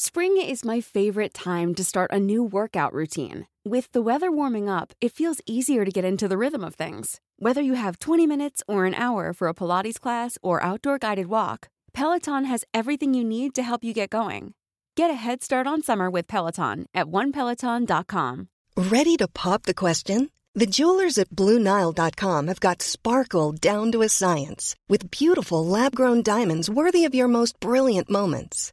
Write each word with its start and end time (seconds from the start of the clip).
Spring 0.00 0.40
is 0.40 0.64
my 0.64 0.80
favorite 0.80 1.34
time 1.34 1.74
to 1.74 1.82
start 1.82 2.12
a 2.12 2.20
new 2.20 2.40
workout 2.40 2.92
routine. 2.92 3.48
With 3.64 3.90
the 3.90 4.00
weather 4.00 4.30
warming 4.30 4.68
up, 4.68 4.92
it 5.00 5.12
feels 5.12 5.40
easier 5.44 5.84
to 5.84 5.90
get 5.90 6.04
into 6.04 6.28
the 6.28 6.38
rhythm 6.38 6.62
of 6.62 6.76
things. 6.76 7.20
Whether 7.40 7.62
you 7.62 7.74
have 7.74 7.98
20 7.98 8.24
minutes 8.24 8.62
or 8.68 8.84
an 8.84 8.94
hour 8.94 9.32
for 9.32 9.48
a 9.48 9.54
Pilates 9.54 9.98
class 9.98 10.38
or 10.40 10.62
outdoor 10.62 10.98
guided 10.98 11.26
walk, 11.26 11.68
Peloton 11.94 12.44
has 12.44 12.64
everything 12.72 13.12
you 13.12 13.24
need 13.24 13.56
to 13.56 13.62
help 13.64 13.82
you 13.82 13.92
get 13.92 14.10
going. 14.10 14.54
Get 14.94 15.10
a 15.10 15.14
head 15.14 15.42
start 15.42 15.66
on 15.66 15.82
summer 15.82 16.08
with 16.08 16.28
Peloton 16.28 16.86
at 16.94 17.06
onepeloton.com. 17.06 18.48
Ready 18.76 19.16
to 19.16 19.26
pop 19.26 19.64
the 19.64 19.74
question? 19.74 20.30
The 20.54 20.66
jewelers 20.66 21.18
at 21.18 21.30
BlueNile.com 21.30 22.46
have 22.46 22.60
got 22.60 22.82
sparkle 22.82 23.50
down 23.50 23.90
to 23.90 24.02
a 24.02 24.08
science 24.08 24.76
with 24.88 25.10
beautiful 25.10 25.66
lab 25.66 25.96
grown 25.96 26.22
diamonds 26.22 26.70
worthy 26.70 27.04
of 27.04 27.16
your 27.16 27.26
most 27.26 27.58
brilliant 27.58 28.08
moments. 28.08 28.72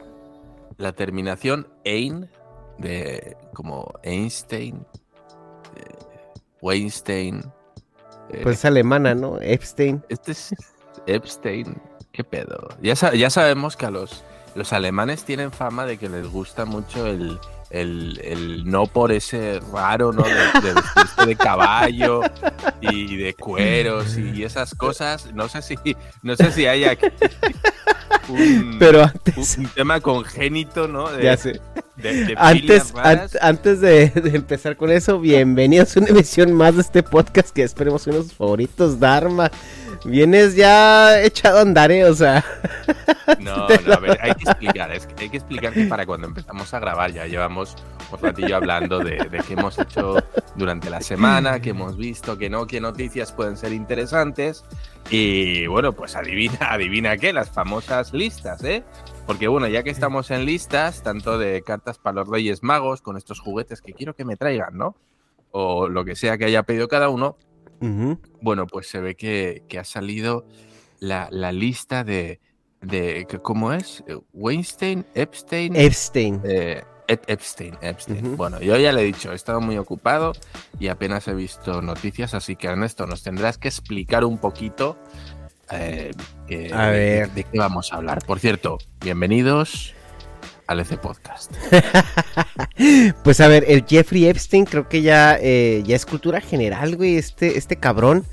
La 0.81 0.93
terminación 0.93 1.67
Ein, 1.85 2.27
de 2.79 3.37
como 3.53 3.93
Einstein, 4.03 4.83
eh, 5.75 5.95
Weinstein. 6.61 7.43
eh, 8.31 8.39
Pues 8.41 8.57
es 8.57 8.65
alemana, 8.65 9.13
¿no? 9.13 9.39
Epstein. 9.39 10.03
Este 10.09 10.31
es 10.31 10.55
Epstein. 11.05 11.79
¿Qué 12.11 12.23
pedo? 12.23 12.67
Ya, 12.81 12.95
ya 13.13 13.29
sabemos 13.29 13.77
que 13.77 13.85
a 13.85 13.91
los, 13.91 14.23
los 14.55 14.73
alemanes 14.73 15.23
tienen 15.23 15.51
fama 15.51 15.85
de 15.85 15.97
que 15.99 16.09
les 16.09 16.27
gusta 16.27 16.65
mucho 16.65 17.05
el, 17.05 17.37
el, 17.69 18.19
el 18.23 18.65
no 18.65 18.87
por 18.87 19.11
ese 19.11 19.59
raro, 19.71 20.11
¿no? 20.11 20.23
De, 20.23 20.31
de 20.33 21.25
de 21.27 21.35
caballo 21.35 22.21
y 22.81 23.15
de 23.17 23.33
cueros 23.35 24.17
y 24.17 24.43
esas 24.43 24.73
cosas. 24.75 25.31
No 25.33 25.47
sé 25.47 25.61
si, 25.61 25.77
no 26.23 26.35
sé 26.35 26.51
si 26.51 26.65
hay 26.65 26.85
aquí 26.85 27.05
un, 28.29 28.77
Pero 28.79 29.03
antes, 29.03 29.57
un 29.57 29.67
tema 29.67 29.99
congénito, 29.99 30.87
¿no? 30.87 31.09
De, 31.11 31.23
ya 31.23 31.37
sé. 31.37 31.59
de- 31.97 32.25
de 32.25 32.35
Antes, 32.37 32.93
an- 32.95 33.27
antes 33.41 33.81
de, 33.81 34.09
de 34.09 34.35
empezar 34.35 34.75
con 34.77 34.91
eso, 34.91 35.19
bienvenidos 35.19 35.95
a 35.95 35.99
una 36.01 36.09
emisión 36.09 36.53
más 36.53 36.75
de 36.75 36.81
este 36.81 37.03
podcast 37.03 37.49
que 37.49 37.63
esperemos 37.63 38.07
uno 38.07 38.17
de 38.17 38.23
sus 38.23 38.33
favoritos, 38.33 38.99
Dharma. 38.99 39.51
Vienes 40.05 40.55
ya 40.55 41.21
echado 41.21 41.59
a 41.59 41.61
andar, 41.61 41.91
¿eh? 41.91 42.05
O 42.05 42.15
sea, 42.15 42.43
No, 43.39 43.67
no, 43.87 43.93
a 43.93 43.99
ver, 43.99 44.17
hay 44.21 44.33
que 44.35 44.43
explicar, 44.49 44.91
es 44.91 45.05
que 45.05 45.23
hay 45.23 45.29
que 45.29 45.37
explicar 45.37 45.73
que 45.73 45.85
para 45.85 46.05
cuando 46.05 46.27
empezamos 46.27 46.73
a 46.73 46.79
grabar 46.79 47.11
ya 47.11 47.25
llevamos 47.27 47.75
un 48.11 48.19
ratillo 48.19 48.55
hablando 48.55 48.99
de, 48.99 49.17
de 49.29 49.39
qué 49.47 49.53
hemos 49.53 49.77
hecho 49.79 50.15
durante 50.55 50.89
la 50.89 51.01
semana, 51.01 51.59
qué 51.61 51.71
hemos 51.71 51.97
visto, 51.97 52.37
qué 52.37 52.49
no, 52.49 52.67
qué 52.67 52.81
noticias 52.81 53.31
pueden 53.31 53.57
ser 53.57 53.73
interesantes. 53.73 54.63
Y 55.09 55.67
bueno, 55.67 55.93
pues 55.93 56.15
adivina, 56.15 56.57
adivina 56.71 57.17
qué, 57.17 57.33
las 57.33 57.49
famosas 57.49 58.13
listas, 58.13 58.63
¿eh? 58.63 58.83
Porque 59.25 59.47
bueno, 59.47 59.67
ya 59.67 59.83
que 59.83 59.89
estamos 59.89 60.31
en 60.31 60.45
listas, 60.45 61.03
tanto 61.03 61.37
de 61.37 61.61
cartas 61.61 61.97
para 61.97 62.15
los 62.17 62.27
Reyes 62.27 62.63
Magos, 62.63 63.01
con 63.01 63.17
estos 63.17 63.39
juguetes 63.39 63.81
que 63.81 63.93
quiero 63.93 64.15
que 64.15 64.25
me 64.25 64.35
traigan, 64.35 64.77
¿no? 64.77 64.95
O 65.51 65.87
lo 65.87 66.05
que 66.05 66.15
sea 66.15 66.37
que 66.37 66.45
haya 66.45 66.63
pedido 66.63 66.87
cada 66.87 67.09
uno, 67.09 67.37
bueno, 68.41 68.67
pues 68.67 68.87
se 68.87 68.99
ve 69.01 69.15
que, 69.15 69.63
que 69.67 69.79
ha 69.79 69.83
salido 69.83 70.45
la, 70.99 71.27
la 71.31 71.51
lista 71.51 72.03
de, 72.03 72.39
de 72.81 73.27
¿cómo 73.41 73.73
es? 73.73 74.03
Weinstein, 74.33 75.05
Epstein, 75.15 75.75
Epstein. 75.75 76.41
eh, 76.43 76.83
Ep- 77.11 77.23
Epstein, 77.27 77.77
Epstein. 77.81 78.37
Bueno, 78.37 78.59
yo 78.61 78.77
ya 78.77 78.91
le 78.91 79.01
he 79.01 79.05
dicho, 79.05 79.31
he 79.31 79.35
estado 79.35 79.59
muy 79.61 79.77
ocupado 79.77 80.33
y 80.79 80.87
apenas 80.87 81.27
he 81.27 81.33
visto 81.33 81.81
noticias, 81.81 82.33
así 82.33 82.55
que 82.55 82.67
Ernesto, 82.67 83.05
nos 83.07 83.23
tendrás 83.23 83.57
que 83.57 83.67
explicar 83.67 84.23
un 84.25 84.37
poquito 84.37 84.97
eh, 85.71 86.11
que- 86.47 86.73
A 86.73 86.87
de- 86.87 86.91
ver. 86.99 87.31
de 87.31 87.43
qué 87.45 87.57
vamos 87.57 87.91
a 87.93 87.97
hablar. 87.97 88.19
Por 88.25 88.39
cierto, 88.39 88.77
bienvenidos 89.01 89.93
al 90.67 90.79
EC 90.79 90.97
Podcast. 90.99 91.51
Pues 93.23 93.39
a 93.41 93.47
ver, 93.47 93.65
el 93.67 93.85
Jeffrey 93.87 94.25
Epstein 94.27 94.65
creo 94.65 94.89
que 94.89 95.01
ya, 95.01 95.37
eh, 95.39 95.83
ya 95.85 95.95
es 95.95 96.05
cultura 96.05 96.41
general, 96.41 96.95
güey, 96.95 97.17
este, 97.17 97.57
este 97.57 97.75
cabrón. 97.75 98.25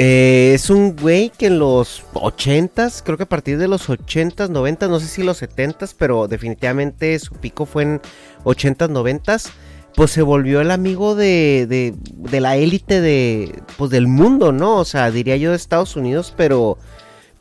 Eh, 0.00 0.52
es 0.54 0.70
un 0.70 0.94
güey 0.94 1.30
que 1.30 1.46
en 1.46 1.58
los 1.58 2.04
80s, 2.14 3.02
creo 3.02 3.16
que 3.16 3.24
a 3.24 3.28
partir 3.28 3.58
de 3.58 3.66
los 3.66 3.88
80s, 3.88 4.48
90s, 4.48 4.88
no 4.88 5.00
sé 5.00 5.08
si 5.08 5.24
los 5.24 5.42
70s, 5.42 5.94
pero 5.98 6.28
definitivamente 6.28 7.18
su 7.18 7.34
pico 7.34 7.66
fue 7.66 7.82
en 7.82 8.00
80s, 8.44 8.88
90s, 8.90 9.50
pues 9.96 10.12
se 10.12 10.22
volvió 10.22 10.60
el 10.60 10.70
amigo 10.70 11.16
de, 11.16 11.66
de, 11.68 11.94
de 12.14 12.40
la 12.40 12.56
élite 12.56 13.00
de, 13.00 13.60
pues 13.76 13.90
del 13.90 14.06
mundo, 14.06 14.52
¿no? 14.52 14.76
O 14.76 14.84
sea, 14.84 15.10
diría 15.10 15.36
yo 15.36 15.50
de 15.50 15.56
Estados 15.56 15.96
Unidos, 15.96 16.32
pero, 16.36 16.78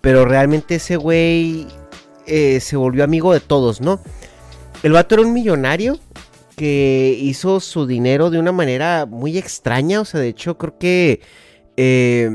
pero 0.01 0.25
realmente 0.25 0.75
ese 0.75 0.95
güey 0.95 1.67
eh, 2.25 2.59
se 2.59 2.75
volvió 2.75 3.03
amigo 3.03 3.33
de 3.33 3.39
todos, 3.39 3.81
¿no? 3.81 3.99
El 4.81 4.93
vato 4.93 5.13
era 5.13 5.21
un 5.21 5.33
millonario 5.33 5.99
que 6.55 7.15
hizo 7.21 7.59
su 7.59 7.85
dinero 7.85 8.31
de 8.31 8.39
una 8.39 8.51
manera 8.51 9.05
muy 9.05 9.37
extraña. 9.37 10.01
O 10.01 10.05
sea, 10.05 10.19
de 10.19 10.29
hecho, 10.29 10.57
creo 10.57 10.77
que 10.79 11.21
eh, 11.77 12.29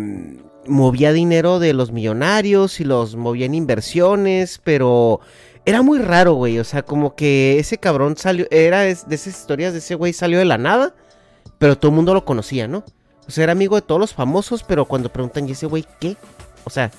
movía 0.66 1.12
dinero 1.12 1.58
de 1.58 1.74
los 1.74 1.92
millonarios 1.92 2.80
y 2.80 2.84
los 2.84 3.16
movía 3.16 3.46
en 3.46 3.54
inversiones, 3.54 4.60
pero 4.62 5.20
era 5.64 5.82
muy 5.82 5.98
raro, 5.98 6.34
güey. 6.34 6.58
O 6.58 6.64
sea, 6.64 6.82
como 6.82 7.14
que 7.14 7.58
ese 7.58 7.78
cabrón 7.78 8.16
salió, 8.16 8.46
era 8.50 8.80
de 8.80 8.90
esas 8.90 9.26
historias 9.26 9.72
de 9.72 9.80
ese 9.80 9.94
güey 9.94 10.12
salió 10.12 10.38
de 10.38 10.44
la 10.44 10.58
nada, 10.58 10.94
pero 11.58 11.76
todo 11.76 11.90
el 11.90 11.96
mundo 11.96 12.14
lo 12.14 12.24
conocía, 12.24 12.68
¿no? 12.68 12.84
O 13.26 13.30
sea, 13.30 13.44
era 13.44 13.52
amigo 13.52 13.76
de 13.76 13.82
todos 13.82 14.00
los 14.00 14.14
famosos, 14.14 14.64
pero 14.64 14.84
cuando 14.84 15.12
preguntan, 15.12 15.48
¿y 15.48 15.52
ese 15.52 15.66
güey 15.66 15.84
qué? 16.00 16.16
O 16.64 16.70
sea, 16.70 16.90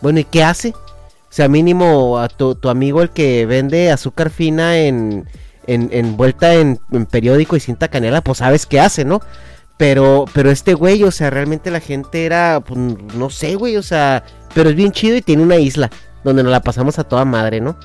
bueno, 0.00 0.20
¿y 0.20 0.24
qué 0.24 0.42
hace? 0.42 0.70
O 0.70 1.32
sea, 1.32 1.48
mínimo 1.48 2.18
a 2.18 2.28
tu, 2.28 2.54
tu 2.54 2.68
amigo 2.68 3.02
el 3.02 3.10
que 3.10 3.46
vende 3.46 3.90
azúcar 3.90 4.30
fina 4.30 4.78
en, 4.78 5.26
en, 5.66 5.88
envuelta 5.92 6.54
en, 6.54 6.80
en 6.90 7.06
periódico 7.06 7.56
y 7.56 7.60
cinta 7.60 7.88
canela, 7.88 8.20
pues 8.20 8.38
sabes 8.38 8.66
qué 8.66 8.80
hace, 8.80 9.04
¿no? 9.04 9.20
Pero, 9.80 10.26
pero 10.34 10.50
este 10.50 10.74
güey, 10.74 11.02
o 11.04 11.10
sea, 11.10 11.30
realmente 11.30 11.70
la 11.70 11.80
gente 11.80 12.26
era, 12.26 12.60
pues, 12.60 12.78
no 13.14 13.30
sé, 13.30 13.54
güey, 13.54 13.78
o 13.78 13.82
sea, 13.82 14.22
pero 14.52 14.68
es 14.68 14.76
bien 14.76 14.92
chido 14.92 15.16
y 15.16 15.22
tiene 15.22 15.42
una 15.42 15.56
isla 15.56 15.88
donde 16.22 16.42
nos 16.42 16.52
la 16.52 16.60
pasamos 16.60 16.98
a 16.98 17.04
toda 17.04 17.24
madre, 17.24 17.62
¿no? 17.62 17.78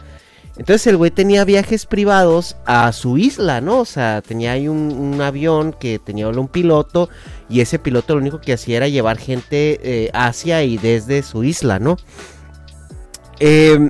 Entonces 0.57 0.87
el 0.87 0.97
güey 0.97 1.09
tenía 1.11 1.45
viajes 1.45 1.85
privados 1.85 2.57
a 2.65 2.91
su 2.91 3.17
isla, 3.17 3.61
¿no? 3.61 3.79
O 3.79 3.85
sea, 3.85 4.21
tenía 4.21 4.51
ahí 4.51 4.67
un, 4.67 5.21
avión 5.21 5.71
que 5.71 5.97
tenía 5.97 6.27
un 6.27 6.49
piloto 6.49 7.07
y 7.47 7.61
ese 7.61 7.79
piloto 7.79 8.15
lo 8.15 8.19
único 8.19 8.41
que 8.41 8.51
hacía 8.51 8.75
era 8.75 8.89
llevar 8.89 9.17
gente 9.17 9.79
eh, 9.81 10.11
hacia 10.13 10.63
y 10.63 10.77
desde 10.77 11.23
su 11.23 11.45
isla, 11.45 11.79
¿no? 11.79 11.95
Eh, 13.39 13.89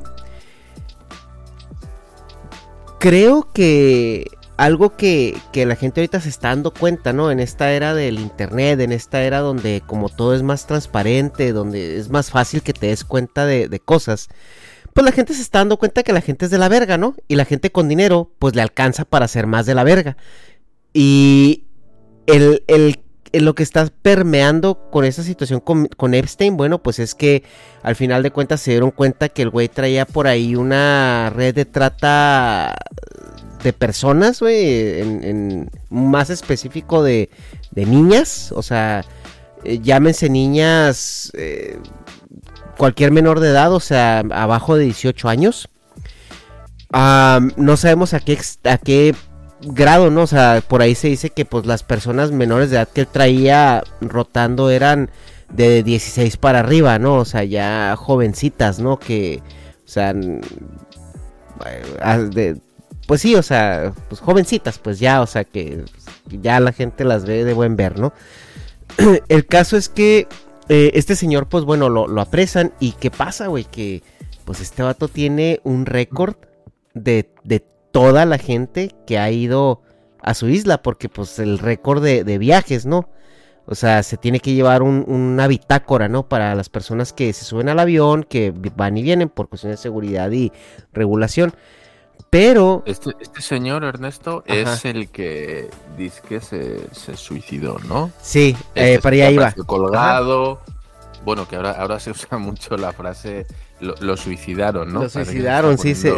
creo 2.99 3.51
que 3.51 4.27
algo 4.57 4.95
que, 4.95 5.37
que 5.51 5.65
la 5.65 5.75
gente 5.75 6.01
ahorita 6.01 6.21
se 6.21 6.29
está 6.29 6.49
dando 6.49 6.73
cuenta, 6.73 7.13
¿no? 7.13 7.31
En 7.31 7.39
esta 7.39 7.71
era 7.73 7.93
del 7.93 8.19
internet, 8.19 8.79
en 8.79 8.91
esta 8.91 9.23
era 9.23 9.39
donde 9.39 9.81
como 9.85 10.09
todo 10.09 10.33
es 10.33 10.43
más 10.43 10.65
transparente, 10.67 11.51
donde 11.51 11.97
es 11.97 12.09
más 12.09 12.31
fácil 12.31 12.61
que 12.61 12.73
te 12.73 12.87
des 12.87 13.03
cuenta 13.03 13.45
de, 13.45 13.67
de 13.67 13.79
cosas, 13.79 14.29
pues 14.93 15.03
la 15.03 15.11
gente 15.11 15.33
se 15.33 15.41
está 15.41 15.59
dando 15.59 15.77
cuenta 15.77 16.03
que 16.03 16.13
la 16.13 16.21
gente 16.21 16.45
es 16.45 16.51
de 16.51 16.57
la 16.57 16.69
verga, 16.69 16.97
¿no? 16.97 17.15
Y 17.27 17.35
la 17.35 17.43
gente 17.43 17.69
con 17.69 17.89
dinero, 17.89 18.31
pues 18.39 18.55
le 18.55 18.61
alcanza 18.61 19.03
para 19.03 19.27
ser 19.27 19.45
más 19.45 19.65
de 19.65 19.75
la 19.75 19.83
verga. 19.83 20.15
Y 20.93 21.65
el, 22.27 22.63
el, 22.67 22.99
lo 23.33 23.55
que 23.55 23.63
está 23.63 23.87
permeando 24.01 24.89
con 24.91 25.03
esa 25.03 25.23
situación 25.23 25.59
con, 25.59 25.87
con 25.87 26.13
Epstein, 26.13 26.55
bueno, 26.55 26.81
pues 26.81 26.99
es 26.99 27.13
que 27.13 27.43
al 27.83 27.97
final 27.97 28.23
de 28.23 28.31
cuentas 28.31 28.61
se 28.61 28.71
dieron 28.71 28.91
cuenta 28.91 29.27
que 29.27 29.41
el 29.41 29.49
güey 29.49 29.67
traía 29.67 30.05
por 30.05 30.27
ahí 30.27 30.55
una 30.55 31.29
red 31.35 31.53
de 31.53 31.65
trata 31.65 32.75
de 33.65 33.73
personas, 33.73 34.39
güey, 34.39 35.01
en, 35.01 35.69
más 35.89 36.29
específico 36.29 37.03
de, 37.03 37.29
niñas, 37.75 38.53
o 38.55 38.61
sea, 38.61 39.03
eh, 39.63 39.79
llámense 39.81 40.29
niñas, 40.29 41.31
eh, 41.33 41.79
cualquier 42.77 43.11
menor 43.11 43.39
de 43.39 43.49
edad, 43.49 43.73
o 43.73 43.79
sea, 43.79 44.19
abajo 44.19 44.77
de 44.77 44.85
18 44.85 45.27
años. 45.27 45.67
No 46.93 47.77
sabemos 47.77 48.13
a 48.13 48.19
qué, 48.19 48.39
a 48.63 48.77
qué 48.77 49.15
grado, 49.61 50.11
¿no? 50.11 50.21
O 50.21 50.27
sea, 50.27 50.61
por 50.65 50.81
ahí 50.81 50.95
se 50.95 51.07
dice 51.07 51.31
que 51.31 51.43
pues 51.43 51.65
las 51.65 51.83
personas 51.83 52.31
menores 52.31 52.69
de 52.69 52.77
edad 52.77 52.87
que 52.87 53.01
él 53.01 53.07
traía 53.07 53.83
rotando 53.99 54.69
eran 54.69 55.09
de 55.49 55.83
16 55.83 56.37
para 56.37 56.59
arriba, 56.59 56.99
¿no? 56.99 57.15
O 57.15 57.25
sea, 57.25 57.43
ya 57.43 57.95
jovencitas, 57.97 58.79
¿no? 58.79 58.99
Que, 58.99 59.41
o 59.85 59.87
sea, 59.87 60.13
de- 60.13 62.61
pues 63.07 63.21
sí, 63.21 63.35
o 63.35 63.43
sea, 63.43 63.93
pues 64.09 64.21
jovencitas, 64.21 64.79
pues 64.79 64.99
ya, 64.99 65.21
o 65.21 65.27
sea, 65.27 65.43
que 65.43 65.83
ya 66.27 66.59
la 66.59 66.71
gente 66.71 67.03
las 67.03 67.25
ve 67.25 67.43
de 67.43 67.53
buen 67.53 67.75
ver, 67.75 67.99
¿no? 67.99 68.13
El 69.29 69.45
caso 69.45 69.77
es 69.77 69.89
que 69.89 70.27
eh, 70.69 70.91
este 70.95 71.15
señor, 71.15 71.47
pues 71.47 71.63
bueno, 71.63 71.89
lo, 71.89 72.07
lo 72.07 72.21
apresan 72.21 72.73
y 72.79 72.93
¿qué 72.93 73.11
pasa, 73.11 73.47
güey? 73.47 73.65
Que 73.65 74.01
pues 74.45 74.61
este 74.61 74.83
vato 74.83 75.07
tiene 75.07 75.59
un 75.63 75.85
récord 75.85 76.35
de, 76.93 77.29
de 77.43 77.63
toda 77.91 78.25
la 78.25 78.37
gente 78.37 78.91
que 79.05 79.17
ha 79.17 79.29
ido 79.31 79.81
a 80.21 80.33
su 80.33 80.47
isla, 80.47 80.81
porque 80.81 81.07
pues 81.09 81.39
el 81.39 81.59
récord 81.59 82.03
de, 82.03 82.37
viajes, 82.37 82.85
¿no? 82.85 83.09
O 83.67 83.75
sea, 83.75 84.03
se 84.03 84.17
tiene 84.17 84.39
que 84.39 84.53
llevar 84.53 84.83
un- 84.83 85.05
una 85.07 85.47
bitácora, 85.47 86.07
¿no? 86.07 86.27
Para 86.27 86.53
las 86.55 86.69
personas 86.69 87.13
que 87.13 87.31
se 87.33 87.45
suben 87.45 87.69
al 87.69 87.79
avión, 87.79 88.23
que 88.23 88.53
van 88.75 88.97
y 88.97 89.03
vienen 89.03 89.29
por 89.29 89.49
cuestiones 89.49 89.79
de 89.79 89.83
seguridad 89.83 90.31
y 90.31 90.51
regulación. 90.93 91.53
Pero, 92.29 92.83
Este, 92.85 93.11
este 93.21 93.41
señor, 93.41 93.83
Ernesto, 93.85 94.43
Ajá. 94.47 94.73
es 94.73 94.85
el 94.85 95.09
que 95.09 95.69
dice 95.97 96.21
que 96.27 96.41
se, 96.41 96.93
se 96.93 97.15
suicidó, 97.15 97.77
¿no? 97.87 98.11
sí, 98.21 98.55
Este 98.75 98.95
eh, 98.95 98.99
para 98.99 99.15
que 99.15 99.23
allá 99.25 99.31
iba. 99.31 99.51
colgado. 99.65 100.61
Bueno, 101.23 101.47
que 101.47 101.55
ahora, 101.55 101.71
ahora 101.71 101.99
se 101.99 102.11
usa 102.11 102.37
mucho 102.37 102.75
la 102.77 102.91
frase 102.91 103.47
lo, 103.79 103.95
lo 104.01 104.17
suicidaron, 104.17 104.93
¿no? 104.93 105.03
Lo 105.03 105.09
suicidaron, 105.09 105.77
sí, 105.77 105.95
se, 105.95 106.13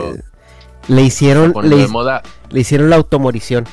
le 0.88 1.02
hicieron, 1.02 1.54
le, 1.64 1.76
de 1.78 1.88
moda. 1.88 2.24
le 2.50 2.60
hicieron 2.62 2.90
la 2.90 2.96
automorición. 2.96 3.66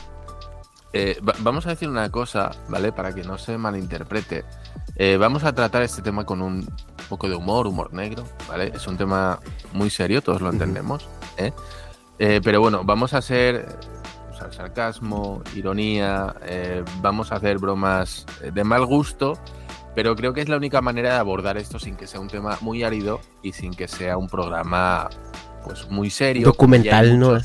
Eh, 0.92 1.18
va- 1.26 1.34
vamos 1.40 1.66
a 1.66 1.70
decir 1.70 1.88
una 1.88 2.10
cosa, 2.10 2.50
¿vale? 2.68 2.92
Para 2.92 3.12
que 3.14 3.24
no 3.24 3.36
se 3.38 3.56
malinterprete. 3.58 4.44
Eh, 4.96 5.16
vamos 5.16 5.42
a 5.44 5.52
tratar 5.52 5.82
este 5.82 6.02
tema 6.02 6.24
con 6.24 6.40
un 6.40 6.68
poco 7.08 7.28
de 7.28 7.34
humor, 7.34 7.66
humor 7.66 7.92
negro, 7.92 8.24
¿vale? 8.48 8.70
Es 8.74 8.86
un 8.86 8.96
tema 8.96 9.40
muy 9.72 9.90
serio, 9.90 10.22
todos 10.22 10.40
lo 10.40 10.50
entendemos, 10.50 11.08
¿eh? 11.36 11.52
Eh, 12.18 12.40
pero 12.42 12.60
bueno, 12.60 12.82
vamos 12.84 13.12
a 13.14 13.18
hacer 13.18 13.66
sarcasmo, 14.50 15.42
ironía, 15.54 16.34
eh, 16.42 16.84
vamos 17.00 17.32
a 17.32 17.36
hacer 17.36 17.58
bromas 17.58 18.26
eh, 18.42 18.50
de 18.52 18.62
mal 18.64 18.84
gusto, 18.84 19.38
pero 19.94 20.14
creo 20.16 20.32
que 20.34 20.40
es 20.42 20.48
la 20.48 20.56
única 20.56 20.80
manera 20.80 21.14
de 21.14 21.18
abordar 21.18 21.56
esto 21.56 21.78
sin 21.78 21.96
que 21.96 22.06
sea 22.06 22.20
un 22.20 22.28
tema 22.28 22.58
muy 22.60 22.82
árido 22.82 23.20
y 23.42 23.52
sin 23.52 23.72
que 23.74 23.88
sea 23.88 24.16
un 24.18 24.28
programa 24.28 25.08
pues 25.64 25.88
muy 25.90 26.10
serio. 26.10 26.46
Documental, 26.46 27.18
¿no? 27.18 27.36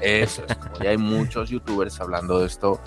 eso 0.00 0.42
es, 0.46 0.56
como 0.56 0.78
ya 0.80 0.90
hay 0.90 0.96
muchos 0.98 1.50
youtubers 1.50 2.00
hablando 2.00 2.38
de 2.40 2.46
esto, 2.46 2.80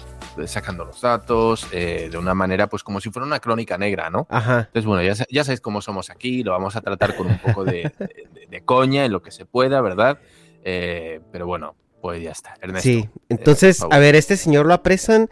sacando 0.46 0.86
los 0.86 1.02
datos, 1.02 1.68
eh, 1.72 2.10
de 2.12 2.18
una 2.18 2.34
manera, 2.36 2.68
pues 2.68 2.84
como 2.84 3.02
si 3.02 3.10
fuera 3.10 3.26
una 3.26 3.40
crónica 3.40 3.78
negra, 3.78 4.10
¿no? 4.10 4.28
Ajá. 4.30 4.60
Entonces, 4.60 4.86
bueno, 4.86 5.02
ya, 5.04 5.14
ya 5.30 5.44
sabéis 5.44 5.62
cómo 5.62 5.82
somos 5.82 6.10
aquí, 6.10 6.44
lo 6.44 6.52
vamos 6.52 6.76
a 6.76 6.82
tratar 6.82 7.16
con 7.16 7.28
un 7.28 7.40
poco 7.40 7.66
de, 7.66 7.92
de- 8.00 8.48
de 8.50 8.62
coña 8.64 9.04
en 9.04 9.12
lo 9.12 9.22
que 9.22 9.32
se 9.32 9.46
pueda, 9.46 9.82
¿verdad? 9.82 10.20
Eh, 10.70 11.22
pero 11.32 11.48
bueno, 11.48 11.76
pues 12.02 12.22
ya 12.22 12.32
está. 12.32 12.56
Ernesto, 12.62 12.90
Sí, 12.90 12.98
eh, 12.98 13.10
entonces, 13.30 13.82
a 13.90 14.00
ver, 14.00 14.16
este 14.16 14.36
señor 14.36 14.66
lo 14.66 14.74
apresan 14.74 15.30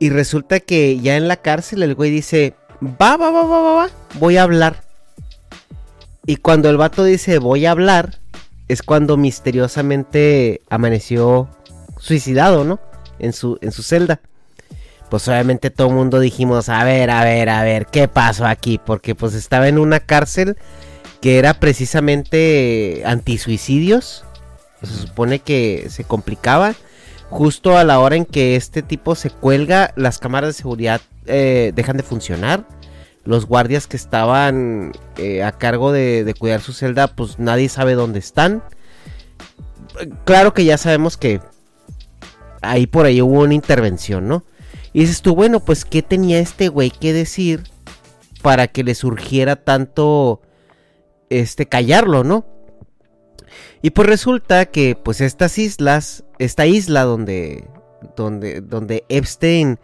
y 0.00 0.10
resulta 0.10 0.58
que 0.58 0.98
ya 0.98 1.16
en 1.16 1.28
la 1.28 1.36
cárcel 1.36 1.84
el 1.84 1.94
güey 1.94 2.10
dice, 2.10 2.54
va, 2.82 3.16
va, 3.16 3.30
va, 3.30 3.44
va, 3.44 3.60
va, 3.60 3.72
va, 3.74 3.90
voy 4.18 4.36
a 4.36 4.42
hablar. 4.42 4.82
Y 6.26 6.36
cuando 6.38 6.70
el 6.70 6.76
vato 6.76 7.04
dice, 7.04 7.38
voy 7.38 7.66
a 7.66 7.70
hablar, 7.70 8.18
es 8.66 8.82
cuando 8.82 9.16
misteriosamente 9.16 10.60
amaneció 10.70 11.48
suicidado, 12.00 12.64
¿no? 12.64 12.80
En 13.20 13.32
su, 13.32 13.58
en 13.60 13.70
su 13.70 13.84
celda. 13.84 14.20
Pues 15.08 15.28
obviamente 15.28 15.70
todo 15.70 15.86
el 15.86 15.94
mundo 15.94 16.18
dijimos, 16.18 16.68
a 16.68 16.82
ver, 16.82 17.10
a 17.10 17.22
ver, 17.22 17.48
a 17.48 17.62
ver, 17.62 17.86
¿qué 17.86 18.08
pasó 18.08 18.44
aquí? 18.44 18.80
Porque 18.84 19.14
pues 19.14 19.34
estaba 19.34 19.68
en 19.68 19.78
una 19.78 20.00
cárcel 20.00 20.56
que 21.20 21.38
era 21.38 21.54
precisamente 21.54 23.04
antisuicidios. 23.06 24.23
Se 24.86 24.96
supone 24.96 25.38
que 25.38 25.86
se 25.90 26.04
complicaba. 26.04 26.74
Justo 27.30 27.76
a 27.76 27.84
la 27.84 27.98
hora 27.98 28.16
en 28.16 28.26
que 28.26 28.54
este 28.54 28.82
tipo 28.82 29.14
se 29.14 29.30
cuelga, 29.30 29.92
las 29.96 30.18
cámaras 30.18 30.50
de 30.50 30.52
seguridad 30.52 31.00
eh, 31.26 31.72
dejan 31.74 31.96
de 31.96 32.02
funcionar. 32.02 32.66
Los 33.24 33.46
guardias 33.46 33.86
que 33.86 33.96
estaban 33.96 34.92
eh, 35.16 35.42
a 35.42 35.52
cargo 35.52 35.90
de, 35.90 36.24
de 36.24 36.34
cuidar 36.34 36.60
su 36.60 36.72
celda, 36.72 37.08
pues 37.08 37.38
nadie 37.38 37.68
sabe 37.68 37.94
dónde 37.94 38.18
están. 38.18 38.62
Claro 40.24 40.52
que 40.52 40.64
ya 40.64 40.76
sabemos 40.76 41.16
que 41.16 41.40
ahí 42.60 42.86
por 42.86 43.06
ahí 43.06 43.22
hubo 43.22 43.40
una 43.40 43.54
intervención, 43.54 44.28
¿no? 44.28 44.44
Y 44.92 45.00
dices 45.00 45.22
tú, 45.22 45.34
bueno, 45.34 45.60
pues 45.60 45.84
¿qué 45.84 46.02
tenía 46.02 46.38
este 46.38 46.68
güey 46.68 46.90
que 46.90 47.12
decir 47.12 47.64
para 48.42 48.68
que 48.68 48.84
le 48.84 48.94
surgiera 48.94 49.56
tanto 49.56 50.42
este 51.30 51.66
callarlo, 51.66 52.24
¿no? 52.24 52.44
Y 53.84 53.90
pues 53.90 54.08
resulta 54.08 54.64
que 54.64 54.96
pues 54.96 55.20
estas 55.20 55.58
islas, 55.58 56.24
esta 56.38 56.64
isla 56.64 57.02
donde 57.02 57.68
donde 58.16 58.62
donde 58.62 59.04
Epstein 59.10 59.78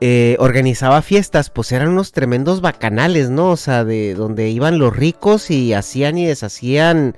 eh, 0.00 0.36
organizaba 0.38 1.02
fiestas, 1.02 1.50
pues 1.50 1.72
eran 1.72 1.88
unos 1.88 2.12
tremendos 2.12 2.60
bacanales, 2.60 3.28
¿no? 3.28 3.50
O 3.50 3.56
sea, 3.56 3.84
de 3.84 4.14
donde 4.14 4.50
iban 4.50 4.78
los 4.78 4.94
ricos 4.94 5.50
y 5.50 5.74
hacían 5.74 6.16
y 6.16 6.26
deshacían 6.26 7.16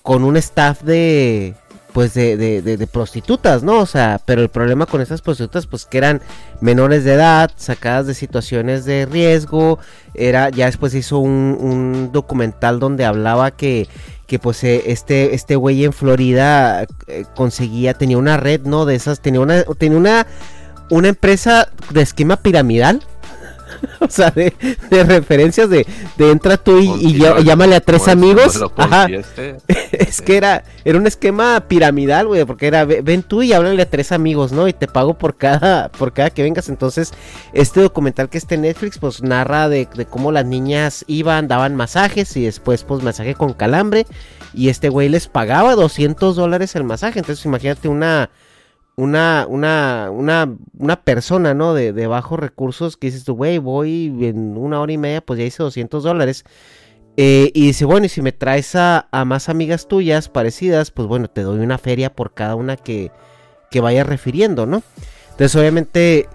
con 0.00 0.24
un 0.24 0.38
staff 0.38 0.80
de 0.82 1.54
pues 1.94 2.12
de, 2.12 2.36
de, 2.36 2.60
de- 2.60 2.76
de 2.76 2.86
prostitutas, 2.86 3.62
¿no? 3.62 3.78
O 3.78 3.86
sea, 3.86 4.20
pero 4.26 4.42
el 4.42 4.50
problema 4.50 4.84
con 4.84 5.00
estas 5.00 5.22
prostitutas, 5.22 5.66
pues 5.66 5.86
que 5.86 5.96
eran 5.98 6.20
menores 6.60 7.04
de 7.04 7.14
edad, 7.14 7.50
sacadas 7.56 8.06
de 8.08 8.14
situaciones 8.14 8.84
de 8.84 9.06
riesgo, 9.06 9.78
era, 10.12 10.50
ya 10.50 10.66
después 10.66 10.92
hizo 10.94 11.18
un, 11.20 11.56
un 11.58 12.10
documental 12.12 12.80
donde 12.80 13.04
hablaba 13.04 13.52
que, 13.52 13.88
que 14.26 14.38
pues 14.40 14.62
eh, 14.64 14.82
este, 14.86 15.34
este 15.36 15.54
güey 15.56 15.84
en 15.84 15.92
Florida 15.92 16.84
eh, 17.06 17.24
conseguía, 17.36 17.94
tenía 17.94 18.18
una 18.18 18.36
red, 18.36 18.62
¿no? 18.62 18.84
De 18.86 18.96
esas, 18.96 19.20
tenía 19.20 19.40
una, 19.40 19.62
tenía 19.78 19.96
una, 19.96 20.26
una 20.90 21.08
empresa 21.08 21.68
de 21.90 22.02
esquema 22.02 22.36
piramidal. 22.38 23.02
O 24.00 24.08
sea, 24.08 24.30
de, 24.30 24.52
de 24.90 25.04
referencias 25.04 25.68
de, 25.70 25.86
de 26.16 26.30
entra 26.30 26.56
tú 26.56 26.78
y, 26.78 26.90
y 27.06 27.44
llámale 27.44 27.76
a 27.76 27.80
tres 27.80 28.06
amigos. 28.08 28.60
Ajá. 28.76 29.06
Es 29.92 30.20
que 30.20 30.36
era, 30.36 30.64
era 30.84 30.98
un 30.98 31.06
esquema 31.06 31.60
piramidal, 31.68 32.26
güey, 32.26 32.44
porque 32.44 32.66
era, 32.66 32.84
ve- 32.84 33.00
ven 33.02 33.22
tú 33.22 33.42
y 33.42 33.52
háblale 33.52 33.82
a 33.82 33.88
tres 33.90 34.12
amigos, 34.12 34.52
¿no? 34.52 34.66
Y 34.68 34.72
te 34.72 34.86
pago 34.88 35.14
por 35.16 35.36
cada, 35.36 35.88
por 35.90 36.12
cada 36.12 36.30
que 36.30 36.42
vengas. 36.42 36.68
Entonces, 36.68 37.12
este 37.52 37.80
documental 37.80 38.28
que 38.28 38.38
está 38.38 38.54
en 38.56 38.62
Netflix, 38.62 38.98
pues 38.98 39.22
narra 39.22 39.68
de, 39.68 39.88
de 39.94 40.04
cómo 40.06 40.32
las 40.32 40.44
niñas 40.44 41.04
iban, 41.06 41.48
daban 41.48 41.76
masajes 41.76 42.36
y 42.36 42.44
después, 42.44 42.82
pues, 42.84 43.02
masaje 43.02 43.34
con 43.34 43.52
calambre. 43.54 44.06
Y 44.52 44.68
este 44.68 44.88
güey 44.88 45.08
les 45.08 45.26
pagaba 45.28 45.74
200 45.74 46.36
dólares 46.36 46.74
el 46.76 46.84
masaje. 46.84 47.18
Entonces, 47.20 47.44
imagínate 47.44 47.88
una, 47.88 48.30
una, 48.96 49.46
una, 49.48 50.10
una, 50.12 50.56
una 50.78 51.02
persona, 51.02 51.54
¿no? 51.54 51.74
De, 51.74 51.92
de 51.92 52.06
bajos 52.06 52.38
recursos 52.38 52.96
que 52.96 53.08
dices 53.08 53.24
tú, 53.24 53.34
güey, 53.34 53.58
voy 53.58 54.06
en 54.20 54.56
una 54.56 54.80
hora 54.80 54.92
y 54.92 54.98
media, 54.98 55.20
pues 55.20 55.38
ya 55.38 55.44
hice 55.44 55.62
200 55.62 56.02
dólares. 56.02 56.44
Eh, 57.16 57.50
y 57.54 57.66
dice, 57.68 57.84
bueno, 57.84 58.06
y 58.06 58.08
si 58.08 58.22
me 58.22 58.32
traes 58.32 58.74
a, 58.74 59.08
más 59.26 59.48
amigas 59.48 59.86
tuyas 59.86 60.28
parecidas, 60.28 60.90
pues 60.90 61.06
bueno, 61.06 61.28
te 61.28 61.42
doy 61.42 61.60
una 61.60 61.78
feria 61.78 62.12
por 62.12 62.34
cada 62.34 62.56
una 62.56 62.76
que, 62.76 63.12
que 63.70 63.80
vayas 63.80 64.06
refiriendo, 64.06 64.66
¿no? 64.66 64.82
Entonces, 65.30 65.54
obviamente, 65.56 66.28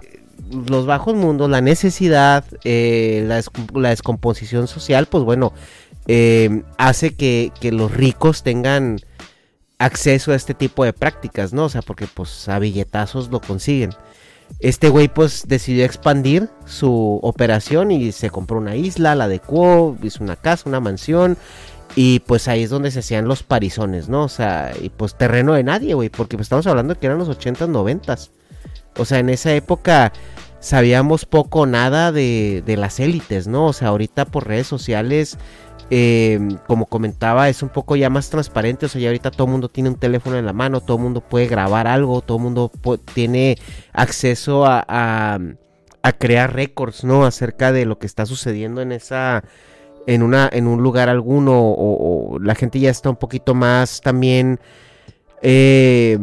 los 0.68 0.86
bajos 0.86 1.16
mundos, 1.16 1.50
la 1.50 1.62
necesidad, 1.62 2.46
eh, 2.64 3.24
la, 3.26 3.42
la 3.80 3.90
descomposición 3.90 4.68
social, 4.68 5.06
pues 5.08 5.24
bueno, 5.24 5.54
eh, 6.08 6.64
hace 6.78 7.14
que, 7.16 7.52
que 7.60 7.72
los 7.72 7.92
ricos 7.92 8.44
tengan 8.44 9.00
acceso 9.80 10.34
a 10.34 10.36
este 10.36 10.54
tipo 10.54 10.84
de 10.84 10.94
prácticas, 10.94 11.54
¿no? 11.54 11.66
O 11.66 11.70
sea, 11.70 11.82
porque 11.82 12.06
pues 12.06 12.48
a 12.48 12.60
billetazos 12.60 13.30
lo 13.30 13.40
consiguen. 13.40 13.92
Este 14.60 14.90
güey 14.90 15.08
pues 15.08 15.48
decidió 15.48 15.86
expandir 15.86 16.50
su 16.66 17.20
operación 17.24 17.92
y 17.92 18.12
se 18.12 18.30
compró 18.30 18.58
una 18.58 18.76
isla, 18.76 19.16
la 19.16 19.26
adecuó, 19.26 19.98
hizo 20.04 20.24
una 20.24 20.36
casa, 20.36 20.68
una 20.68 20.80
mansión 20.80 21.38
y 21.96 22.20
pues 22.22 22.48
ahí 22.48 22.64
es 22.64 22.70
donde 22.70 22.92
se 22.92 23.00
hacían 23.00 23.28
los 23.28 23.44
parizones, 23.44 24.10
¿no? 24.10 24.24
O 24.24 24.30
sea, 24.30 24.74
y 24.80 24.90
pues 24.90 25.16
terreno 25.16 25.54
de 25.54 25.64
nadie, 25.64 25.94
güey, 25.94 26.10
porque 26.10 26.36
pues 26.36 26.46
estamos 26.46 26.68
hablando 26.68 26.98
que 26.98 27.06
eran 27.06 27.20
los 27.20 27.30
80s, 27.30 27.70
90s. 27.70 28.30
O 28.98 29.06
sea, 29.06 29.20
en 29.20 29.30
esa 29.30 29.54
época 29.54 30.12
sabíamos 30.60 31.26
poco 31.26 31.62
o 31.62 31.66
nada 31.66 32.12
de, 32.12 32.64
de 32.66 32.76
las 32.76 33.00
élites, 33.00 33.48
¿no? 33.48 33.68
O 33.68 33.74
sea, 33.74 33.90
ahorita 33.90 34.26
por 34.26 34.48
redes 34.48 34.68
sociales 34.68 35.38
eh, 35.92 36.40
como 36.68 36.86
comentaba, 36.86 37.50
es 37.50 37.64
un 37.64 37.70
poco 37.70 37.96
ya 37.96 38.10
más 38.10 38.30
transparente. 38.30 38.86
O 38.86 38.90
sea, 38.90 39.02
ya 39.02 39.10
ahorita 39.10 39.32
todo 39.32 39.46
el 39.46 39.52
mundo 39.52 39.70
tiene 39.70 39.90
un 39.90 39.96
teléfono 39.96 40.38
en 40.38 40.46
la 40.46 40.54
mano, 40.54 40.82
todo 40.82 40.98
el 40.98 41.04
mundo 41.04 41.22
puede 41.22 41.48
grabar 41.48 41.88
algo, 41.88 42.22
todo 42.22 42.38
el 42.38 42.44
mundo 42.44 42.72
tiene 43.14 43.58
acceso 43.94 44.66
a, 44.66 45.40
crear 46.18 46.54
récords, 46.54 47.04
¿no? 47.04 47.26
Acerca 47.26 47.72
de 47.72 47.86
lo 47.86 48.00
que 48.00 48.08
está 48.08 48.26
sucediendo 48.26 48.82
en 48.82 48.92
esa. 48.92 49.44
En, 50.08 50.24
una, 50.24 50.50
en 50.52 50.66
un 50.66 50.82
lugar 50.82 51.08
alguno, 51.08 51.54
o, 51.56 52.40
la 52.40 52.56
gente 52.56 52.80
ya 52.80 52.90
está 52.90 53.10
un 53.12 53.18
poquito 53.18 53.54
más 53.54 54.02
también 54.02 54.60
eh, 55.44 56.18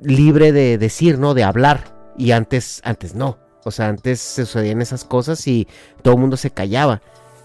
libre 0.00 0.52
de 0.52 0.78
decir, 0.78 1.18
¿no? 1.18 1.34
De 1.34 1.42
hablar. 1.42 1.94
Y 2.16 2.30
antes, 2.30 2.80
antes 2.84 3.14
no. 3.14 3.38
O 3.64 3.70
sea, 3.70 3.88
antes 3.88 4.20
se 4.20 4.44
sucedían 4.44 4.82
esas 4.82 5.04
cosas 5.04 5.46
y 5.48 5.66
todo 6.02 6.14
el 6.14 6.20
mundo 6.20 6.36
se 6.36 6.50
callaba. 6.50 7.00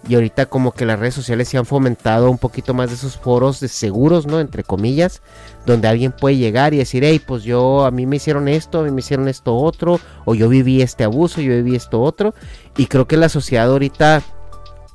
Y 0.07 0.15
ahorita 0.15 0.45
como 0.45 0.71
que 0.71 0.85
las 0.85 0.97
redes 0.97 1.13
sociales 1.13 1.49
se 1.49 1.57
han 1.57 1.65
fomentado 1.65 2.31
un 2.31 2.37
poquito 2.37 2.73
más 2.73 2.89
de 2.89 2.95
esos 2.95 3.17
foros 3.17 3.59
de 3.59 3.67
seguros, 3.67 4.25
¿no? 4.25 4.39
Entre 4.39 4.63
comillas, 4.63 5.21
donde 5.65 5.87
alguien 5.87 6.11
puede 6.13 6.37
llegar 6.37 6.73
y 6.73 6.77
decir, 6.77 7.03
hey, 7.03 7.21
pues 7.25 7.43
yo, 7.43 7.85
a 7.85 7.91
mí 7.91 8.05
me 8.05 8.15
hicieron 8.15 8.47
esto, 8.47 8.79
a 8.79 8.83
mí 8.83 8.91
me 8.91 9.01
hicieron 9.01 9.27
esto 9.27 9.55
otro, 9.55 9.99
o 10.25 10.35
yo 10.35 10.47
viví 10.47 10.81
este 10.81 11.03
abuso, 11.03 11.41
yo 11.41 11.53
viví 11.53 11.75
esto 11.75 12.01
otro. 12.01 12.33
Y 12.77 12.87
creo 12.87 13.07
que 13.07 13.17
la 13.17 13.29
sociedad 13.29 13.69
ahorita, 13.69 14.23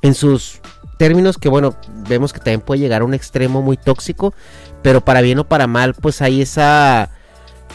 en 0.01 0.15
sus 0.15 0.59
términos 0.97 1.37
que, 1.37 1.49
bueno, 1.49 1.75
vemos 2.09 2.33
que 2.33 2.39
también 2.39 2.61
puede 2.61 2.81
llegar 2.81 3.01
a 3.01 3.05
un 3.05 3.13
extremo 3.13 3.61
muy 3.61 3.77
tóxico, 3.77 4.33
pero 4.81 5.03
para 5.03 5.21
bien 5.21 5.39
o 5.39 5.47
para 5.47 5.67
mal, 5.67 5.93
pues 5.93 6.21
hay 6.21 6.41
esa 6.41 7.11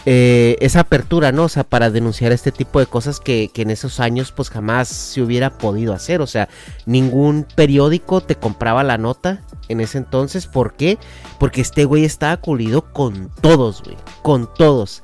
eh, 0.06 0.56
esa 0.60 0.80
apertura, 0.80 1.30
¿no? 1.30 1.44
O 1.44 1.48
sea, 1.48 1.64
para 1.64 1.90
denunciar 1.90 2.32
este 2.32 2.52
tipo 2.52 2.80
de 2.80 2.86
cosas 2.86 3.20
que, 3.20 3.50
en 3.54 3.70
esos 3.70 4.00
años 4.00 4.32
pues 4.32 4.48
jamás 4.48 4.88
se 4.88 5.20
hubiera 5.20 5.58
podido 5.58 5.92
hacer. 5.92 6.22
O 6.22 6.26
sea, 6.26 6.48
ningún 6.86 7.46
periódico 7.54 8.20
te 8.22 8.36
compraba 8.36 8.82
la 8.82 8.96
nota 8.96 9.42
en 9.68 9.80
ese 9.80 9.98
entonces. 9.98 10.46
¿Por 10.46 10.74
qué? 10.74 10.98
Porque 11.38 11.60
este 11.60 11.84
güey 11.84 12.04
estaba 12.04 12.38
culido 12.38 12.92
con 12.92 13.30
todos, 13.42 13.82
güey. 13.82 13.96
Con 14.22 14.52
todos. 14.54 15.02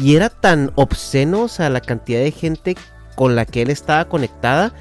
Y 0.00 0.14
era 0.14 0.28
tan 0.28 0.70
obsceno, 0.76 1.42
o 1.42 1.48
sea, 1.48 1.70
la 1.70 1.80
cantidad 1.80 2.20
de 2.20 2.30
gente 2.30 2.76
con 3.16 3.34
la 3.34 3.46
que 3.46 3.62
él 3.62 3.70
estaba 3.70 4.06
conectada. 4.06 4.74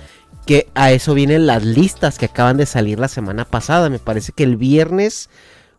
Que 0.46 0.70
a 0.76 0.92
eso 0.92 1.16
vienen 1.16 1.48
las 1.48 1.64
listas 1.64 2.20
que 2.20 2.26
acaban 2.26 2.58
de 2.58 2.68
salir 2.68 3.00
la 3.00 3.08
semana 3.08 3.46
pasada. 3.46 3.90
Me 3.90 3.98
parece 3.98 4.32
que 4.32 4.44
el 4.44 4.58
viernes 4.58 5.32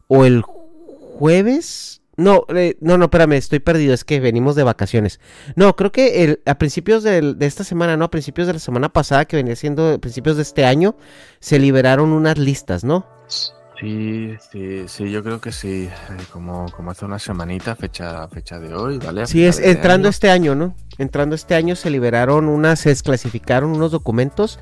o 0.08 0.24
el 0.24 0.42
jueves 0.42 2.02
no, 2.16 2.46
eh, 2.54 2.76
no, 2.80 2.96
no, 2.96 3.04
espérame, 3.04 3.34
estoy 3.34 3.58
perdido, 3.58 3.92
es 3.92 4.04
que 4.04 4.20
venimos 4.20 4.56
de 4.56 4.62
vacaciones. 4.62 5.20
No, 5.54 5.76
creo 5.76 5.92
que 5.92 6.24
el, 6.24 6.40
a 6.46 6.56
principios 6.56 7.02
de, 7.02 7.36
esta 7.40 7.62
semana, 7.62 7.96
no, 7.96 8.06
a 8.06 8.10
principios 8.10 8.46
de 8.46 8.54
la 8.54 8.58
semana 8.58 8.88
pasada, 8.88 9.26
que 9.26 9.36
venía 9.36 9.54
siendo 9.54 9.94
a 9.94 9.98
principios 9.98 10.36
de 10.36 10.42
este 10.42 10.64
año, 10.64 10.96
se 11.40 11.58
liberaron 11.58 12.12
unas 12.12 12.38
listas, 12.38 12.84
¿no? 12.84 13.06
Sí, 13.78 14.34
sí, 14.50 14.84
sí, 14.88 15.10
yo 15.10 15.22
creo 15.22 15.38
que 15.42 15.52
sí, 15.52 15.90
eh, 15.90 16.16
como, 16.32 16.70
como 16.72 16.92
hace 16.92 17.04
una 17.04 17.18
semanita, 17.18 17.76
fecha, 17.76 18.26
fecha 18.28 18.58
de 18.58 18.74
hoy, 18.74 18.96
¿vale? 18.96 19.26
Sí, 19.26 19.44
es 19.44 19.58
entrando 19.58 20.08
este 20.08 20.30
año, 20.30 20.54
¿no? 20.54 20.74
Entrando 20.96 21.34
este 21.34 21.54
año 21.54 21.76
se 21.76 21.90
liberaron 21.90 22.48
unas, 22.48 22.80
se 22.80 22.88
desclasificaron 22.88 23.72
unos 23.72 23.92
documentos 23.92 24.58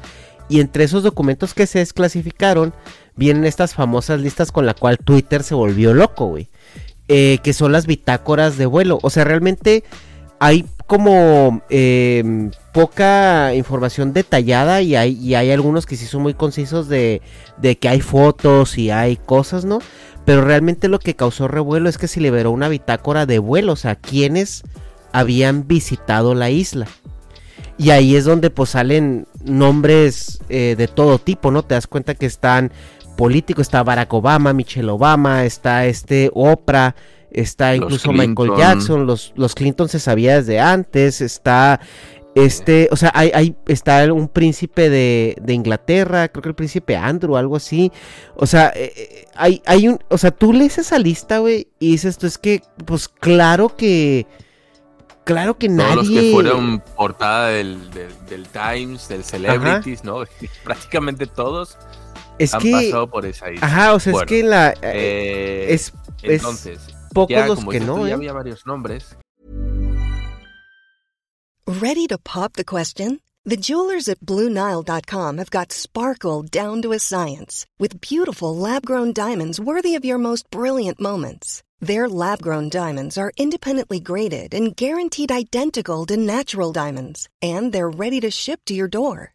y 0.48 0.60
entre 0.60 0.82
esos 0.82 1.04
documentos 1.04 1.54
que 1.54 1.68
se 1.68 1.78
desclasificaron 1.78 2.74
vienen 3.14 3.44
estas 3.44 3.74
famosas 3.74 4.20
listas 4.20 4.50
con 4.50 4.66
la 4.66 4.74
cual 4.74 4.98
Twitter 4.98 5.44
se 5.44 5.54
volvió 5.54 5.94
loco, 5.94 6.26
güey. 6.26 6.48
Eh, 7.08 7.38
que 7.42 7.52
son 7.52 7.70
las 7.72 7.86
bitácoras 7.86 8.56
de 8.56 8.64
vuelo. 8.64 8.98
O 9.02 9.10
sea, 9.10 9.24
realmente 9.24 9.84
hay 10.38 10.64
como 10.86 11.62
em, 11.68 12.50
poca 12.72 13.54
información 13.54 14.14
detallada 14.14 14.80
y 14.80 14.96
hay, 14.96 15.12
y 15.18 15.34
hay 15.34 15.50
algunos 15.50 15.84
que 15.84 15.96
sí 15.96 16.06
son 16.06 16.22
muy 16.22 16.32
concisos 16.32 16.88
de, 16.88 17.20
de 17.58 17.76
que 17.76 17.88
hay 17.90 18.00
fotos 18.00 18.78
y 18.78 18.90
hay 18.90 19.16
cosas, 19.16 19.66
¿no? 19.66 19.80
Pero 20.24 20.42
realmente 20.42 20.88
lo 20.88 20.98
que 20.98 21.14
causó 21.14 21.46
revuelo 21.46 21.90
es 21.90 21.98
que 21.98 22.08
se 22.08 22.20
liberó 22.20 22.50
una 22.50 22.68
bitácora 22.68 23.26
de 23.26 23.38
vuelo, 23.38 23.72
o 23.72 23.76
sea, 23.76 23.96
quienes 23.96 24.62
habían 25.12 25.68
visitado 25.68 26.34
la 26.34 26.48
isla. 26.48 26.86
Y 27.76 27.90
ahí 27.90 28.16
es 28.16 28.24
donde 28.24 28.50
pues 28.50 28.70
salen 28.70 29.26
nombres 29.44 30.40
eh, 30.48 30.74
de 30.78 30.88
todo 30.88 31.18
tipo, 31.18 31.50
¿no? 31.50 31.62
Te 31.64 31.74
das 31.74 31.86
cuenta 31.86 32.14
que 32.14 32.26
están 32.26 32.72
político, 33.16 33.62
está 33.62 33.82
Barack 33.82 34.12
Obama, 34.12 34.52
Michelle 34.52 34.90
Obama, 34.90 35.44
está 35.44 35.86
este 35.86 36.30
Oprah, 36.34 36.94
está 37.30 37.74
incluso 37.74 38.12
Michael 38.12 38.52
Jackson, 38.56 39.06
los, 39.06 39.32
los 39.36 39.54
Clinton 39.54 39.88
se 39.88 39.98
sabía 39.98 40.36
desde 40.36 40.60
antes, 40.60 41.20
está 41.20 41.80
este, 42.34 42.88
o 42.90 42.96
sea, 42.96 43.12
hay, 43.14 43.30
hay, 43.32 43.56
está 43.66 44.12
un 44.12 44.28
príncipe 44.28 44.90
de, 44.90 45.36
de, 45.40 45.54
Inglaterra, 45.54 46.28
creo 46.28 46.42
que 46.42 46.48
el 46.48 46.54
príncipe 46.56 46.96
Andrew, 46.96 47.36
algo 47.36 47.54
así. 47.54 47.92
O 48.34 48.46
sea, 48.46 48.72
eh, 48.74 48.92
eh, 48.96 49.26
hay, 49.36 49.62
hay 49.66 49.86
un, 49.86 50.00
o 50.08 50.18
sea, 50.18 50.32
tú 50.32 50.52
lees 50.52 50.78
esa 50.78 50.98
lista, 50.98 51.38
güey, 51.38 51.68
y 51.78 51.92
dices, 51.92 52.18
tú 52.18 52.26
es 52.26 52.36
que, 52.36 52.62
pues 52.86 53.08
claro 53.08 53.76
que, 53.76 54.26
claro 55.22 55.56
que 55.58 55.68
nadie... 55.68 55.94
Todos 55.94 56.08
los 56.08 56.20
que 56.20 56.32
fueron 56.32 56.80
portada 56.96 57.48
del, 57.50 57.78
del, 57.92 58.48
Times, 58.48 59.06
del 59.06 59.22
Celebrities, 59.22 60.02
¿no? 60.02 60.24
Prácticamente 60.64 61.28
todos 61.28 61.78
es 62.38 62.54
han 62.54 62.60
que, 62.60 62.72
pasado 62.72 63.10
por 63.10 63.26
esa 63.26 63.50
isla. 63.50 63.66
Ajá, 63.66 63.94
o 63.94 64.00
sea, 64.00 64.12
es 64.12 64.22
que 64.24 64.42
la. 64.42 64.70
Eh, 64.70 64.76
eh, 64.82 65.66
es, 65.70 65.92
entonces, 66.22 66.80
pocos 67.12 67.36
ya, 67.36 67.46
los 67.46 67.64
que 67.64 67.80
no. 67.80 68.06
Ya 68.06 68.10
¿eh? 68.10 68.14
había 68.14 68.32
varios 68.32 68.66
nombres. 68.66 69.16
¿Ready 71.66 72.06
to 72.08 72.18
pop 72.18 72.52
the 72.54 72.64
question? 72.64 73.20
The 73.46 73.56
jewelers 73.56 74.08
at 74.08 74.20
Bluenile.com 74.20 75.36
have 75.38 75.50
got 75.50 75.70
sparkle 75.70 76.42
down 76.42 76.80
to 76.82 76.92
a 76.92 76.98
science 76.98 77.66
with 77.78 78.00
beautiful 78.00 78.56
lab 78.56 78.86
grown 78.86 79.12
diamonds 79.12 79.60
worthy 79.60 79.94
of 79.94 80.04
your 80.04 80.18
most 80.18 80.50
brilliant 80.50 80.98
moments. 80.98 81.62
Their 81.78 82.08
lab 82.08 82.40
grown 82.40 82.70
diamonds 82.70 83.18
are 83.18 83.32
independently 83.36 84.00
graded 84.00 84.54
and 84.54 84.74
guaranteed 84.74 85.30
identical 85.30 86.06
to 86.06 86.16
natural 86.16 86.72
diamonds, 86.72 87.28
and 87.42 87.72
they're 87.72 87.90
ready 87.90 88.20
to 88.20 88.30
ship 88.30 88.60
to 88.66 88.74
your 88.74 88.88
door. 88.88 89.34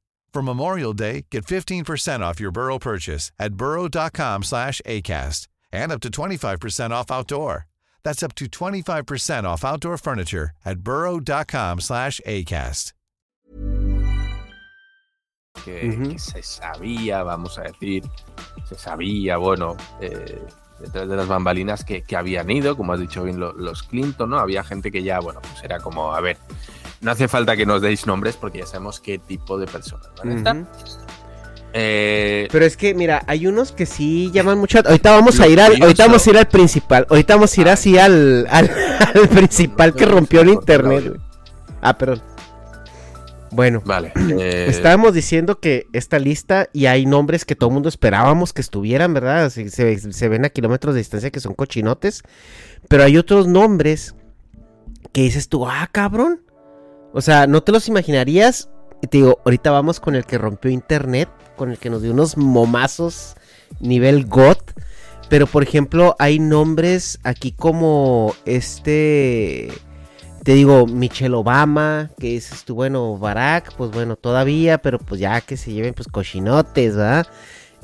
For 0.33 0.41
Memorial 0.41 0.93
Day, 0.93 1.25
get 1.29 1.45
15% 1.45 2.21
off 2.21 2.39
your 2.39 2.51
Burrow 2.51 2.79
purchase 2.79 3.31
at 3.37 3.55
burrow.com 3.55 4.43
slash 4.43 4.81
ACAST 4.85 5.47
and 5.73 5.91
up 5.91 5.99
to 6.01 6.09
25% 6.09 6.91
off 6.91 7.11
outdoor. 7.11 7.67
That's 8.03 8.23
up 8.23 8.33
to 8.35 8.45
25% 8.45 9.43
off 9.43 9.65
outdoor 9.65 9.97
furniture 9.97 10.51
at 10.65 10.79
burrow.com 10.79 11.81
slash 11.81 12.21
ACAST. 12.25 12.93
Que, 15.65 15.89
uh 15.89 15.93
-huh. 15.93 16.11
que, 16.13 16.19
se 16.19 16.41
sabía, 16.41 17.23
vamos 17.23 17.57
a 17.57 17.63
decir, 17.63 18.03
se 18.69 18.75
sabía, 18.75 19.37
bueno, 19.37 19.75
eh, 19.99 20.41
detrás 20.79 21.09
de 21.09 21.15
las 21.15 21.27
bambalinas 21.27 21.83
que, 21.83 22.03
que, 22.03 22.15
habían 22.15 22.49
ido, 22.49 22.77
como 22.77 22.93
has 22.93 23.01
dicho 23.01 23.23
bien, 23.23 23.37
lo, 23.37 23.51
los 23.51 23.83
Clinton, 23.83 24.29
¿no? 24.29 24.39
Había 24.39 24.63
gente 24.63 24.91
que 24.91 25.03
ya, 25.03 25.19
bueno, 25.19 25.41
pues 25.41 25.61
era 25.61 25.79
como, 25.81 26.15
a 26.15 26.21
ver, 26.21 26.37
no 27.01 27.11
hace 27.11 27.27
falta 27.27 27.55
que 27.55 27.65
nos 27.65 27.81
deis 27.81 28.05
nombres 28.05 28.37
porque 28.37 28.59
ya 28.59 28.65
sabemos 28.65 28.99
qué 28.99 29.17
tipo 29.17 29.57
de 29.57 29.67
personas 29.67 30.07
van 30.17 30.47
a 30.47 30.67
eh... 31.73 32.47
Pero 32.51 32.65
es 32.65 32.75
que, 32.75 32.93
mira, 32.93 33.23
hay 33.27 33.47
unos 33.47 33.71
que 33.71 33.85
sí 33.85 34.29
llaman 34.33 34.57
mucho. 34.57 34.79
Ahorita 34.85 35.11
vamos 35.11 35.39
a 35.39 35.47
ir 35.47 35.59
al, 35.61 35.81
ahorita 35.81 36.05
vamos 36.05 36.27
a 36.27 36.29
ir 36.29 36.37
al 36.37 36.47
principal. 36.47 37.07
Ahorita 37.09 37.35
vamos 37.35 37.57
a 37.57 37.61
ir 37.61 37.69
así 37.69 37.97
al, 37.97 38.45
al, 38.49 38.69
al 39.15 39.29
principal 39.29 39.95
que 39.95 40.05
rompió 40.05 40.41
el 40.41 40.49
internet. 40.49 41.17
Ah, 41.81 41.97
perdón. 41.97 42.21
Bueno, 43.51 43.81
vale. 43.85 44.13
Eh... 44.15 44.67
Estábamos 44.69 45.13
diciendo 45.13 45.59
que 45.59 45.87
esta 45.93 46.19
lista 46.19 46.69
y 46.73 46.85
hay 46.85 47.05
nombres 47.05 47.45
que 47.45 47.55
todo 47.55 47.69
el 47.69 47.73
mundo 47.73 47.89
esperábamos 47.89 48.53
que 48.53 48.61
estuvieran, 48.61 49.13
¿verdad? 49.13 49.49
Se, 49.49 49.69
se, 49.69 49.97
se, 49.97 50.29
ven 50.29 50.45
a 50.45 50.49
kilómetros 50.49 50.93
de 50.93 50.99
distancia 50.99 51.31
que 51.31 51.39
son 51.39 51.53
cochinotes. 51.53 52.23
Pero 52.87 53.03
hay 53.03 53.17
otros 53.17 53.47
nombres 53.47 54.15
que 55.11 55.21
dices 55.21 55.49
tú, 55.49 55.67
ah, 55.67 55.89
cabrón. 55.91 56.41
O 57.13 57.21
sea, 57.21 57.47
no 57.47 57.61
te 57.61 57.71
los 57.71 57.87
imaginarías. 57.87 58.69
Te 59.01 59.17
digo, 59.17 59.39
ahorita 59.45 59.71
vamos 59.71 59.99
con 59.99 60.15
el 60.15 60.25
que 60.25 60.37
rompió 60.37 60.71
internet, 60.71 61.29
con 61.55 61.71
el 61.71 61.77
que 61.77 61.89
nos 61.89 62.01
dio 62.01 62.11
unos 62.11 62.37
momazos 62.37 63.35
nivel 63.79 64.25
GOT. 64.25 64.73
Pero 65.29 65.47
por 65.47 65.63
ejemplo, 65.63 66.15
hay 66.19 66.39
nombres 66.39 67.19
aquí 67.23 67.51
como 67.51 68.35
este. 68.45 69.71
Te 70.43 70.53
digo, 70.53 70.87
Michelle 70.87 71.35
Obama, 71.35 72.09
que 72.19 72.27
dices 72.27 72.65
tú, 72.65 72.75
bueno, 72.75 73.17
Barack, 73.17 73.75
pues 73.75 73.91
bueno, 73.91 74.15
todavía, 74.15 74.79
pero 74.79 74.97
pues 74.97 75.21
ya 75.21 75.39
que 75.39 75.55
se 75.55 75.71
lleven 75.71 75.93
pues 75.93 76.07
cochinotes, 76.07 76.95
¿verdad? 76.95 77.27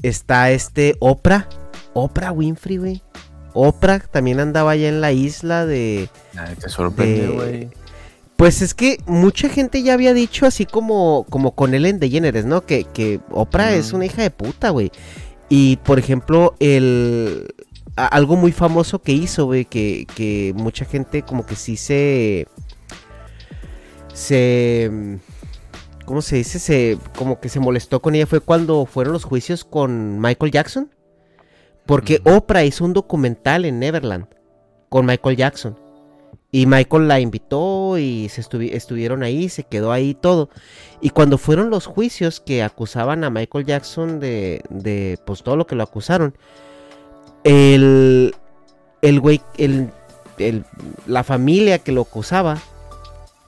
Está 0.02 0.52
este 0.52 0.96
Oprah, 1.00 1.48
Oprah 1.94 2.32
Winfrey, 2.32 2.78
güey. 2.78 3.04
Oprah 3.54 4.00
también 4.00 4.40
andaba 4.40 4.72
allá 4.72 4.90
en 4.90 5.02
la 5.02 5.12
isla 5.12 5.66
de... 5.66 6.10
Nadie 6.34 6.56
te 6.56 6.70
sorprende, 6.70 7.28
güey. 7.28 7.70
Pues 8.38 8.62
es 8.62 8.74
que 8.76 9.00
mucha 9.08 9.50
gente 9.50 9.82
ya 9.82 9.94
había 9.94 10.14
dicho 10.14 10.46
así 10.46 10.66
como, 10.66 11.26
como 11.30 11.56
con 11.56 11.74
Ellen 11.74 12.00
DeGeneres, 12.00 12.46
¿no? 12.46 12.62
Que, 12.66 12.84
que 12.86 13.20
Oprah 13.32 13.74
es 13.74 13.94
una 13.94 14.06
hija 14.06 14.22
de 14.22 14.30
puta, 14.30 14.70
güey. 14.70 14.92
Y 15.50 15.78
por 15.78 15.98
ejemplo, 15.98 16.56
el 16.60 17.48
a- 17.96 18.06
algo 18.08 18.36
muy 18.36 18.52
famoso 18.52 19.00
que 19.02 19.12
hizo, 19.12 19.46
güey, 19.46 19.66
que, 19.66 20.06
que 20.16 20.54
mucha 20.56 20.86
gente 20.86 21.24
como 21.24 21.46
que 21.48 21.56
sí 21.56 21.78
se 21.78 22.48
se 24.14 25.20
¿cómo 26.06 26.22
se 26.22 26.38
dice? 26.38 26.60
Se 26.60 26.98
como 27.18 27.40
que 27.40 27.50
se 27.50 27.60
molestó 27.60 28.02
con 28.02 28.16
ella 28.16 28.28
fue 28.28 28.40
cuando 28.40 28.86
fueron 28.86 29.14
los 29.14 29.24
juicios 29.24 29.64
con 29.66 30.20
Michael 30.20 30.52
Jackson. 30.52 30.92
Porque. 31.86 32.22
Oprah 32.26 32.66
hizo 32.66 32.84
un 32.86 32.94
documental 32.94 33.66
en 33.66 33.80
Neverland 33.80 34.28
con 34.90 35.06
Michael 35.06 35.38
Jackson. 35.38 35.78
Y 36.52 36.66
Michael 36.66 37.08
la 37.10 37.20
invitó 37.20 37.98
y 37.98 38.30
se 38.30 38.42
estuvi- 38.42 38.72
estuvieron 38.74 39.22
ahí, 39.22 39.50
se 39.50 39.64
quedó 39.64 39.92
ahí 39.92 40.14
todo. 40.14 40.50
Y 41.02 41.10
cuando 41.10 41.38
fueron 41.38 41.70
los 41.70 41.86
juicios 41.86 42.40
que 42.40 42.64
acusaban 42.64 43.24
a 43.26 43.30
Michael 43.30 43.66
Jackson 43.66 44.20
de, 44.20 44.62
de 44.70 45.20
pues 45.26 45.44
todo 45.44 45.58
lo 45.58 45.68
que 45.68 45.76
lo 45.76 45.84
acusaron, 45.84 46.36
el, 47.44 48.34
el 49.02 49.20
güey, 49.20 49.42
el, 49.58 49.92
el- 50.38 50.64
la 51.06 51.24
familia 51.24 51.80
que 51.80 51.92
lo 51.92 52.02
acusaba, 52.02 52.58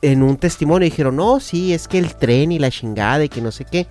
en 0.02 0.24
un 0.24 0.38
testimonio 0.38 0.86
dijeron, 0.86 1.16
no, 1.18 1.40
sí, 1.40 1.74
es 1.74 1.88
que 1.88 2.00
el 2.00 2.16
tren 2.16 2.52
y 2.52 2.60
la 2.60 2.72
chingada 2.72 3.24
y 3.24 3.30
que 3.30 3.42
no 3.42 3.52
sé 3.52 3.66
qué. 3.66 3.88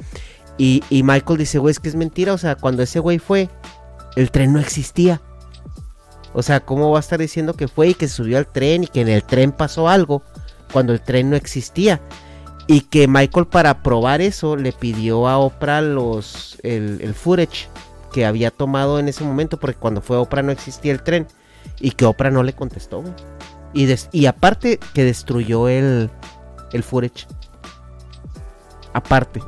Y, 0.56 0.82
y 0.90 1.02
Michael 1.02 1.38
dice, 1.38 1.58
güey, 1.58 1.70
es 1.72 1.80
que 1.80 1.88
es 1.88 1.94
mentira, 1.94 2.32
o 2.32 2.38
sea, 2.38 2.56
cuando 2.56 2.82
ese 2.82 2.98
güey 2.98 3.18
fue, 3.18 3.48
el 4.16 4.30
tren 4.30 4.52
no 4.52 4.60
existía. 4.60 5.20
O 6.38 6.42
sea, 6.44 6.60
¿cómo 6.60 6.92
va 6.92 6.98
a 6.98 7.00
estar 7.00 7.18
diciendo 7.18 7.54
que 7.54 7.66
fue 7.66 7.88
y 7.88 7.94
que 7.94 8.06
subió 8.06 8.38
al 8.38 8.46
tren 8.46 8.84
y 8.84 8.86
que 8.86 9.00
en 9.00 9.08
el 9.08 9.24
tren 9.24 9.50
pasó 9.50 9.88
algo 9.88 10.22
cuando 10.72 10.92
el 10.92 11.00
tren 11.00 11.30
no 11.30 11.34
existía? 11.34 12.00
Y 12.68 12.82
que 12.82 13.08
Michael 13.08 13.48
para 13.48 13.82
probar 13.82 14.20
eso 14.20 14.54
le 14.54 14.72
pidió 14.72 15.26
a 15.26 15.38
Oprah 15.38 15.80
los, 15.80 16.56
el, 16.62 17.00
el 17.00 17.48
que 18.12 18.24
había 18.24 18.52
tomado 18.52 19.00
en 19.00 19.08
ese 19.08 19.24
momento 19.24 19.58
porque 19.58 19.80
cuando 19.80 20.00
fue 20.00 20.16
Oprah 20.16 20.42
no 20.44 20.52
existía 20.52 20.92
el 20.92 21.02
tren 21.02 21.26
y 21.80 21.90
que 21.90 22.04
Oprah 22.04 22.30
no 22.30 22.44
le 22.44 22.52
contestó. 22.52 23.02
Y, 23.72 23.86
des- 23.86 24.08
y 24.12 24.26
aparte 24.26 24.78
que 24.94 25.02
destruyó 25.02 25.68
el, 25.68 26.08
el 26.72 26.84
footage. 26.84 27.26
Aparte. 28.92 29.42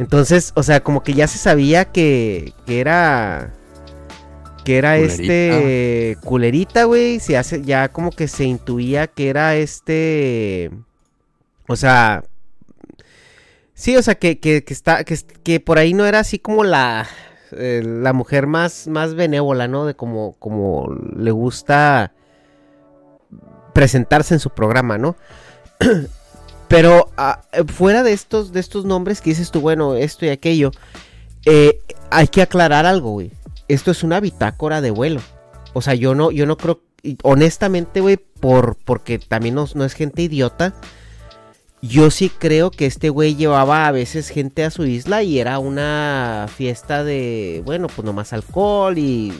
Entonces, 0.00 0.50
o 0.56 0.64
sea, 0.64 0.82
como 0.82 1.04
que 1.04 1.14
ya 1.14 1.28
se 1.28 1.38
sabía 1.38 1.84
que, 1.84 2.52
que 2.66 2.80
era 2.80 3.52
que 4.68 4.76
era 4.76 4.96
Culerita. 4.96 5.22
este 5.22 6.16
culerita, 6.22 6.84
güey, 6.84 7.20
se 7.20 7.38
hace 7.38 7.62
ya 7.62 7.88
como 7.88 8.10
que 8.10 8.28
se 8.28 8.44
intuía 8.44 9.06
que 9.06 9.30
era 9.30 9.56
este 9.56 10.70
o 11.66 11.74
sea, 11.74 12.22
sí, 13.72 13.96
o 13.96 14.02
sea 14.02 14.16
que, 14.16 14.38
que, 14.38 14.64
que 14.64 14.74
está 14.74 15.04
que, 15.04 15.18
que 15.42 15.58
por 15.58 15.78
ahí 15.78 15.94
no 15.94 16.04
era 16.04 16.18
así 16.18 16.38
como 16.38 16.64
la 16.64 17.08
eh, 17.52 17.80
la 17.82 18.12
mujer 18.12 18.46
más 18.46 18.88
más 18.88 19.14
benévola, 19.14 19.68
¿no? 19.68 19.86
De 19.86 19.94
como 19.94 20.34
como 20.34 20.94
le 21.16 21.30
gusta 21.30 22.12
presentarse 23.72 24.34
en 24.34 24.40
su 24.40 24.50
programa, 24.50 24.98
¿no? 24.98 25.16
Pero 26.68 27.08
ah, 27.16 27.40
eh, 27.52 27.64
fuera 27.64 28.02
de 28.02 28.12
estos, 28.12 28.52
de 28.52 28.60
estos 28.60 28.84
nombres 28.84 29.22
que 29.22 29.30
dices 29.30 29.50
tú, 29.50 29.62
bueno, 29.62 29.94
esto 29.94 30.26
y 30.26 30.28
aquello, 30.28 30.72
eh, 31.46 31.80
hay 32.10 32.28
que 32.28 32.42
aclarar 32.42 32.84
algo, 32.84 33.12
güey. 33.12 33.32
Esto 33.68 33.90
es 33.90 34.02
una 34.02 34.20
bitácora 34.20 34.80
de 34.80 34.90
vuelo. 34.90 35.20
O 35.74 35.82
sea, 35.82 35.94
yo 35.94 36.14
no, 36.14 36.30
yo 36.30 36.46
no 36.46 36.56
creo, 36.56 36.80
honestamente, 37.22 38.00
güey, 38.00 38.16
por, 38.16 38.76
porque 38.84 39.18
también 39.18 39.54
no, 39.54 39.66
no 39.74 39.84
es 39.84 39.94
gente 39.94 40.22
idiota. 40.22 40.74
Yo 41.80 42.10
sí 42.10 42.30
creo 42.30 42.70
que 42.70 42.86
este 42.86 43.08
güey 43.08 43.36
llevaba 43.36 43.86
a 43.86 43.92
veces 43.92 44.30
gente 44.30 44.64
a 44.64 44.70
su 44.70 44.84
isla 44.84 45.22
y 45.22 45.38
era 45.38 45.60
una 45.60 46.46
fiesta 46.54 47.04
de, 47.04 47.62
bueno, 47.64 47.86
pues 47.86 48.04
nomás 48.04 48.32
alcohol 48.32 48.98
y 48.98 49.32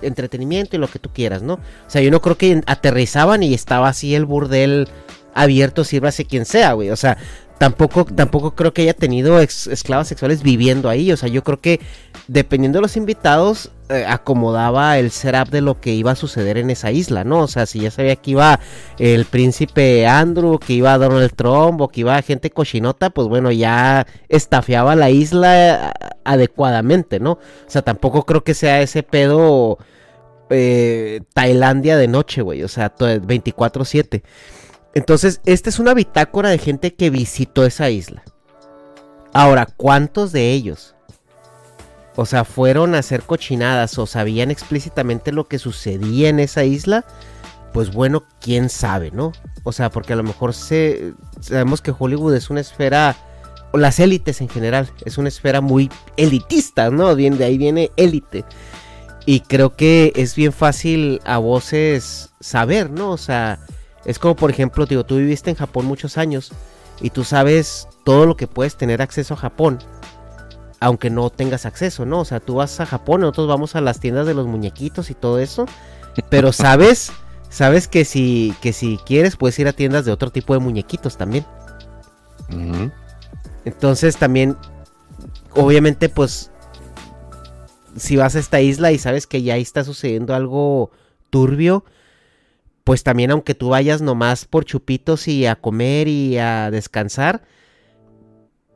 entretenimiento 0.00 0.76
y 0.76 0.78
lo 0.78 0.88
que 0.88 0.98
tú 0.98 1.10
quieras, 1.12 1.42
¿no? 1.42 1.54
O 1.54 1.90
sea, 1.90 2.00
yo 2.00 2.10
no 2.10 2.22
creo 2.22 2.38
que 2.38 2.62
aterrizaban 2.66 3.42
y 3.42 3.52
estaba 3.52 3.88
así 3.88 4.14
el 4.14 4.24
burdel 4.24 4.88
abierto, 5.34 5.84
sírvase 5.84 6.24
quien 6.24 6.46
sea, 6.46 6.72
güey. 6.72 6.90
O 6.90 6.96
sea, 6.96 7.18
tampoco, 7.62 8.04
tampoco 8.04 8.56
creo 8.56 8.74
que 8.74 8.82
haya 8.82 8.92
tenido 8.94 9.40
ex- 9.40 9.68
esclavas 9.68 10.08
sexuales 10.08 10.42
viviendo 10.42 10.88
ahí. 10.88 11.12
O 11.12 11.16
sea, 11.16 11.28
yo 11.28 11.44
creo 11.44 11.60
que 11.60 11.78
dependiendo 12.26 12.78
de 12.78 12.82
los 12.82 12.96
invitados, 12.96 13.70
eh, 13.88 14.04
acomodaba 14.08 14.98
el 14.98 15.12
setup 15.12 15.48
de 15.50 15.60
lo 15.60 15.80
que 15.80 15.92
iba 15.94 16.10
a 16.10 16.16
suceder 16.16 16.58
en 16.58 16.70
esa 16.70 16.90
isla, 16.90 17.22
¿no? 17.22 17.38
O 17.38 17.46
sea, 17.46 17.66
si 17.66 17.78
ya 17.78 17.92
sabía 17.92 18.16
que 18.16 18.32
iba 18.32 18.58
el 18.98 19.26
príncipe 19.26 20.08
Andrew, 20.08 20.58
que 20.58 20.72
iba 20.72 20.98
Donald 20.98 21.32
Trump 21.36 21.80
o 21.80 21.88
que 21.88 22.00
iba 22.00 22.20
gente 22.22 22.50
cochinota, 22.50 23.10
pues 23.10 23.28
bueno, 23.28 23.52
ya 23.52 24.08
estafeaba 24.28 24.96
la 24.96 25.10
isla 25.10 25.92
eh, 25.92 25.92
adecuadamente, 26.24 27.20
¿no? 27.20 27.32
O 27.32 27.38
sea, 27.68 27.82
tampoco 27.82 28.24
creo 28.26 28.42
que 28.42 28.54
sea 28.54 28.82
ese 28.82 29.04
pedo 29.04 29.78
eh, 30.50 31.20
Tailandia 31.32 31.96
de 31.96 32.08
noche, 32.08 32.42
güey. 32.42 32.64
O 32.64 32.68
sea, 32.68 32.88
to- 32.88 33.06
24-7. 33.06 34.22
Entonces, 34.94 35.40
esta 35.44 35.70
es 35.70 35.78
una 35.78 35.94
bitácora 35.94 36.50
de 36.50 36.58
gente 36.58 36.94
que 36.94 37.10
visitó 37.10 37.64
esa 37.64 37.90
isla. 37.90 38.22
Ahora, 39.32 39.66
¿cuántos 39.66 40.32
de 40.32 40.52
ellos? 40.52 40.94
O 42.16 42.26
sea, 42.26 42.44
fueron 42.44 42.94
a 42.94 42.98
hacer 42.98 43.22
cochinadas 43.22 43.98
o 43.98 44.06
sabían 44.06 44.50
explícitamente 44.50 45.32
lo 45.32 45.48
que 45.48 45.58
sucedía 45.58 46.28
en 46.28 46.40
esa 46.40 46.64
isla. 46.64 47.06
Pues 47.72 47.90
bueno, 47.90 48.24
quién 48.40 48.68
sabe, 48.68 49.10
¿no? 49.12 49.32
O 49.64 49.72
sea, 49.72 49.90
porque 49.90 50.12
a 50.12 50.16
lo 50.16 50.22
mejor 50.22 50.52
se, 50.52 51.14
sabemos 51.40 51.80
que 51.80 51.94
Hollywood 51.98 52.34
es 52.34 52.50
una 52.50 52.60
esfera, 52.60 53.16
o 53.72 53.78
las 53.78 53.98
élites 53.98 54.42
en 54.42 54.50
general, 54.50 54.90
es 55.06 55.16
una 55.16 55.28
esfera 55.28 55.62
muy 55.62 55.90
elitista, 56.18 56.90
¿no? 56.90 57.14
Bien, 57.14 57.38
de 57.38 57.44
ahí 57.44 57.56
viene 57.56 57.90
élite. 57.96 58.44
Y 59.24 59.40
creo 59.40 59.74
que 59.74 60.12
es 60.16 60.34
bien 60.34 60.52
fácil 60.52 61.20
a 61.24 61.38
voces 61.38 62.30
saber, 62.40 62.90
¿no? 62.90 63.12
O 63.12 63.16
sea, 63.16 63.58
es 64.04 64.18
como 64.18 64.36
por 64.36 64.50
ejemplo, 64.50 64.86
digo, 64.86 65.04
tú 65.04 65.16
viviste 65.16 65.50
en 65.50 65.56
Japón 65.56 65.86
muchos 65.86 66.18
años 66.18 66.52
y 67.00 67.10
tú 67.10 67.24
sabes 67.24 67.88
todo 68.04 68.26
lo 68.26 68.36
que 68.36 68.46
puedes 68.46 68.76
tener 68.76 69.02
acceso 69.02 69.34
a 69.34 69.36
Japón, 69.36 69.78
aunque 70.80 71.10
no 71.10 71.30
tengas 71.30 71.66
acceso, 71.66 72.04
¿no? 72.04 72.20
O 72.20 72.24
sea, 72.24 72.40
tú 72.40 72.56
vas 72.56 72.80
a 72.80 72.86
Japón, 72.86 73.20
nosotros 73.20 73.48
vamos 73.48 73.76
a 73.76 73.80
las 73.80 74.00
tiendas 74.00 74.26
de 74.26 74.34
los 74.34 74.46
muñequitos 74.46 75.10
y 75.10 75.14
todo 75.14 75.38
eso, 75.38 75.66
pero 76.28 76.52
sabes, 76.52 77.12
sabes 77.48 77.88
que 77.88 78.04
si, 78.04 78.54
que 78.60 78.72
si 78.72 78.98
quieres 79.06 79.36
puedes 79.36 79.58
ir 79.58 79.68
a 79.68 79.72
tiendas 79.72 80.04
de 80.04 80.12
otro 80.12 80.30
tipo 80.30 80.54
de 80.54 80.60
muñequitos 80.60 81.16
también. 81.16 81.44
Entonces 83.64 84.16
también, 84.16 84.56
obviamente, 85.54 86.08
pues, 86.08 86.50
si 87.96 88.16
vas 88.16 88.34
a 88.36 88.38
esta 88.38 88.60
isla 88.60 88.92
y 88.92 88.98
sabes 88.98 89.26
que 89.26 89.42
ya 89.42 89.54
ahí 89.54 89.62
está 89.62 89.84
sucediendo 89.84 90.34
algo 90.34 90.90
turbio, 91.30 91.84
pues 92.84 93.02
también 93.02 93.30
aunque 93.30 93.54
tú 93.54 93.70
vayas 93.70 94.02
nomás 94.02 94.44
por 94.44 94.64
chupitos 94.64 95.28
y 95.28 95.46
a 95.46 95.56
comer 95.56 96.08
y 96.08 96.38
a 96.38 96.70
descansar, 96.70 97.42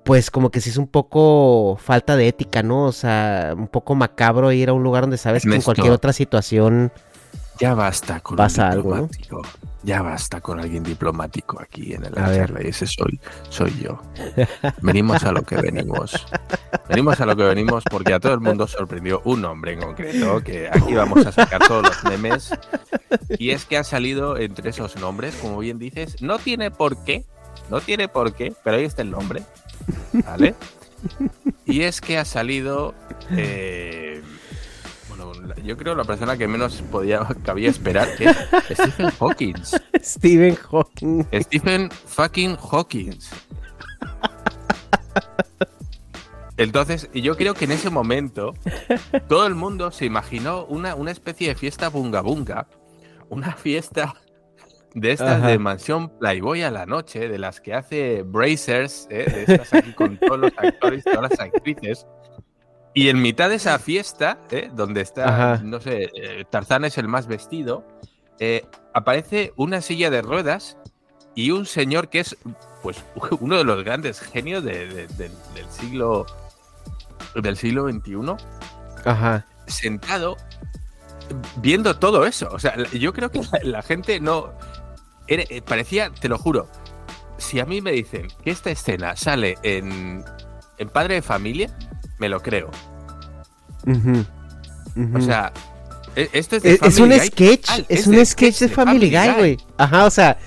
pues 0.04 0.30
como 0.30 0.50
que 0.50 0.60
sí 0.60 0.70
es 0.70 0.76
un 0.76 0.86
poco 0.86 1.76
falta 1.80 2.16
de 2.16 2.28
ética, 2.28 2.62
¿no? 2.62 2.84
O 2.84 2.92
sea, 2.92 3.54
un 3.56 3.66
poco 3.66 3.96
macabro 3.96 4.52
ir 4.52 4.68
a 4.68 4.72
un 4.72 4.84
lugar 4.84 5.02
donde 5.02 5.18
sabes 5.18 5.42
que 5.42 5.54
en 5.54 5.62
cualquier 5.62 5.92
otra 5.92 6.12
situación... 6.12 6.92
Ya 7.58 7.74
basta 7.74 8.20
con 8.20 8.36
Pasa 8.36 8.68
algo, 8.70 8.90
¿no? 8.96 9.06
diplomático. 9.06 9.42
Ya 9.82 10.02
basta 10.02 10.40
con 10.40 10.58
alguien 10.58 10.82
diplomático 10.82 11.60
aquí 11.60 11.94
en 11.94 12.04
el 12.04 12.18
A 12.18 12.28
ver. 12.28 12.40
charla 12.48 12.60
y 12.64 12.68
ese 12.68 12.86
soy, 12.86 13.20
soy 13.50 13.72
yo. 13.80 14.02
Venimos 14.82 15.22
a 15.24 15.30
lo 15.32 15.42
que 15.42 15.56
venimos. 15.56 16.26
Venimos 16.88 17.20
a 17.20 17.26
lo 17.26 17.36
que 17.36 17.44
venimos 17.44 17.84
porque 17.88 18.12
a 18.12 18.18
todo 18.20 18.34
el 18.34 18.40
mundo 18.40 18.66
sorprendió 18.66 19.22
un 19.24 19.42
nombre 19.42 19.74
en 19.74 19.80
concreto, 19.80 20.42
que 20.42 20.68
aquí 20.68 20.92
vamos 20.94 21.24
a 21.24 21.30
sacar 21.32 21.60
todos 21.68 21.84
los 21.84 22.04
memes. 22.04 22.50
Y 23.38 23.50
es 23.50 23.64
que 23.64 23.76
ha 23.78 23.84
salido 23.84 24.36
entre 24.38 24.70
esos 24.70 24.96
nombres, 24.96 25.36
como 25.36 25.58
bien 25.58 25.78
dices, 25.78 26.20
no 26.20 26.38
tiene 26.40 26.72
por 26.72 27.04
qué, 27.04 27.24
no 27.70 27.80
tiene 27.80 28.08
por 28.08 28.32
qué, 28.34 28.52
pero 28.64 28.76
ahí 28.78 28.84
está 28.84 29.02
el 29.02 29.10
nombre, 29.12 29.42
¿vale? 30.12 30.54
Y 31.64 31.82
es 31.82 32.00
que 32.00 32.18
ha 32.18 32.24
salido, 32.24 32.94
eh, 33.30 34.20
yo 35.64 35.76
creo 35.76 35.94
la 35.94 36.04
persona 36.04 36.36
que 36.36 36.46
menos 36.48 36.82
podía, 36.90 37.26
cabía 37.44 37.70
esperar, 37.70 38.14
que 38.16 38.24
es 38.24 38.36
Stephen 38.78 39.10
Hawking. 39.18 39.54
Stephen 40.02 40.56
Hawking. 40.56 41.24
Stephen 41.32 41.90
fucking 41.90 42.56
Hawking. 42.56 43.18
Entonces, 46.56 47.10
y 47.12 47.20
yo 47.20 47.36
creo 47.36 47.54
que 47.54 47.66
en 47.66 47.72
ese 47.72 47.90
momento 47.90 48.54
todo 49.28 49.46
el 49.46 49.54
mundo 49.54 49.90
se 49.90 50.06
imaginó 50.06 50.64
una, 50.64 50.94
una 50.94 51.10
especie 51.10 51.48
de 51.48 51.54
fiesta 51.54 51.88
bunga 51.88 52.22
bunga, 52.22 52.66
una 53.28 53.52
fiesta 53.52 54.14
de 54.94 55.12
estas 55.12 55.38
Ajá. 55.38 55.48
de 55.48 55.58
mansión 55.58 56.08
Playboy 56.18 56.62
a 56.62 56.70
la 56.70 56.86
noche, 56.86 57.28
de 57.28 57.38
las 57.38 57.60
que 57.60 57.74
hace 57.74 58.22
Brazers, 58.22 59.06
¿eh? 59.10 59.26
de 59.46 59.54
estas 59.54 59.74
aquí 59.74 59.92
con 59.92 60.16
todos 60.16 60.38
los 60.38 60.52
actores 60.56 61.00
y 61.00 61.10
todas 61.10 61.30
las 61.30 61.40
actrices. 61.40 62.06
Y 62.96 63.10
en 63.10 63.20
mitad 63.20 63.50
de 63.50 63.56
esa 63.56 63.78
fiesta, 63.78 64.38
¿eh? 64.50 64.70
donde 64.72 65.02
está, 65.02 65.28
Ajá. 65.28 65.62
no 65.62 65.80
sé, 65.82 66.10
eh, 66.14 66.46
Tarzán 66.48 66.86
es 66.86 66.96
el 66.96 67.08
más 67.08 67.26
vestido, 67.26 67.86
eh, 68.40 68.64
aparece 68.94 69.52
una 69.56 69.82
silla 69.82 70.08
de 70.08 70.22
ruedas 70.22 70.78
y 71.34 71.50
un 71.50 71.66
señor 71.66 72.08
que 72.08 72.20
es, 72.20 72.38
pues, 72.82 73.04
uno 73.40 73.58
de 73.58 73.64
los 73.64 73.84
grandes 73.84 74.20
genios 74.20 74.64
de- 74.64 74.86
de- 74.88 75.06
del- 75.08 75.32
del 75.54 75.70
siglo 75.70 76.24
del 77.34 77.58
siglo 77.58 77.86
XXI, 77.86 78.34
Ajá. 79.04 79.46
sentado 79.66 80.38
viendo 81.58 81.98
todo 81.98 82.24
eso. 82.24 82.48
O 82.50 82.58
sea, 82.58 82.76
yo 82.92 83.12
creo 83.12 83.30
que 83.30 83.40
la, 83.42 83.58
la 83.62 83.82
gente 83.82 84.20
no. 84.20 84.52
era- 85.28 85.44
parecía, 85.66 86.10
te 86.18 86.30
lo 86.30 86.38
juro, 86.38 86.66
si 87.36 87.60
a 87.60 87.66
mí 87.66 87.82
me 87.82 87.92
dicen 87.92 88.28
que 88.42 88.50
esta 88.52 88.70
escena 88.70 89.16
sale 89.16 89.58
en, 89.62 90.24
en 90.78 90.88
Padre 90.88 91.16
de 91.16 91.22
Familia, 91.22 91.76
me 92.18 92.28
lo 92.28 92.40
creo. 92.42 92.70
O 95.14 95.20
sea, 95.20 95.52
e- 96.14 96.30
esto 96.32 96.56
es 96.56 96.62
de 96.62 96.74
es, 96.74 96.82
es 96.82 96.98
un 96.98 97.10
Guy 97.10 97.20
sketch, 97.20 97.66
total, 97.66 97.86
es 97.88 98.06
un 98.06 98.26
sketch 98.26 98.58
de 98.60 98.68
Family 98.68 99.10
Guy, 99.10 99.32
güey. 99.38 99.56
Ajá, 99.76 100.06
o 100.06 100.10
sea, 100.10 100.38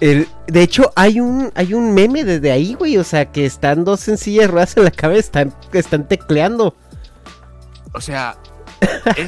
el, 0.00 0.28
de 0.46 0.62
hecho 0.62 0.92
hay 0.94 1.20
un 1.20 1.50
hay 1.54 1.72
un 1.72 1.94
meme 1.94 2.24
desde 2.24 2.52
ahí, 2.52 2.74
güey, 2.74 2.98
o 2.98 3.04
sea, 3.04 3.32
que 3.32 3.46
están 3.46 3.84
dos 3.84 4.00
sencillas 4.00 4.50
ruedas 4.50 4.76
en 4.76 4.84
la 4.84 4.90
cabeza, 4.90 5.20
están, 5.20 5.54
están 5.72 6.06
tecleando. 6.06 6.74
O 7.94 8.00
sea, 8.00 8.36
es- 8.80 9.26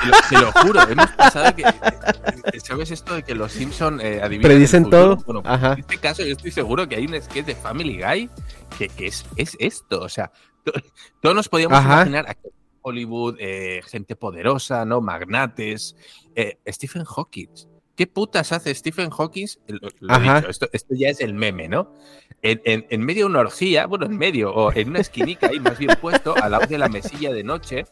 te, 0.00 0.06
lo, 0.06 0.14
te 0.28 0.38
lo 0.38 0.52
juro, 0.52 0.88
hemos 0.88 1.10
pasado 1.12 1.54
que. 1.54 1.62
eh, 1.62 2.60
¿Sabes 2.62 2.90
esto 2.90 3.14
de 3.14 3.22
que 3.22 3.34
los 3.34 3.52
Simpson 3.52 4.00
eh, 4.00 4.20
adivinan 4.22 4.50
Predicen 4.50 4.90
todo, 4.90 5.16
Bueno, 5.16 5.42
ajá. 5.44 5.74
En 5.74 5.80
este 5.80 5.98
caso, 5.98 6.22
yo 6.24 6.32
estoy 6.32 6.50
seguro 6.50 6.88
que 6.88 6.96
hay 6.96 7.06
un 7.06 7.20
sketch 7.20 7.46
de 7.46 7.54
Family 7.54 8.00
Guy 8.02 8.30
que, 8.78 8.88
que 8.88 9.06
es, 9.06 9.24
es 9.36 9.56
esto. 9.60 10.00
O 10.00 10.08
sea, 10.08 10.30
to- 10.64 10.72
todos 11.20 11.34
nos 11.34 11.48
podíamos 11.48 11.78
Ajá. 11.78 11.94
imaginar 12.02 12.26
a 12.28 12.36
Hollywood, 12.82 13.36
eh, 13.38 13.80
gente 13.86 14.16
poderosa, 14.16 14.84
¿no? 14.84 15.00
Magnates. 15.00 15.94
eh, 16.34 16.58
Stephen 16.68 17.04
Hawking. 17.04 17.48
¿Qué 17.94 18.06
putas 18.06 18.50
hace 18.52 18.74
Stephen 18.74 19.10
Hawking? 19.10 19.46
Lo, 19.68 19.88
lo 20.00 20.16
he 20.16 20.20
dicho, 20.20 20.48
esto, 20.48 20.68
esto 20.72 20.94
ya 20.96 21.10
es 21.10 21.20
el 21.20 21.34
meme, 21.34 21.68
¿no? 21.68 21.94
En, 22.40 22.60
en- 22.64 22.86
en 22.90 23.00
medio 23.02 23.26
de 23.26 23.30
una 23.30 23.40
orgía, 23.40 23.86
bueno, 23.86 24.06
en 24.06 24.16
medio, 24.16 24.52
o 24.52 24.72
en 24.72 24.88
una 24.88 25.00
esquinica 25.00 25.48
ahí 25.48 25.60
más 25.60 25.78
bien 25.78 25.96
puesto, 26.00 26.34
al 26.36 26.50
lado 26.52 26.66
de 26.66 26.78
la 26.78 26.88
mesilla 26.88 27.32
de 27.32 27.44
noche, 27.44 27.84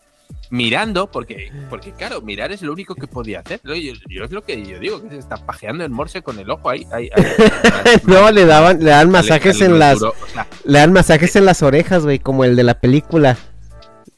mirando, 0.50 1.10
porque, 1.10 1.50
porque 1.68 1.92
claro, 1.92 2.20
mirar 2.20 2.52
es 2.52 2.62
lo 2.62 2.72
único 2.72 2.94
que 2.94 3.06
podía 3.06 3.40
hacer. 3.40 3.60
Yo, 3.64 3.74
yo 3.74 4.24
es 4.24 4.30
lo 4.32 4.42
que 4.42 4.64
yo 4.64 4.78
digo, 4.78 5.02
que 5.02 5.08
se 5.10 5.18
está 5.18 5.36
pajeando 5.36 5.84
en 5.84 5.92
morse 5.92 6.22
con 6.22 6.38
el 6.38 6.50
ojo 6.50 6.68
ahí. 6.70 6.86
ahí- 6.92 7.08
ahí- 7.14 7.96
no, 8.06 8.30
le 8.30 8.44
daban, 8.46 8.78
le 8.84 8.90
dan 8.90 9.10
masajes 9.10 9.60
en 9.60 9.78
las, 9.78 9.98
duro. 10.00 10.14
O 10.22 10.26
sea, 10.28 10.46
le 10.64 10.78
dan 10.78 10.92
masajes 10.92 11.34
en 11.36 11.44
las 11.44 11.62
orejas, 11.62 12.02
güey, 12.04 12.18
como 12.18 12.44
el 12.44 12.56
de 12.56 12.64
la 12.64 12.74
película, 12.80 13.36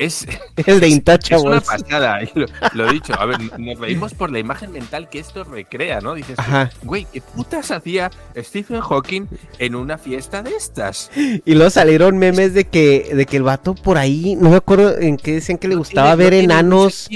es, 0.04 0.26
el 0.66 0.80
de 0.80 0.88
es 0.88 1.42
una 1.42 1.60
pasada, 1.60 2.18
lo, 2.34 2.46
lo 2.74 2.92
dicho. 2.92 3.14
A 3.18 3.24
ver, 3.26 3.38
nos 3.58 3.78
reímos 3.78 4.14
por 4.14 4.30
la 4.30 4.38
imagen 4.38 4.72
mental 4.72 5.08
que 5.08 5.18
esto 5.18 5.44
recrea, 5.44 6.00
¿no? 6.00 6.14
Dices, 6.14 6.38
Ajá. 6.38 6.70
güey, 6.82 7.06
¿qué 7.12 7.20
putas 7.20 7.70
hacía 7.70 8.10
Stephen 8.36 8.80
Hawking 8.80 9.26
en 9.58 9.74
una 9.74 9.98
fiesta 9.98 10.42
de 10.42 10.50
estas? 10.56 11.10
Y 11.44 11.54
luego 11.54 11.70
salieron 11.70 12.18
memes 12.18 12.54
de 12.54 12.64
que, 12.64 13.10
de 13.14 13.26
que 13.26 13.36
el 13.36 13.42
vato 13.42 13.74
por 13.74 13.98
ahí, 13.98 14.36
no 14.36 14.50
me 14.50 14.56
acuerdo 14.56 14.98
en 14.98 15.16
qué 15.16 15.34
decían 15.34 15.58
que 15.58 15.68
le 15.68 15.74
No 15.74 15.80
gustaba 15.80 16.16
tiene- 16.16 16.30
ver 16.30 16.34
no 16.34 16.44
enanos. 16.44 17.08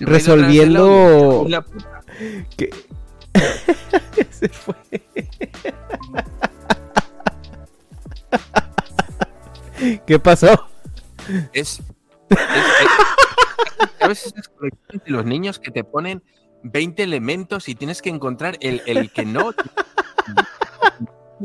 resolviendo- 0.00 1.46
La 1.48 1.62
puta. 1.62 2.02
que- 2.56 2.70
Se 4.30 4.48
fue. 4.48 4.74
¿Qué 10.06 10.18
pasó? 10.18 10.68
Es. 11.52 11.80
Es- 12.30 12.38
es- 12.38 13.90
¿Sabes 13.98 14.26
esas 14.26 14.48
colecciones 14.48 15.04
de 15.04 15.10
los 15.10 15.24
niños 15.24 15.58
que 15.58 15.70
te 15.70 15.84
ponen 15.84 16.22
20 16.62 17.02
elementos 17.02 17.68
y 17.68 17.74
tienes 17.74 18.02
que 18.02 18.10
encontrar 18.10 18.56
el, 18.60 18.82
el 18.86 19.10
que 19.12 19.24
no? 19.24 19.52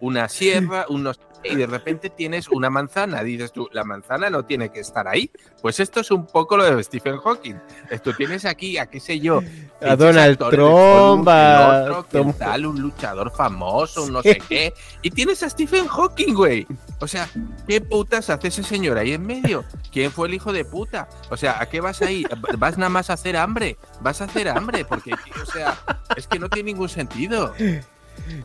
Una 0.00 0.28
sierra, 0.28 0.86
unos. 0.88 1.20
Y 1.42 1.54
de 1.54 1.66
repente 1.66 2.10
tienes 2.10 2.48
una 2.48 2.68
manzana. 2.68 3.22
Dices 3.22 3.52
tú, 3.52 3.68
la 3.72 3.82
manzana 3.82 4.28
no 4.28 4.44
tiene 4.44 4.70
que 4.70 4.80
estar 4.80 5.08
ahí. 5.08 5.30
Pues 5.62 5.80
esto 5.80 6.00
es 6.00 6.10
un 6.10 6.26
poco 6.26 6.56
lo 6.56 6.64
de 6.64 6.82
Stephen 6.84 7.16
Hawking. 7.16 7.54
Esto 7.90 8.14
tienes 8.14 8.44
aquí, 8.44 8.76
a 8.76 8.86
qué 8.86 9.00
sé 9.00 9.20
yo. 9.20 9.40
A 9.80 9.96
Donald 9.96 10.38
Trump, 10.50 11.26
a 11.28 12.04
tal, 12.38 12.66
un 12.66 12.80
luchador 12.80 13.32
famoso, 13.34 14.04
un 14.04 14.12
no 14.12 14.22
sé 14.22 14.40
qué. 14.48 14.74
Y 15.00 15.10
tienes 15.10 15.42
a 15.42 15.48
Stephen 15.48 15.86
Hawking, 15.86 16.34
güey. 16.34 16.66
O 17.00 17.08
sea, 17.08 17.28
¿qué 17.66 17.80
putas 17.80 18.28
hace 18.28 18.48
ese 18.48 18.62
señor 18.62 18.98
ahí 18.98 19.14
en 19.14 19.24
medio? 19.24 19.64
¿Quién 19.90 20.12
fue 20.12 20.28
el 20.28 20.34
hijo 20.34 20.52
de 20.52 20.66
puta? 20.66 21.08
O 21.30 21.36
sea, 21.38 21.60
¿a 21.60 21.66
qué 21.70 21.80
vas 21.80 22.02
ahí? 22.02 22.26
¿Vas 22.58 22.76
nada 22.76 22.90
más 22.90 23.08
a 23.08 23.14
hacer 23.14 23.38
hambre? 23.38 23.78
¿Vas 24.02 24.20
a 24.20 24.24
hacer 24.24 24.48
hambre? 24.48 24.84
Porque, 24.84 25.14
o 25.14 25.46
sea, 25.50 25.78
es 26.16 26.26
que 26.26 26.38
no 26.38 26.50
tiene 26.50 26.72
ningún 26.72 26.90
sentido. 26.90 27.54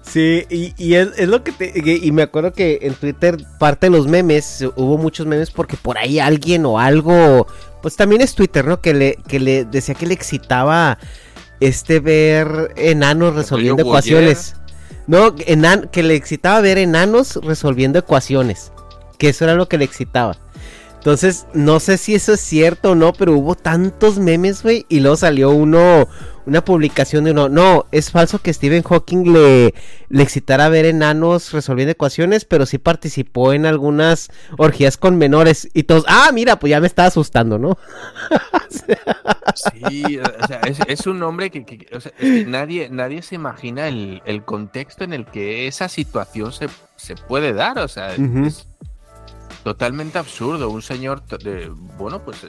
Sí, 0.02 0.46
y, 0.50 0.74
y 0.78 0.96
es, 0.96 1.10
es 1.18 1.28
lo 1.28 1.44
que 1.44 1.52
te. 1.52 1.74
Y 2.04 2.12
me 2.12 2.24
acuerdo 2.24 2.54
que 2.54 2.80
en 2.82 2.94
Twitter, 2.94 3.38
parte 3.60 3.88
de 3.88 3.92
los 3.92 4.08
memes, 4.08 4.64
hubo 4.76 4.98
muchos 4.98 5.26
memes 5.28 5.52
porque 5.52 5.78
por 5.78 5.98
ahí 5.98 6.20
alguien 6.20 6.66
o 6.66 6.80
algo. 6.80 7.48
Pues 7.82 7.96
también 7.96 8.22
es 8.22 8.34
Twitter, 8.36 8.66
¿no? 8.66 8.82
Que 8.82 8.94
le, 8.94 9.16
que 9.28 9.40
le 9.40 9.66
decía 9.66 9.94
que 9.96 10.08
le 10.08 10.14
excitaba 10.14 10.98
este 11.60 12.00
ver 12.00 12.74
enanos 12.76 13.36
resolviendo 13.36 13.82
ecuaciones. 13.84 14.56
No, 15.08 15.36
enan- 15.36 15.90
que 15.92 16.02
le 16.04 16.16
excitaba 16.16 16.62
ver 16.62 16.78
enanos 16.80 17.36
resolviendo 17.44 18.00
ecuaciones. 18.00 18.72
Que 19.20 19.30
eso 19.30 19.44
era 19.46 19.54
lo 19.54 19.68
que 19.70 19.78
le 19.78 19.86
excitaba. 19.86 20.36
Entonces, 20.98 21.46
no 21.54 21.80
sé 21.80 22.00
si 22.00 22.16
eso 22.16 22.34
es 22.34 22.40
cierto 22.40 22.92
o 22.92 22.96
no, 22.96 23.14
pero 23.14 23.34
hubo 23.34 23.54
tantos 23.54 24.18
memes, 24.18 24.64
güey. 24.64 24.88
Y 24.90 25.02
luego 25.02 25.16
salió 25.18 25.52
uno, 25.52 26.08
una 26.46 26.64
publicación 26.64 27.24
de 27.24 27.32
uno. 27.32 27.50
No, 27.50 27.86
es 27.92 28.12
falso 28.12 28.40
que 28.40 28.54
Stephen 28.54 28.84
Hawking 28.84 29.34
le, 29.34 29.74
le 30.10 30.24
excitara 30.24 30.70
ver 30.70 30.86
enanos 30.86 31.52
resolviendo 31.52 31.92
ecuaciones, 31.92 32.46
pero 32.46 32.66
sí 32.66 32.78
participó 32.78 33.54
en 33.54 33.66
algunas 33.66 34.30
orgías 34.58 34.98
con 34.98 35.18
menores. 35.18 35.70
Y 35.74 35.84
todos, 35.84 36.06
ah, 36.08 36.30
mira, 36.34 36.60
pues 36.60 36.70
ya 36.72 36.80
me 36.80 36.88
estaba 36.88 37.08
asustando, 37.08 37.58
¿no? 37.58 37.78
Sí, 39.56 40.18
o 40.18 40.48
sea, 40.48 40.60
es, 40.62 40.80
es 40.88 41.08
un 41.08 41.22
hombre 41.24 41.50
que, 41.50 41.66
que- 41.66 41.88
o 41.96 42.00
sea, 42.00 42.12
es 42.20 42.44
que 42.44 42.46
nadie, 42.46 42.90
nadie 42.90 43.22
se 43.22 43.36
imagina 43.36 43.88
el, 43.88 44.22
el 44.26 44.44
contexto 44.44 45.04
en 45.04 45.14
el 45.14 45.26
que 45.26 45.68
esa 45.68 45.88
situación 45.88 46.52
se, 46.52 46.68
se 46.96 47.16
puede 47.16 47.54
dar. 47.54 47.80
O 47.80 47.88
sea, 47.88 48.14
es 48.16 48.68
totalmente 49.64 50.18
absurdo. 50.18 50.70
Un 50.70 50.82
señor, 50.82 51.24
de, 51.26 51.70
bueno, 51.98 52.22
pues 52.24 52.46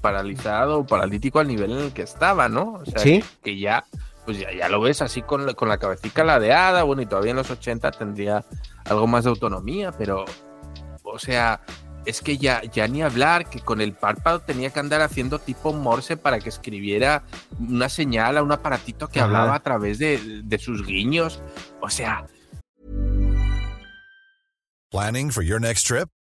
paralizado, 0.00 0.84
paralítico 0.86 1.38
al 1.38 1.48
nivel 1.48 1.72
en 1.72 1.78
el 1.78 1.92
que 1.92 2.02
estaba, 2.02 2.48
¿no? 2.48 2.74
O 2.74 2.84
sea, 2.86 2.98
Sí. 3.00 3.22
que, 3.42 3.52
que 3.52 3.58
ya, 3.60 3.84
pues 4.24 4.38
ya, 4.38 4.52
ya 4.52 4.68
lo 4.68 4.80
ves 4.80 5.02
así 5.02 5.22
con, 5.22 5.46
la- 5.46 5.54
con 5.54 5.68
la 5.68 5.78
cabecita 5.78 6.24
ladeada, 6.24 6.82
bueno, 6.82 7.02
y 7.02 7.06
todavía 7.06 7.30
en 7.32 7.36
los 7.38 7.50
80 7.50 7.90
tendría 7.92 8.44
algo 8.84 9.06
más 9.06 9.24
de 9.24 9.30
autonomía, 9.30 9.92
pero, 9.92 10.24
o 11.02 11.18
sea, 11.18 11.60
es 12.06 12.22
que 12.22 12.38
ya, 12.38 12.62
ya 12.62 12.88
ni 12.88 13.02
hablar, 13.02 13.50
que 13.50 13.60
con 13.60 13.80
el 13.82 13.92
párpado 13.92 14.40
tenía 14.40 14.70
que 14.70 14.80
andar 14.80 15.02
haciendo 15.02 15.38
tipo 15.38 15.72
Morse 15.74 16.16
para 16.16 16.38
que 16.40 16.48
escribiera 16.48 17.24
una 17.58 17.88
señal 17.90 18.38
a 18.38 18.42
un 18.42 18.52
aparatito 18.52 19.08
que 19.08 19.20
Ajá. 19.20 19.26
hablaba 19.26 19.54
a 19.56 19.60
través 19.62 19.98
de, 19.98 20.40
de 20.42 20.58
sus 20.58 20.86
guiños. 20.86 21.42
O 21.80 21.90
sea, 21.90 22.26
Planning 24.90 25.30
for 25.30 25.44
your 25.44 25.60
next 25.60 25.86
trip? 25.86 26.08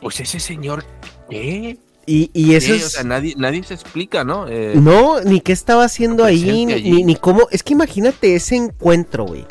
Pues 0.00 0.20
ese 0.20 0.38
señor, 0.40 0.84
¿qué? 1.28 1.78
Y, 2.06 2.30
y 2.32 2.54
eso 2.54 2.72
es... 2.72 2.86
O 2.86 2.88
sea, 2.90 3.04
nadie, 3.04 3.34
nadie 3.36 3.62
se 3.62 3.74
explica, 3.74 4.24
¿no? 4.24 4.48
Eh, 4.48 4.72
No, 4.76 5.20
ni 5.20 5.40
qué 5.40 5.52
estaba 5.52 5.84
haciendo 5.84 6.24
ahí, 6.24 6.42
allí. 6.72 6.92
ni- 6.92 7.04
ni 7.04 7.16
cómo. 7.16 7.48
Es 7.50 7.62
que 7.62 7.74
imagínate 7.74 8.34
ese 8.34 8.56
encuentro, 8.56 9.26
güey. 9.26 9.44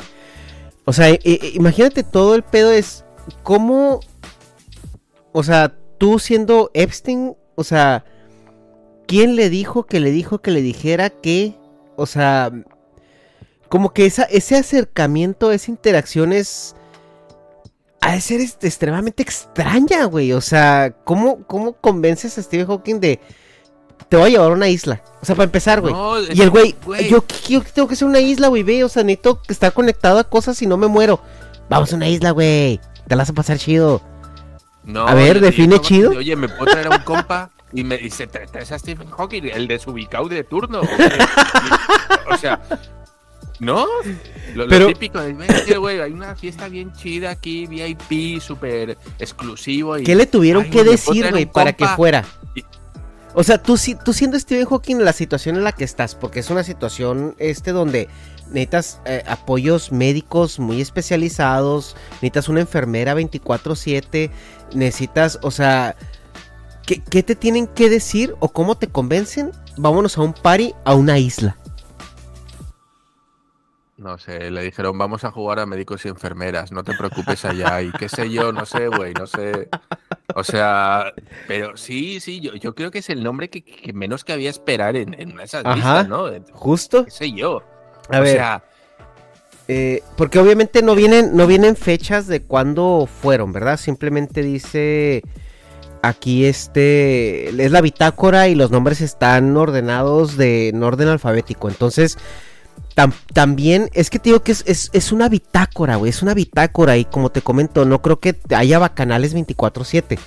O 0.84 0.92
sea, 0.92 1.08
eh, 1.10 1.20
eh, 1.22 1.52
imagínate 1.54 2.02
todo 2.02 2.34
el 2.34 2.42
pedo 2.42 2.72
es. 2.72 3.04
¿Cómo. 3.42 4.00
O 5.32 5.42
sea, 5.44 5.76
tú 5.98 6.18
siendo 6.18 6.70
Epstein, 6.74 7.34
o 7.54 7.62
sea. 7.62 8.04
¿Quién 9.06 9.36
le 9.36 9.48
dijo 9.50 9.84
que 9.86 10.00
le 10.00 10.10
dijo 10.10 10.38
que 10.40 10.50
le 10.50 10.62
dijera 10.62 11.10
que. 11.10 11.54
O 11.96 12.06
sea. 12.06 12.50
Como 13.68 13.92
que 13.92 14.06
esa, 14.06 14.22
ese 14.24 14.56
acercamiento, 14.56 15.52
esa 15.52 15.70
interacción 15.70 16.32
es. 16.32 16.74
Ha 18.08 18.12
de 18.12 18.20
ser 18.22 18.40
este, 18.40 18.66
extremadamente 18.66 19.22
extraña, 19.22 20.04
güey. 20.06 20.32
O 20.32 20.40
sea, 20.40 20.94
¿cómo, 21.04 21.42
¿cómo 21.46 21.74
convences 21.74 22.38
a 22.38 22.42
Stephen 22.42 22.66
Hawking 22.66 23.00
de 23.00 23.20
te 24.08 24.16
voy 24.16 24.28
a 24.28 24.30
llevar 24.30 24.50
a 24.50 24.54
una 24.54 24.68
isla. 24.68 25.02
O 25.20 25.26
sea, 25.26 25.34
para 25.34 25.44
empezar, 25.44 25.82
güey. 25.82 25.92
No, 25.92 26.18
y 26.22 26.40
el 26.40 26.48
güey, 26.48 26.74
güey. 26.84 27.06
yo, 27.08 27.22
yo 27.46 27.62
tengo 27.74 27.86
que 27.86 27.96
ser 27.96 28.08
una 28.08 28.20
isla, 28.20 28.48
güey, 28.48 28.62
ve. 28.62 28.82
O 28.82 28.88
sea, 28.88 29.04
necesito 29.04 29.42
estar 29.48 29.74
conectado 29.74 30.18
a 30.18 30.24
cosas 30.24 30.62
y 30.62 30.66
no 30.66 30.78
me 30.78 30.86
muero. 30.86 31.20
Vamos 31.68 31.92
a 31.92 31.96
una 31.96 32.08
isla, 32.08 32.30
güey. 32.30 32.80
Te 33.06 33.14
la 33.14 33.22
vas 33.22 33.30
a 33.30 33.34
pasar 33.34 33.58
chido. 33.58 34.00
No, 34.84 35.06
A 35.06 35.12
ver, 35.12 35.40
define 35.40 35.78
chido. 35.80 36.12
Oye, 36.12 36.34
¿me 36.34 36.48
puedo 36.48 36.64
traer 36.64 36.86
a 36.86 36.96
un 36.96 37.02
compa? 37.02 37.50
Y, 37.74 37.84
me, 37.84 38.00
tra- 38.00 38.50
traes 38.50 38.72
a 38.72 38.78
Stephen 38.78 39.10
Hawking, 39.10 39.42
el 39.52 39.68
desubicado 39.68 40.30
de 40.30 40.44
turno. 40.44 40.80
o 42.30 42.36
sea, 42.38 42.62
¿no? 43.60 43.86
Lo, 44.54 44.64
lo 44.64 44.68
Pero- 44.68 44.86
típico 44.88 45.20
de, 45.20 45.32
"Vente, 45.34 45.76
güey, 45.78 46.00
hay 46.00 46.12
una 46.12 46.34
fiesta 46.36 46.68
bien 46.68 46.92
chida 46.92 47.30
aquí, 47.30 47.66
VIP, 47.66 48.40
súper 48.40 48.96
exclusivo. 49.18 49.98
Y, 49.98 50.04
¿Qué 50.04 50.14
le 50.14 50.26
tuvieron 50.26 50.64
Ay, 50.64 50.70
que 50.70 50.78
¿me 50.78 50.84
puedo 50.84 50.92
decir, 50.92 51.30
güey, 51.30 51.46
para 51.46 51.72
que 51.72 51.84
compa?" 51.84 51.96
fuera? 51.96 52.24
Y- 52.54 52.64
O 53.34 53.44
sea, 53.44 53.62
tú, 53.62 53.76
si- 53.76 53.94
tú 53.94 54.12
siendo 54.12 54.38
Stephen 54.40 54.66
Hawking 54.66 54.96
la 55.04 55.12
situación 55.12 55.56
en 55.56 55.64
la 55.64 55.72
que 55.72 55.84
estás, 55.84 56.14
porque 56.14 56.40
es 56.40 56.50
una 56.50 56.64
situación 56.64 57.34
este 57.38 57.72
donde 57.72 58.08
necesitas 58.48 59.00
eh, 59.04 59.22
apoyos 59.28 59.92
médicos 59.92 60.58
muy 60.58 60.80
especializados, 60.80 61.94
necesitas 62.14 62.48
una 62.48 62.60
enfermera 62.60 63.14
24/7, 63.14 64.30
necesitas, 64.74 65.38
o 65.42 65.50
sea, 65.50 65.94
¿qué, 66.86 67.00
qué 67.02 67.22
te 67.22 67.36
tienen 67.36 67.66
que 67.66 67.90
decir 67.90 68.34
o 68.40 68.48
cómo 68.48 68.76
te 68.78 68.88
convencen? 68.88 69.52
Vámonos 69.76 70.16
a 70.18 70.22
un 70.22 70.32
party, 70.32 70.74
a 70.84 70.94
una 70.94 71.18
isla. 71.18 71.56
No 73.98 74.16
sé, 74.16 74.52
le 74.52 74.62
dijeron, 74.62 74.96
vamos 74.96 75.24
a 75.24 75.32
jugar 75.32 75.58
a 75.58 75.66
médicos 75.66 76.04
y 76.04 76.08
enfermeras, 76.08 76.70
no 76.70 76.84
te 76.84 76.96
preocupes 76.96 77.44
allá. 77.44 77.82
Y 77.82 77.90
qué 77.90 78.08
sé 78.08 78.30
yo, 78.30 78.52
no 78.52 78.64
sé, 78.64 78.86
güey, 78.86 79.12
no 79.12 79.26
sé. 79.26 79.68
O 80.36 80.44
sea, 80.44 81.12
pero 81.48 81.76
sí, 81.76 82.20
sí, 82.20 82.38
yo, 82.38 82.54
yo 82.54 82.76
creo 82.76 82.92
que 82.92 83.00
es 83.00 83.10
el 83.10 83.24
nombre 83.24 83.50
que, 83.50 83.64
que 83.64 83.92
menos 83.92 84.22
que 84.22 84.32
había 84.32 84.50
esperar 84.50 84.96
en, 84.96 85.20
en 85.20 85.40
esas 85.40 85.64
Ajá. 85.64 85.74
listas, 85.74 86.08
¿no? 86.08 86.30
Justo. 86.52 87.06
¿Qué 87.06 87.10
sé 87.10 87.32
yo? 87.32 87.64
A 88.08 88.20
o 88.20 88.22
ver, 88.22 88.36
sea, 88.36 88.62
eh, 89.66 90.02
porque 90.16 90.38
obviamente 90.38 90.80
no 90.80 90.94
vienen, 90.94 91.36
no 91.36 91.46
vienen 91.46 91.76
fechas 91.76 92.26
de 92.26 92.40
cuándo 92.42 93.06
fueron, 93.20 93.52
¿verdad? 93.52 93.78
Simplemente 93.78 94.42
dice 94.42 95.22
aquí 96.00 96.46
este 96.46 97.48
es 97.48 97.72
la 97.72 97.80
bitácora 97.80 98.48
y 98.48 98.54
los 98.54 98.70
nombres 98.70 99.00
están 99.00 99.56
ordenados 99.56 100.36
de 100.36 100.68
en 100.68 100.82
orden 100.82 101.08
alfabético. 101.08 101.68
Entonces, 101.68 102.16
tam- 102.98 103.12
también 103.32 103.88
es 103.94 104.10
que 104.10 104.18
te 104.18 104.30
digo 104.30 104.42
que 104.42 104.50
es, 104.50 104.64
es, 104.66 104.90
es 104.92 105.12
una 105.12 105.28
bitácora, 105.28 105.94
güey, 105.96 106.10
es 106.10 106.20
una 106.22 106.34
bitácora 106.34 106.96
y 106.96 107.04
como 107.04 107.30
te 107.30 107.42
comento, 107.42 107.84
no 107.84 108.02
creo 108.02 108.18
que 108.18 108.34
haya 108.50 108.80
bacanales 108.80 109.34
24/7. 109.34 110.18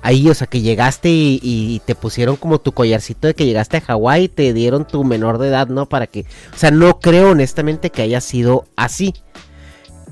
Ahí, 0.00 0.28
o 0.28 0.34
sea, 0.34 0.46
que 0.46 0.60
llegaste 0.60 1.08
y, 1.08 1.40
y 1.42 1.80
te 1.84 1.96
pusieron 1.96 2.36
como 2.36 2.60
tu 2.60 2.70
collarcito 2.72 3.26
de 3.26 3.34
que 3.34 3.46
llegaste 3.46 3.78
a 3.78 3.80
Hawái 3.80 4.24
y 4.24 4.28
te 4.28 4.52
dieron 4.52 4.86
tu 4.86 5.02
menor 5.02 5.38
de 5.38 5.48
edad, 5.48 5.66
¿no? 5.68 5.88
Para 5.88 6.06
que, 6.06 6.20
o 6.54 6.56
sea, 6.56 6.70
no 6.70 7.00
creo 7.00 7.30
honestamente 7.30 7.90
que 7.90 8.02
haya 8.02 8.20
sido 8.20 8.66
así. 8.76 9.12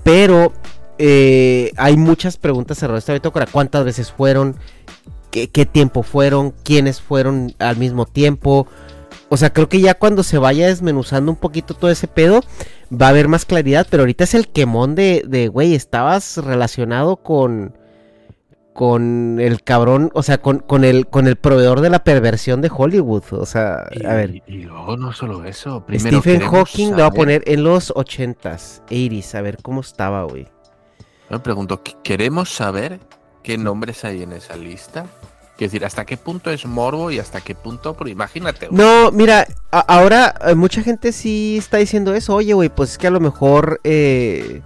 Pero 0.03 0.53
eh, 0.99 1.71
hay 1.77 1.97
muchas 1.97 2.37
preguntas 2.37 2.79
alrededor 2.83 2.97
de 2.97 2.99
esta 3.01 3.13
bitácora. 3.13 3.47
¿Cuántas 3.47 3.85
veces 3.85 4.11
fueron? 4.11 4.57
¿Qué, 5.31 5.49
qué 5.51 5.67
tiempo 5.67 6.03
fueron? 6.03 6.53
¿Quiénes 6.65 7.01
fueron 7.01 7.55
al 7.61 7.77
mismo 7.77 8.07
tiempo? 8.07 8.67
O 9.29 9.37
sea, 9.37 9.53
creo 9.53 9.69
que 9.69 9.81
ya 9.81 9.95
cuando 9.95 10.23
se 10.23 10.39
vaya 10.39 10.69
desmenuzando 10.69 11.33
un 11.33 11.37
poquito 11.37 11.75
todo 11.75 11.91
ese 11.91 12.07
pedo, 12.07 12.43
va 12.93 13.07
a 13.07 13.11
haber 13.11 13.27
más 13.29 13.45
claridad. 13.45 13.87
Pero 13.91 14.03
ahorita 14.03 14.25
es 14.25 14.35
el 14.35 14.49
quemón 14.49 14.95
de, 14.95 15.25
de 15.27 15.49
güey, 15.49 15.75
estabas 15.75 16.37
relacionado 16.39 17.17
con 17.17 17.75
con 18.73 19.39
el 19.41 19.63
cabrón, 19.63 20.11
o 20.13 20.23
sea, 20.23 20.37
con, 20.39 20.59
con 20.59 20.85
el 20.85 21.07
con 21.07 21.27
el 21.27 21.37
proveedor 21.37 21.81
de 21.81 21.89
la 21.89 22.05
perversión 22.05 22.61
de 22.61 22.71
Hollywood, 22.71 23.23
o 23.33 23.47
sea, 23.47 23.87
y, 23.91 24.05
a 24.05 24.13
ver, 24.13 24.43
y 24.47 24.65
luego 24.65 24.99
no 24.99 25.15
solo 25.15 25.45
eso. 25.45 25.83
Primero 25.87 26.21
Stephen 26.21 26.43
Hawking 26.47 26.91
lo 26.91 26.97
va 26.99 27.03
a 27.05 27.07
saber- 27.07 27.17
poner 27.17 27.43
en 27.47 27.65
los 27.65 27.91
80s, 27.95 28.83
80s, 28.91 29.35
a 29.35 29.41
ver 29.41 29.57
cómo 29.63 29.81
estaba, 29.81 30.25
güey. 30.25 30.47
Me 31.31 31.39
pregunto, 31.39 31.83
¿qu- 31.83 31.97
¿queremos 32.03 32.51
saber 32.53 33.01
qué 33.43 33.57
nombres 33.57 34.05
hay 34.05 34.23
en 34.23 34.33
esa 34.33 34.57
lista? 34.57 35.07
Es 35.59 35.73
decir, 35.73 35.87
¿hasta 35.87 36.05
qué 36.05 36.19
punto 36.19 36.51
es 36.51 36.67
morbo 36.67 37.11
y 37.11 37.19
hasta 37.19 37.41
qué 37.41 37.55
punto? 37.55 37.95
Pero 37.95 38.11
imagínate, 38.11 38.69
güey. 38.69 38.79
No, 38.79 39.11
mira, 39.11 39.47
ahora 39.71 40.35
eh, 40.47 40.55
mucha 40.55 40.83
gente 40.83 41.13
sí 41.13 41.57
está 41.59 41.79
diciendo 41.79 42.15
eso. 42.15 42.35
Oye, 42.35 42.53
güey, 42.53 42.69
pues 42.69 42.93
es 42.93 42.99
que 42.99 43.07
a 43.07 43.11
lo 43.11 43.21
mejor, 43.21 43.81
eh, 43.83 44.61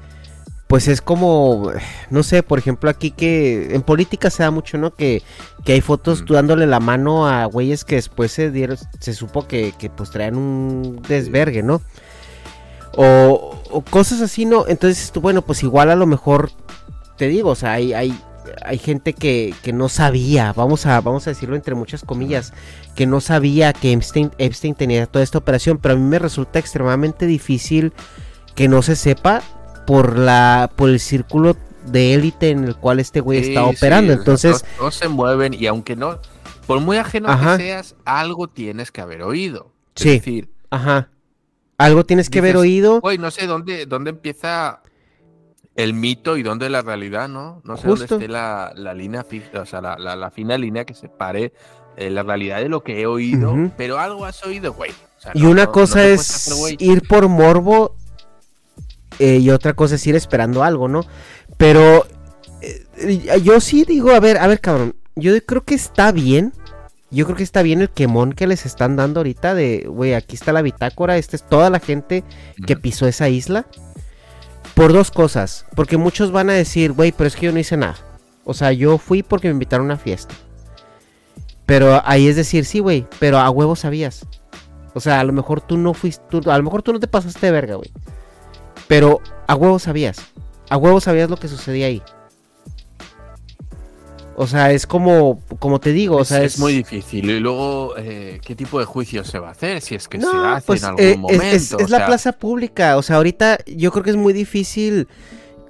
pues 0.66 0.88
es 0.88 1.00
como, 1.00 1.70
no 2.10 2.22
sé, 2.24 2.42
por 2.42 2.58
ejemplo, 2.58 2.90
aquí 2.90 3.12
que 3.12 3.72
en 3.72 3.82
política 3.82 4.30
se 4.30 4.42
da 4.42 4.50
mucho, 4.50 4.78
¿no? 4.78 4.92
Que, 4.94 5.22
que 5.64 5.74
hay 5.74 5.80
fotos 5.80 6.22
Mm. 6.22 6.24
tú 6.24 6.34
dándole 6.34 6.66
la 6.66 6.80
mano 6.80 7.28
a 7.28 7.44
güeyes 7.44 7.84
que 7.84 7.94
después 7.94 8.32
se 8.32 8.50
dieron, 8.50 8.76
se 8.98 9.14
supo 9.14 9.46
que, 9.46 9.72
que 9.78 9.90
pues 9.90 10.10
traían 10.10 10.36
un 10.36 11.02
desvergue, 11.08 11.62
¿no? 11.62 11.82
O, 12.96 13.62
o 13.70 13.80
cosas 13.82 14.20
así, 14.20 14.44
¿no? 14.44 14.66
Entonces, 14.66 15.12
tú, 15.12 15.20
bueno, 15.20 15.42
pues 15.42 15.62
igual 15.62 15.90
a 15.90 15.96
lo 15.96 16.06
mejor, 16.06 16.50
te 17.16 17.28
digo, 17.28 17.50
o 17.50 17.54
sea, 17.54 17.72
hay, 17.74 17.92
hay, 17.92 18.20
hay 18.64 18.78
gente 18.78 19.12
que, 19.12 19.54
que 19.62 19.72
no 19.72 19.88
sabía, 19.88 20.52
vamos 20.52 20.86
a, 20.86 21.00
vamos 21.00 21.26
a 21.26 21.30
decirlo 21.30 21.56
entre 21.56 21.74
muchas 21.74 22.02
comillas, 22.04 22.52
que 22.94 23.06
no 23.06 23.20
sabía 23.20 23.72
que 23.72 23.92
Epstein, 23.92 24.30
Epstein 24.38 24.74
tenía 24.74 25.06
toda 25.06 25.22
esta 25.22 25.38
operación, 25.38 25.78
pero 25.78 25.94
a 25.94 25.96
mí 25.96 26.02
me 26.04 26.18
resulta 26.18 26.58
extremadamente 26.58 27.26
difícil 27.26 27.92
que 28.54 28.68
no 28.68 28.82
se 28.82 28.96
sepa 28.96 29.42
por 29.86 30.18
la, 30.18 30.70
por 30.76 30.88
el 30.90 31.00
círculo 31.00 31.56
de 31.86 32.14
élite 32.14 32.50
en 32.50 32.64
el 32.64 32.76
cual 32.76 33.00
este 33.00 33.20
güey 33.20 33.42
Sí, 33.42 33.48
está 33.50 33.64
operando. 33.64 34.12
Entonces, 34.12 34.64
todos 34.78 34.94
se 34.94 35.08
mueven 35.08 35.54
y 35.54 35.66
aunque 35.66 35.96
no, 35.96 36.18
por 36.66 36.80
muy 36.80 36.98
ajeno 36.98 37.28
Ajá. 37.28 37.56
que 37.56 37.64
seas, 37.64 37.96
algo 38.04 38.48
tienes 38.48 38.92
que 38.92 39.00
haber 39.00 39.22
oído. 39.22 39.72
Es 39.96 40.02
Sí. 40.02 40.08
decir, 40.10 40.50
ajá, 40.70 41.08
algo 41.78 42.04
tienes 42.04 42.28
que 42.30 42.38
haber 42.40 42.56
oído. 42.56 43.00
Güey, 43.00 43.18
no 43.18 43.30
sé 43.30 43.46
dónde, 43.46 43.86
dónde 43.86 44.10
empieza 44.10 44.82
el 45.82 45.94
mito 45.94 46.36
y 46.36 46.42
dónde 46.42 46.68
la 46.70 46.82
realidad, 46.82 47.28
¿no? 47.28 47.60
No 47.64 47.76
sé 47.76 47.88
Justo. 47.88 48.06
dónde 48.06 48.24
esté 48.26 48.28
la, 48.32 48.72
la 48.76 48.94
línea 48.94 49.24
fija, 49.24 49.60
o 49.60 49.66
sea, 49.66 49.80
la, 49.80 49.96
la- 49.98 50.16
la 50.16 50.30
fina 50.30 50.56
línea 50.58 50.84
que 50.84 50.94
separe 50.94 51.52
eh, 51.96 52.10
la 52.10 52.22
realidad 52.22 52.58
de 52.60 52.68
lo 52.68 52.82
que 52.82 53.00
he 53.00 53.06
oído, 53.06 53.54
pero 53.76 53.98
algo 53.98 54.24
has 54.24 54.42
oído, 54.44 54.72
güey. 54.72 54.90
O 54.90 55.20
sea, 55.20 55.32
Y 55.34 55.42
no- 55.42 55.50
una 55.50 55.64
no- 55.64 55.72
cosa 55.72 56.06
es 56.06 56.20
hacer 56.48 56.76
ir 56.80 57.06
por 57.08 57.28
morbo 57.28 57.94
eh, 59.18 59.36
y 59.38 59.50
otra 59.50 59.74
cosa 59.74 59.96
es 59.96 60.06
ir 60.06 60.14
esperando 60.16 60.62
algo, 60.64 60.88
¿no? 60.88 61.04
Pero 61.56 62.06
eh, 62.62 63.40
yo 63.42 63.60
sí 63.60 63.84
digo, 63.84 64.10
a 64.12 64.20
ver, 64.20 64.38
a 64.38 64.46
ver, 64.46 64.60
cabrón, 64.60 64.94
yo 65.16 65.32
creo 65.44 65.64
que 65.64 65.74
está 65.74 66.12
bien. 66.12 66.52
Yo 67.12 67.24
creo 67.24 67.36
que 67.36 67.42
está 67.42 67.62
bien 67.62 67.80
el 67.80 67.90
quemón 67.90 68.34
que 68.34 68.46
les 68.46 68.64
están 68.66 68.94
dando 68.94 69.18
ahorita 69.18 69.52
de, 69.56 69.84
güey, 69.88 70.14
aquí 70.14 70.36
está 70.36 70.52
la 70.52 70.62
bitácora, 70.62 71.16
esta 71.18 71.34
es 71.34 71.42
toda 71.44 71.68
la 71.68 71.80
gente 71.80 72.22
que 72.68 72.76
pisó 72.76 73.08
esa 73.08 73.28
isla. 73.28 73.66
Por 74.74 74.92
dos 74.92 75.10
cosas, 75.10 75.66
porque 75.74 75.96
muchos 75.96 76.32
van 76.32 76.48
a 76.50 76.54
decir, 76.54 76.92
güey, 76.92 77.12
pero 77.12 77.28
es 77.28 77.36
que 77.36 77.46
yo 77.46 77.52
no 77.52 77.58
hice 77.58 77.76
nada. 77.76 77.96
O 78.44 78.54
sea, 78.54 78.72
yo 78.72 78.98
fui 78.98 79.22
porque 79.22 79.48
me 79.48 79.52
invitaron 79.52 79.86
a 79.90 79.94
una 79.94 79.96
fiesta. 80.02 80.34
Pero 81.66 82.00
ahí 82.04 82.26
es 82.28 82.36
decir, 82.36 82.64
sí, 82.64 82.78
güey, 82.80 83.06
pero 83.18 83.38
a 83.38 83.50
huevo 83.50 83.76
sabías. 83.76 84.26
O 84.94 85.00
sea, 85.00 85.20
a 85.20 85.24
lo 85.24 85.32
mejor 85.32 85.60
tú 85.60 85.76
no 85.76 85.94
fuiste, 85.94 86.24
tú- 86.30 86.50
a 86.50 86.56
lo 86.56 86.64
mejor 86.64 86.82
tú 86.82 86.92
no 86.92 86.98
te 87.00 87.06
pasaste 87.06 87.46
de 87.46 87.52
verga, 87.52 87.74
güey. 87.76 87.92
Pero 88.88 89.20
a 89.46 89.54
huevo 89.54 89.78
sabías. 89.78 90.18
A 90.68 90.76
huevo 90.76 91.00
sabías 91.00 91.30
lo 91.30 91.36
que 91.36 91.46
sucedía 91.48 91.86
ahí. 91.86 92.02
O 94.42 94.46
sea, 94.46 94.72
es 94.72 94.86
como, 94.86 95.42
como 95.58 95.80
te 95.80 95.92
digo, 95.92 96.16
o 96.16 96.22
es, 96.22 96.28
sea, 96.28 96.42
es 96.42 96.58
muy 96.58 96.72
difícil. 96.72 97.28
Y 97.28 97.40
luego, 97.40 97.94
eh, 97.98 98.40
¿qué 98.42 98.54
tipo 98.54 98.78
de 98.78 98.86
juicio 98.86 99.22
se 99.22 99.38
va 99.38 99.48
a 99.48 99.50
hacer? 99.50 99.82
Si 99.82 99.94
es 99.94 100.08
que 100.08 100.18
se 100.18 100.26
hace 100.26 100.66
pues 100.66 100.82
en 100.82 100.88
algún 100.88 101.04
eh, 101.04 101.16
momento. 101.18 101.44
es, 101.78 101.90
la 101.90 101.98
sea, 101.98 102.06
plaza 102.06 102.32
pública. 102.32 102.96
O 102.96 103.02
sea, 103.02 103.16
ahorita 103.16 103.58
yo 103.66 103.92
creo 103.92 104.02
que 104.02 104.08
es 104.08 104.16
muy 104.16 104.32
difícil 104.32 105.08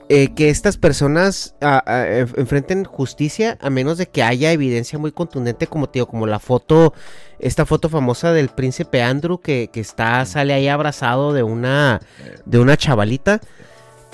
eh, 0.08 0.32
que 0.36 0.50
estas 0.50 0.76
personas 0.76 1.56
enf- 1.60 2.38
enfrenten 2.38 2.84
justicia 2.84 3.58
a 3.60 3.70
menos 3.70 3.98
de 3.98 4.06
que 4.06 4.22
haya 4.22 4.52
evidencia 4.52 5.00
muy 5.00 5.10
contundente, 5.10 5.66
como 5.66 5.88
te 5.88 5.98
digo, 5.98 6.06
como 6.06 6.28
la 6.28 6.38
foto, 6.38 6.94
esta 7.40 7.66
foto 7.66 7.88
famosa 7.88 8.32
del 8.32 8.50
príncipe 8.50 9.02
Andrew 9.02 9.40
que, 9.40 9.68
que 9.72 9.80
está, 9.80 10.24
sale 10.26 10.52
ahí 10.52 10.68
abrazado 10.68 11.32
de 11.32 11.42
una, 11.42 12.00
de 12.44 12.58
una 12.60 12.76
chavalita. 12.76 13.40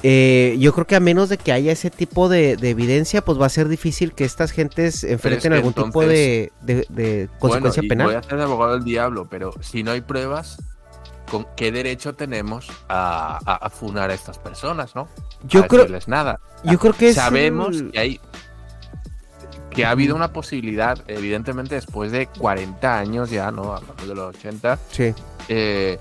Eh, 0.03 0.57
yo 0.61 0.73
creo 0.75 0.87
que 0.87 0.95
a 0.95 1.01
menos 1.01 1.29
de 1.29 1.39
que 1.39 1.53
haya 1.53 1.73
ese 1.73 1.91
tipo 1.91 2.29
de, 2.29 2.57
de 2.57 2.71
evidencia, 2.71 3.25
pues 3.25 3.41
va 3.41 3.47
a 3.47 3.51
ser 3.51 3.69
difícil 3.69 4.13
que 4.13 4.25
estas 4.25 4.51
gentes 4.53 5.03
enfrenten 5.05 5.53
que 5.53 5.57
algún 5.59 5.73
tipo 5.73 6.03
de, 6.03 6.53
de- 6.63 6.87
de 6.91 7.29
consecuencia 7.39 7.81
bueno, 7.81 7.89
penal. 7.89 8.07
Voy 8.07 8.15
a 8.17 8.37
de 8.37 8.43
abogado 8.43 8.73
del 8.75 8.85
diablo, 8.85 9.27
pero 9.31 9.53
si 9.63 9.83
no 9.83 9.93
hay 9.93 10.03
pruebas, 10.03 10.63
¿con 11.31 11.47
qué 11.57 11.73
derecho 11.73 12.15
tenemos 12.15 12.69
a, 12.89 13.39
a, 13.47 13.55
a 13.67 13.71
funar 13.71 14.11
a 14.11 14.15
estas 14.15 14.39
personas, 14.39 14.95
no? 14.95 15.09
Yo 15.45 15.61
a 15.65 15.67
creo- 15.67 15.87
nada. 16.07 16.41
yo 16.65 16.79
creo 16.79 16.93
que 16.93 17.09
es 17.09 17.15
sabemos 17.17 17.77
el- 17.77 17.91
que 17.91 17.99
hay 17.99 18.21
que 19.71 19.85
ha 19.85 19.91
habido 19.91 20.17
una 20.17 20.33
posibilidad, 20.33 20.99
evidentemente 21.07 21.75
después 21.75 22.11
de 22.11 22.29
40 22.29 22.99
años 22.99 23.29
ya, 23.31 23.51
¿no? 23.51 23.75
Hablando 23.75 24.07
de 24.07 24.15
los 24.15 24.35
80, 24.37 24.79
Sí. 24.91 25.15
eh, 25.49 25.99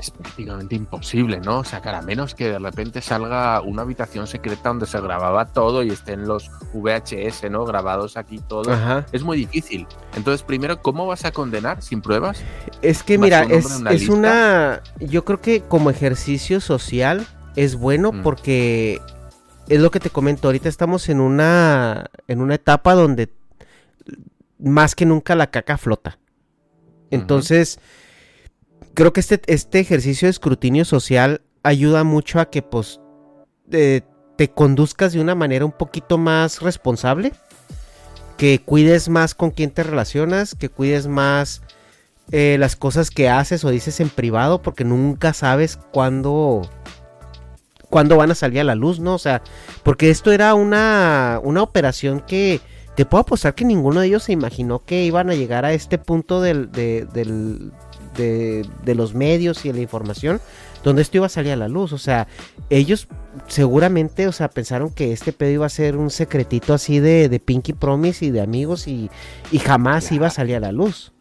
es 0.00 0.10
prácticamente 0.10 0.74
imposible, 0.74 1.40
¿no? 1.40 1.62
Sacar 1.62 1.94
a 1.94 2.02
menos 2.02 2.34
que 2.34 2.50
de 2.50 2.58
repente 2.58 3.00
salga 3.00 3.60
una 3.60 3.82
habitación 3.82 4.26
secreta 4.26 4.70
donde 4.70 4.86
se 4.86 5.00
grababa 5.00 5.46
todo 5.46 5.82
y 5.82 5.90
estén 5.90 6.26
los 6.26 6.50
VHS, 6.72 7.50
¿no? 7.50 7.64
Grabados 7.64 8.16
aquí 8.16 8.40
todo. 8.48 8.72
Ajá. 8.72 9.06
Es 9.12 9.22
muy 9.22 9.36
difícil. 9.36 9.86
Entonces, 10.16 10.42
primero, 10.42 10.82
¿cómo 10.82 11.06
vas 11.06 11.24
a 11.24 11.32
condenar 11.32 11.82
sin 11.82 12.02
pruebas? 12.02 12.42
Es 12.82 13.02
que 13.02 13.16
¿Vas 13.16 13.24
mira, 13.24 13.42
es, 13.44 13.66
una 13.66 13.90
es 13.92 14.08
una... 14.08 14.82
Yo 14.98 15.24
creo 15.24 15.40
que 15.40 15.60
como 15.62 15.90
ejercicio 15.90 16.60
social 16.60 17.26
es 17.56 17.76
bueno 17.76 18.12
Mm. 18.12 18.22
porque 18.22 19.00
es 19.68 19.80
lo 19.80 19.90
que 19.90 20.00
te 20.00 20.10
comento, 20.10 20.48
ahorita 20.48 20.68
estamos 20.68 21.08
en 21.08 21.20
una, 21.20 22.10
en 22.26 22.40
una 22.40 22.54
etapa 22.56 22.94
donde 22.94 23.28
más 24.58 24.94
que 24.94 25.06
nunca 25.06 25.34
la 25.34 25.48
caca 25.48 25.78
flota. 25.78 26.18
Entonces, 27.10 27.78
creo 29.00 29.14
que 29.14 29.20
este, 29.20 29.40
este 29.46 29.80
ejercicio 29.80 30.26
de 30.26 30.30
escrutinio 30.30 30.84
social 30.84 31.40
ayuda 31.62 32.04
mucho 32.04 32.38
a 32.38 32.50
que 32.50 32.60
pues 32.60 33.00
te 33.70 34.50
conduzcas 34.54 35.14
de 35.14 35.22
una 35.22 35.34
manera 35.34 35.64
un 35.64 35.72
poquito 35.72 36.18
más 36.18 36.60
responsable, 36.60 37.32
que 38.36 38.60
cuides 38.62 39.08
más 39.08 39.34
con 39.34 39.52
quién 39.52 39.70
te 39.70 39.84
relacionas, 39.84 40.54
que 40.54 40.68
cuides 40.68 41.06
más 41.06 41.62
eh, 42.30 42.58
las 42.60 42.76
cosas 42.76 43.08
que 43.10 43.30
haces 43.30 43.64
o 43.64 43.70
dices 43.70 44.00
en 44.00 44.10
privado, 44.10 44.60
porque 44.60 44.84
nunca 44.84 45.32
sabes 45.32 45.78
cuándo, 45.92 46.60
cuándo 47.88 48.18
van 48.18 48.32
a 48.32 48.34
salir 48.34 48.60
a 48.60 48.64
la 48.64 48.74
luz, 48.74 49.00
¿no? 49.00 49.14
O 49.14 49.18
sea, 49.18 49.40
porque 49.82 50.10
esto 50.10 50.30
era 50.30 50.52
una, 50.52 51.40
una 51.42 51.62
operación 51.62 52.20
que 52.20 52.60
te 52.96 53.06
puedo 53.06 53.22
apostar 53.22 53.54
que 53.54 53.64
ninguno 53.64 54.00
de 54.00 54.08
ellos 54.08 54.24
se 54.24 54.32
imaginó 54.32 54.84
que 54.84 55.04
iban 55.04 55.30
a 55.30 55.34
llegar 55.34 55.64
a 55.64 55.72
este 55.72 55.96
punto 55.96 56.42
del, 56.42 56.70
de, 56.70 57.06
del- 57.14 57.72
de- 58.16 58.66
de 58.84 58.94
los 58.94 59.14
medios 59.14 59.64
y 59.64 59.68
de 59.68 59.74
la 59.74 59.80
información 59.82 60.40
donde 60.82 61.02
esto 61.02 61.18
iba 61.18 61.26
a 61.26 61.28
salir 61.30 61.52
a 61.52 61.56
la 61.56 61.68
luz. 61.68 61.92
O 61.92 61.98
sea, 61.98 62.26
ellos 62.70 63.06
seguramente, 63.48 64.26
o 64.28 64.32
sea, 64.32 64.48
pensaron 64.48 64.90
que 64.90 65.12
este 65.12 65.32
pedo 65.32 65.50
iba 65.50 65.66
a 65.66 65.70
ser 65.70 65.96
un 65.96 66.10
secretito 66.10 66.72
así 66.74 67.00
de, 67.00 67.28
de 67.28 67.40
Pinky 67.40 67.72
Promise 67.74 68.24
y 68.26 68.30
de 68.30 68.40
amigos 68.40 68.86
y, 68.88 69.10
y 69.50 69.58
jamás 69.58 70.10
iba 70.12 70.28
a 70.28 70.30
salir 70.30 70.56
a 70.56 70.60
la 70.60 70.72
luz. 70.72 71.12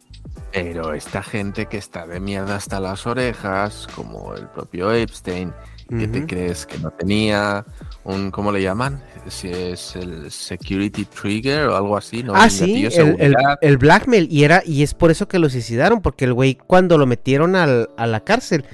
Pero 0.54 0.94
esta 0.94 1.22
gente 1.22 1.66
que 1.68 1.78
está 1.78 2.08
de 2.08 2.20
mierda 2.20 2.56
hasta 2.56 2.80
las 2.80 3.06
orejas, 3.06 3.88
como 3.96 4.34
el 4.36 4.48
propio 4.48 4.92
Epstein, 4.94 5.54
que 5.90 6.08
te 6.08 6.26
crees 6.28 6.66
que 6.68 6.78
no 6.78 6.92
tenía 6.92 7.66
un, 8.04 8.30
¿cómo 8.32 8.52
le 8.52 8.62
llaman? 8.62 9.02
Si 9.28 9.50
es 9.50 9.96
el 9.96 10.32
security 10.32 11.06
trigger 11.06 11.68
o 11.68 11.76
algo 11.76 11.98
así, 11.98 12.24
¿no? 12.24 12.34
Ah, 12.36 12.50
sí, 12.50 12.86
el, 12.86 13.36
el- 13.62 13.78
blackmail. 13.78 14.28
Y, 14.32 14.44
era, 14.44 14.64
y 14.66 14.82
es 14.84 14.94
por 14.94 15.12
eso 15.12 15.28
que 15.28 15.40
lo 15.40 15.50
suicidaron, 15.50 16.02
porque 16.02 16.26
el 16.26 16.34
güey 16.34 16.56
cuando 16.56 16.98
lo 16.98 17.06
metieron 17.06 17.56
al- 17.56 17.90
a 17.98 18.08
la 18.08 18.22
cárcel, 18.22 18.66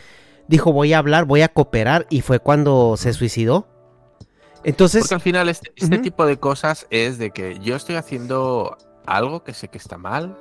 dijo 0.48 0.72
voy 0.72 0.94
a 0.94 1.00
hablar, 1.00 1.26
voy 1.26 1.42
a 1.42 1.50
cooperar, 1.50 2.06
y 2.10 2.22
fue 2.22 2.40
cuando 2.40 2.96
se 2.98 3.12
suicidó. 3.14 3.68
Entonces, 4.64 5.02
Porque 5.02 5.16
al 5.16 5.22
final 5.22 5.50
este, 5.50 5.72
este 5.76 6.00
tipo 6.00 6.26
de 6.26 6.38
cosas 6.38 6.88
es 6.90 7.18
de 7.20 7.32
que 7.32 7.60
yo 7.62 7.76
estoy 7.76 7.96
haciendo 7.96 8.78
algo 9.08 9.44
que 9.44 9.54
sé 9.54 9.68
que 9.68 9.78
está 9.78 9.98
mal, 9.98 10.38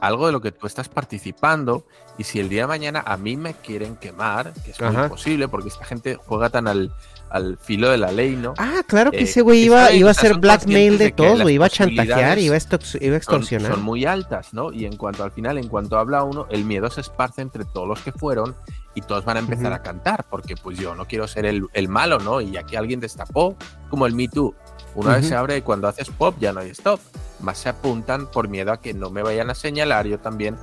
algo 0.00 0.26
de 0.26 0.32
lo 0.32 0.40
que 0.40 0.52
tú 0.52 0.66
estás 0.66 0.88
participando, 0.88 1.84
y 2.18 2.24
si 2.24 2.40
el 2.40 2.48
día 2.48 2.62
de 2.62 2.66
mañana 2.68 3.02
a 3.06 3.16
mí 3.16 3.36
me 3.36 3.54
quieren 3.54 3.96
quemar, 3.96 4.52
que 4.64 4.70
es 4.72 4.80
muy 4.80 4.90
Ajá. 4.90 5.08
posible, 5.08 5.48
porque 5.48 5.68
esta 5.68 5.84
gente 5.84 6.16
juega 6.16 6.50
tan 6.50 6.66
al, 6.68 6.92
al 7.30 7.58
filo 7.58 7.88
de 7.90 7.98
la 7.98 8.10
ley, 8.12 8.36
¿no? 8.36 8.54
Ah, 8.58 8.82
claro 8.86 9.10
que 9.10 9.18
Eh, 9.18 9.22
ese 9.22 9.42
güey 9.42 9.64
iba, 9.64 9.92
iba 9.92 10.08
a 10.08 10.12
hacer 10.12 10.32
son 10.32 10.40
blackmail 10.40 10.98
de 10.98 11.10
güey, 11.12 11.54
iba 11.54 11.66
a 11.66 11.70
chantajear, 11.70 12.38
iba 12.38 12.56
a, 12.56 12.58
iba 12.58 12.76
a 12.76 12.80
son, 12.80 13.14
extorsionar. 13.14 13.72
son 13.72 13.82
muy 13.82 14.04
altas, 14.04 14.52
¿no? 14.52 14.72
Y 14.72 14.84
en 14.86 14.96
cuanto 14.96 15.22
al 15.24 15.30
final, 15.32 15.58
en 15.58 15.68
cuanto 15.68 15.98
habla 15.98 16.22
uno, 16.24 16.46
el 16.50 16.64
miedo 16.64 16.90
se 16.90 17.00
esparce 17.00 17.42
entre 17.42 17.64
todos 17.64 17.86
los 17.88 18.00
que 18.00 18.12
fueron 18.12 18.54
y 18.94 19.02
todos 19.02 19.24
van 19.24 19.36
a 19.36 19.40
empezar 19.40 19.72
a 19.72 19.82
cantar, 19.82 20.24
porque 20.28 20.56
pues 20.56 20.76
yo 20.76 20.96
no 20.96 21.06
quiero 21.06 21.28
ser 21.28 21.46
el, 21.46 21.66
el 21.74 21.88
malo, 21.88 22.18
¿no? 22.18 22.40
Y 22.40 22.56
aquí 22.56 22.74
alguien 22.74 22.98
destapó, 22.98 23.56
como 23.88 24.06
el 24.06 24.14
Me 24.14 24.26
Too. 24.28 24.52
Una 24.94 25.16
vez 25.16 25.28
se 25.28 25.34
abre 25.34 25.56
y 25.56 25.62
cuando 25.62 25.88
haces 25.88 26.10
pop 26.10 26.34
ya 26.38 26.52
no 26.52 26.60
hay 26.60 26.70
stop. 26.70 27.00
Más 27.40 27.58
se 27.58 27.68
apuntan 27.68 28.26
por 28.26 28.48
miedo 28.48 28.72
a 28.72 28.80
que 28.80 28.92
no 28.92 29.10
me 29.10 29.22
vayan 29.22 29.50
a 29.50 29.54
señalar, 29.54 30.06
yo 30.06 30.18
también. 30.18 30.56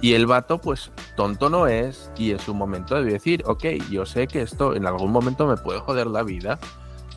Y 0.00 0.14
el 0.14 0.26
vato, 0.26 0.58
pues 0.60 0.90
tonto 1.16 1.50
no 1.50 1.66
es, 1.66 2.10
y 2.16 2.30
en 2.30 2.38
su 2.38 2.54
momento 2.54 2.94
debe 2.94 3.12
decir, 3.12 3.42
ok, 3.46 3.64
yo 3.90 4.06
sé 4.06 4.26
que 4.26 4.42
esto 4.42 4.74
en 4.74 4.86
algún 4.86 5.12
momento 5.12 5.46
me 5.46 5.56
puede 5.56 5.80
joder 5.80 6.06
la 6.06 6.22
vida. 6.22 6.58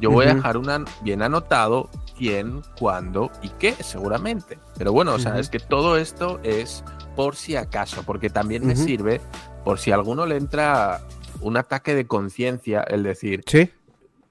Yo 0.01 0.11
voy 0.11 0.25
a 0.25 0.35
dejar 0.35 0.57
una, 0.57 0.83
bien 1.01 1.21
anotado 1.21 1.89
quién, 2.17 2.61
cuándo 2.77 3.31
y 3.41 3.49
qué, 3.49 3.73
seguramente. 3.73 4.59
Pero 4.77 4.91
bueno, 4.91 5.13
o 5.13 5.19
sea, 5.19 5.39
es 5.39 5.49
que 5.49 5.59
todo 5.59 5.97
esto 5.97 6.39
es 6.43 6.83
por 7.15 7.35
si 7.35 7.55
acaso, 7.55 8.03
porque 8.03 8.29
también 8.29 8.65
me 8.65 8.75
sirve 8.75 9.21
por 9.63 9.79
si 9.79 9.91
a 9.91 9.95
alguno 9.95 10.25
le 10.25 10.35
entra 10.35 11.01
un 11.41 11.57
ataque 11.57 11.95
de 11.95 12.05
conciencia, 12.05 12.81
el 12.81 13.03
decir, 13.03 13.43
Sí, 13.47 13.69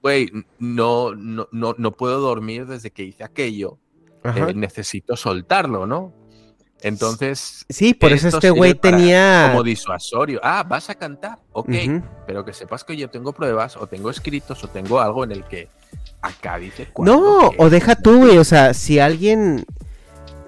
güey, 0.03 0.29
no, 0.59 1.15
no, 1.15 1.47
no, 1.51 1.73
no 1.77 1.91
puedo 1.93 2.19
dormir 2.19 2.67
desde 2.67 2.91
que 2.91 3.03
hice 3.03 3.23
aquello, 3.23 3.79
eh, 4.23 4.53
necesito 4.53 5.15
soltarlo, 5.15 5.87
¿no? 5.87 6.13
Entonces, 6.81 7.65
Sí, 7.69 7.93
por 7.93 8.11
eso 8.11 8.27
este 8.27 8.49
güey 8.49 8.73
tenía... 8.73 9.47
como 9.51 9.63
disuasorio. 9.63 10.41
Ah, 10.43 10.63
vas 10.67 10.89
a 10.89 10.95
cantar, 10.95 11.39
ok, 11.53 11.69
pero 12.27 12.43
que 12.43 12.51
sepas 12.53 12.83
que 12.83 12.97
yo 12.97 13.09
tengo 13.09 13.31
pruebas 13.31 13.77
o 13.77 13.87
tengo 13.87 14.09
escritos 14.09 14.61
o 14.65 14.67
tengo 14.67 14.99
algo 14.99 15.23
en 15.23 15.31
el 15.31 15.45
que 15.45 15.69
acá 16.21 16.57
dice 16.57 16.89
No, 16.97 17.51
o 17.57 17.69
deja 17.69 17.95
tú, 17.95 18.17
güey, 18.25 18.37
o 18.37 18.43
sea, 18.43 18.73
si 18.73 18.99
alguien... 18.99 19.65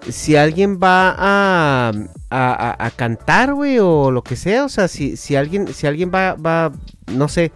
Si 0.09 0.35
alguien 0.35 0.77
va 0.77 1.15
a, 1.17 1.89
a, 1.89 1.91
a- 2.29 2.85
a 2.85 2.91
cantar, 2.91 3.53
güey, 3.55 3.79
o 3.79 4.11
lo 4.11 4.21
que 4.21 4.35
sea, 4.35 4.65
o 4.65 4.69
sea, 4.69 4.87
si, 4.87 5.17
si 5.17 5.35
alguien, 5.35 5.73
si 5.73 5.87
alguien 5.87 6.11
va, 6.13 6.35
va, 6.35 6.71
no 7.11 7.27
sé, 7.27 7.51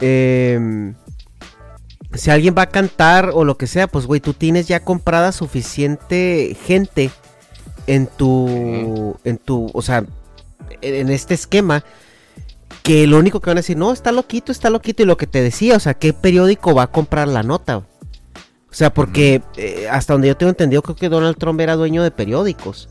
em, 0.00 0.94
si 2.14 2.30
alguien 2.30 2.54
va 2.56 2.62
a 2.62 2.70
cantar 2.70 3.30
o 3.32 3.44
lo 3.44 3.56
que 3.56 3.66
sea, 3.66 3.86
pues, 3.86 4.06
güey, 4.06 4.20
tú 4.20 4.32
tienes 4.32 4.68
ya 4.68 4.80
comprada 4.80 5.32
suficiente 5.32 6.56
gente 6.66 7.10
en 7.86 8.06
tu, 8.06 9.16
en 9.24 9.38
tu, 9.38 9.70
o 9.72 9.82
sea, 9.82 10.04
en, 10.80 11.10
este 11.10 11.34
esquema, 11.34 11.84
que 12.82 13.06
lo 13.06 13.18
único 13.18 13.40
que 13.40 13.50
van 13.50 13.58
a 13.58 13.60
decir, 13.60 13.76
no, 13.76 13.92
está 13.92 14.12
loquito, 14.12 14.52
está 14.52 14.70
loquito, 14.70 15.02
y 15.02 15.06
lo 15.06 15.16
que 15.16 15.26
te 15.26 15.42
decía, 15.42 15.76
o 15.76 15.80
sea, 15.80 15.94
¿qué 15.94 16.12
periódico 16.12 16.74
va 16.74 16.84
a 16.84 16.90
comprar 16.90 17.28
la 17.28 17.42
nota? 17.42 17.78
O 17.78 17.84
sea, 18.70 18.92
porque 18.92 19.42
eh, 19.56 19.88
hasta 19.90 20.12
donde 20.12 20.28
yo 20.28 20.36
tengo 20.36 20.50
entendido, 20.50 20.82
creo 20.82 20.96
que 20.96 21.08
Donald 21.08 21.36
Trump 21.38 21.60
era 21.60 21.76
dueño 21.76 22.02
de 22.02 22.10
periódicos. 22.10 22.88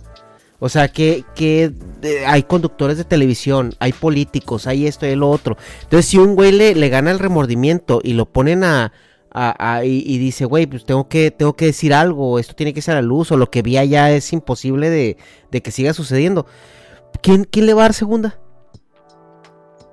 O 0.60 0.70
sea, 0.70 0.88
que, 0.88 1.24
que 1.36 1.74
eh, 2.02 2.24
hay 2.26 2.44
conductores 2.44 2.98
de 2.98 3.04
televisión, 3.04 3.74
hay 3.80 3.92
políticos, 3.94 4.68
hay 4.68 4.88
esto 4.88 5.06
y 5.06 5.16
lo 5.16 5.30
otro. 5.30 5.58
Entonces, 5.84 6.06
si 6.10 6.18
un 6.18 6.36
güey 6.36 6.52
le, 6.54 6.76
le 6.76 6.90
gana 6.90 7.12
el 7.12 7.20
remordimiento 7.20 8.00
y 8.04 8.14
lo 8.14 8.26
ponen 8.32 8.64
a... 8.64 8.92
a- 9.32 9.76
a- 9.78 9.84
y, 9.86 10.02
y 10.06 10.18
dice, 10.18 10.46
güey, 10.46 10.66
pues 10.66 10.86
tengo 10.86 11.10
que, 11.10 11.30
tengo 11.32 11.56
que 11.58 11.66
decir 11.66 11.94
algo, 11.94 12.40
esto 12.40 12.56
tiene 12.56 12.74
que 12.74 12.82
ser 12.82 12.96
a 12.96 13.02
luz, 13.02 13.32
o 13.34 13.38
lo 13.38 13.52
que 13.52 13.62
vi 13.62 13.76
allá 13.78 14.12
es 14.12 14.32
imposible 14.32 14.90
de, 14.90 15.18
de 15.52 15.62
que 15.62 15.72
siga 15.72 15.94
sucediendo. 15.94 16.46
¿Quién, 17.22 17.44
¿Quién 17.44 17.66
le 17.66 17.74
va 17.74 17.82
a 17.82 17.86
dar 17.86 17.94
segunda? 17.94 18.40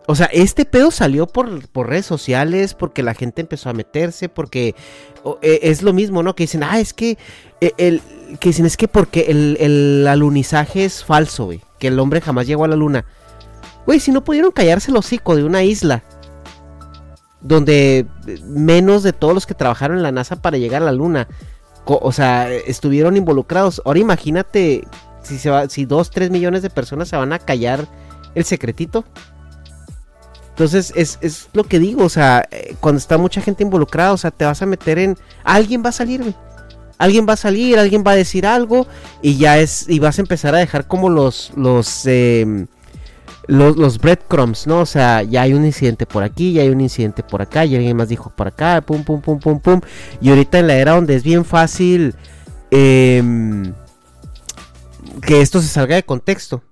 O 0.07 0.15
sea, 0.17 0.27
este 0.27 0.65
pedo 0.65 0.91
salió 0.91 1.27
por, 1.27 1.69
por 1.69 1.89
redes 1.89 2.07
sociales, 2.07 2.75
porque 2.75 3.03
la 3.03 3.15
gente 3.15 3.41
empezó 3.41 3.71
a 3.71 3.73
meterse, 3.73 4.29
porque 4.29 4.75
eh, 5.43 5.61
es 5.63 5.83
lo 5.83 5.93
mismo, 5.93 6.23
¿no? 6.23 6.35
Que 6.35 6.45
dicen, 6.45 6.65
ah, 6.65 6.81
es 6.81 6.93
que 6.93 7.19
eh, 7.61 7.73
el, 7.79 8.03
que 8.41 8.49
dicen, 8.49 8.67
es 8.67 8.77
que 8.77 8.89
porque 8.89 9.27
el, 9.29 9.57
el 9.61 10.07
alunizaje 10.09 10.85
es 10.85 11.05
falso, 11.05 11.45
güey, 11.45 11.61
que 11.79 11.89
el 11.89 12.01
hombre 12.01 12.21
jamás 12.21 12.47
llegó 12.47 12.65
a 12.65 12.69
la 12.69 12.77
luna. 12.77 13.05
Güey, 13.87 14.01
si 14.01 14.11
no 14.11 14.25
pudieron 14.25 14.51
callarse 14.51 14.91
el 14.91 14.97
hocico 14.97 15.37
de 15.37 15.45
una 15.45 15.63
isla 15.63 16.03
donde 17.43 18.07
menos 18.45 19.03
de 19.03 19.13
todos 19.13 19.35
los 19.35 19.47
que 19.47 19.55
trabajaron 19.55 19.97
en 19.97 20.03
la 20.03 20.13
NASA 20.13 20.41
para 20.41 20.59
llegar 20.59 20.83
a 20.83 20.87
la 20.87 20.93
Luna, 20.93 21.29
o 21.85 22.13
sea, 22.13 22.51
estuvieron 22.51 23.17
involucrados. 23.17 23.83
Ahora 23.85 23.99
imagínate 23.99 24.87
si 25.23 25.39
se 25.39 25.51
va, 25.51 25.69
si 25.69 25.85
dos, 25.85 26.11
tres 26.11 26.31
millones 26.31 26.63
de 26.63 26.71
personas 26.71 27.09
se 27.09 27.17
van 27.17 27.33
a 27.33 27.39
callar 27.39 27.89
el 28.35 28.45
secretito. 28.45 29.05
Entonces, 30.53 30.93
es, 30.95 31.49
lo 31.55 31.65
que 31.65 31.79
digo, 31.79 32.05
o 32.05 32.09
sea, 32.11 32.47
eh, 32.51 32.77
cuando 32.79 32.99
está 32.99 33.17
mucha 33.17 33.41
gente 33.41 33.63
involucrada, 33.63 34.13
o 34.13 34.19
sea, 34.19 34.31
te 34.31 34.45
vas 34.45 34.61
a 34.61 34.67
meter 34.67 34.99
en. 34.99 35.17
Alguien 35.45 35.83
va 35.83 35.89
a 35.89 35.93
salir, 35.93 36.35
Alguien 36.99 37.27
va 37.29 37.33
a 37.33 37.37
salir, 37.37 37.79
alguien 37.79 38.05
va 38.07 38.13
a 38.13 38.17
decir 38.17 38.47
algo, 38.47 38.87
y 39.23 39.37
ya 39.39 39.59
es. 39.59 39.89
Y 39.89 39.99
vas 39.99 40.19
a 40.19 40.23
empezar 40.23 40.55
a 40.55 40.59
dejar 40.59 40.87
como 40.87 41.09
los. 41.09 41.53
los. 41.57 42.07
Los, 43.49 43.77
los 43.77 43.99
breadcrumbs, 43.99 44.69
¿no? 44.69 44.83
O 44.83 44.87
sea, 44.87 45.25
ya 45.25 45.43
hay 45.43 45.53
un 45.53 45.65
incidente 45.65 46.07
por 46.07 46.23
aquí, 46.23 46.53
ya 46.53 46.63
hay 46.63 46.69
un 46.69 46.81
incidente 46.81 47.25
por 47.25 47.43
acá, 47.43 47.65
y 47.65 47.75
alguien 47.75 47.97
más 47.97 48.09
dijo 48.09 48.31
por 48.31 48.47
acá, 48.47 48.81
pum, 48.83 49.03
pum, 49.03 49.21
pum, 49.21 49.41
pum, 49.41 49.59
pum. 49.59 49.81
Y 50.21 50.29
ahorita 50.29 50.61
en 50.61 50.69
la 50.69 50.77
era 50.77 50.93
donde 50.93 51.17
es 51.17 51.25
bien 51.25 51.45
fácil 51.45 52.15
em, 52.71 53.75
que 55.23 55.41
esto 55.41 55.61
se 55.61 55.67
salga 55.67 55.97
de 55.97 56.05
contexto. 56.05 56.63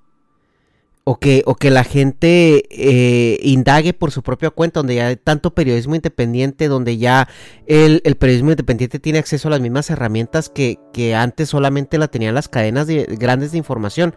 O 1.04 1.18
que, 1.18 1.42
o 1.46 1.54
que 1.56 1.70
la 1.70 1.82
gente 1.82 2.62
eh, 2.70 3.40
indague 3.42 3.94
por 3.94 4.12
su 4.12 4.22
propia 4.22 4.50
cuenta, 4.50 4.80
donde 4.80 4.96
ya 4.96 5.06
hay 5.08 5.16
tanto 5.16 5.54
periodismo 5.54 5.94
independiente, 5.94 6.68
donde 6.68 6.98
ya 6.98 7.26
el, 7.66 8.02
periodismo 8.18 8.50
independiente 8.50 8.98
tiene 9.00 9.18
acceso 9.18 9.48
a 9.48 9.52
las 9.52 9.60
mismas 9.60 9.88
herramientas 9.90 10.50
que, 10.50 10.78
que 10.92 11.14
antes 11.14 11.48
solamente 11.48 11.98
la 11.98 12.08
tenían 12.08 12.34
las 12.34 12.48
cadenas 12.48 12.86
de, 12.86 13.06
grandes 13.18 13.52
de 13.52 13.58
información. 13.58 14.14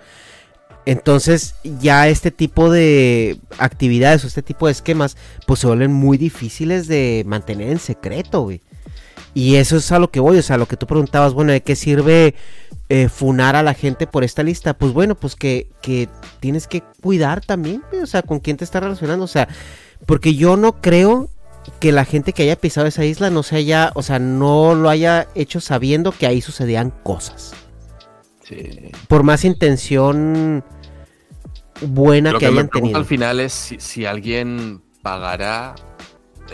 Entonces 0.85 1.55
ya 1.63 2.09
este 2.09 2.31
tipo 2.31 2.69
de 2.69 3.39
actividades 3.57 4.23
o 4.23 4.27
este 4.27 4.41
tipo 4.41 4.65
de 4.65 4.73
esquemas 4.73 5.15
pues 5.47 5.61
se 5.61 5.67
vuelven 5.67 5.93
muy 5.93 6.17
difíciles 6.17 6.87
de 6.87 7.23
mantener 7.25 7.69
en 7.69 7.79
secreto, 7.79 8.41
güey. 8.41 8.61
Y 9.33 9.55
eso 9.55 9.77
es 9.77 9.91
a 9.91 9.99
lo 9.99 10.11
que 10.11 10.19
voy, 10.19 10.37
o 10.37 10.41
sea, 10.43 10.57
lo 10.57 10.67
que 10.67 10.77
tú 10.77 10.85
preguntabas, 10.85 11.33
bueno, 11.33 11.51
¿de 11.53 11.63
qué 11.63 11.75
sirve 11.75 12.35
eh, 12.93 13.09
funar 13.09 13.55
a 13.55 13.63
la 13.63 13.73
gente 13.73 14.05
por 14.05 14.23
esta 14.23 14.43
lista? 14.43 14.75
Pues 14.75 14.93
bueno, 14.93 15.15
pues 15.15 15.35
que, 15.35 15.67
que 15.81 16.07
tienes 16.39 16.67
que 16.67 16.83
cuidar 17.01 17.43
también, 17.43 17.81
o 17.99 18.05
sea, 18.05 18.21
con 18.21 18.39
quién 18.39 18.55
te 18.55 18.63
estás 18.63 18.83
relacionando, 18.83 19.25
o 19.25 19.27
sea, 19.27 19.47
porque 20.05 20.35
yo 20.35 20.57
no 20.57 20.79
creo 20.79 21.27
que 21.79 21.91
la 21.91 22.05
gente 22.05 22.33
que 22.33 22.43
haya 22.43 22.55
pisado 22.55 22.85
esa 22.85 23.03
isla 23.03 23.31
no 23.31 23.41
se 23.41 23.55
haya, 23.55 23.91
o 23.95 24.03
sea, 24.03 24.19
no 24.19 24.75
lo 24.75 24.89
haya 24.89 25.27
hecho 25.33 25.59
sabiendo 25.59 26.11
que 26.11 26.27
ahí 26.27 26.39
sucedían 26.39 26.91
cosas. 27.01 27.55
Sí. 28.43 28.91
Por 29.07 29.23
más 29.23 29.43
intención 29.43 30.63
buena 31.81 32.37
que, 32.37 32.45
hayan 32.45 32.69
tenido. 32.69 32.95
Al 32.95 33.05
final 33.05 33.39
es 33.39 33.73
si, 33.75 34.05
alguien 34.05 34.83
pagará 35.01 35.73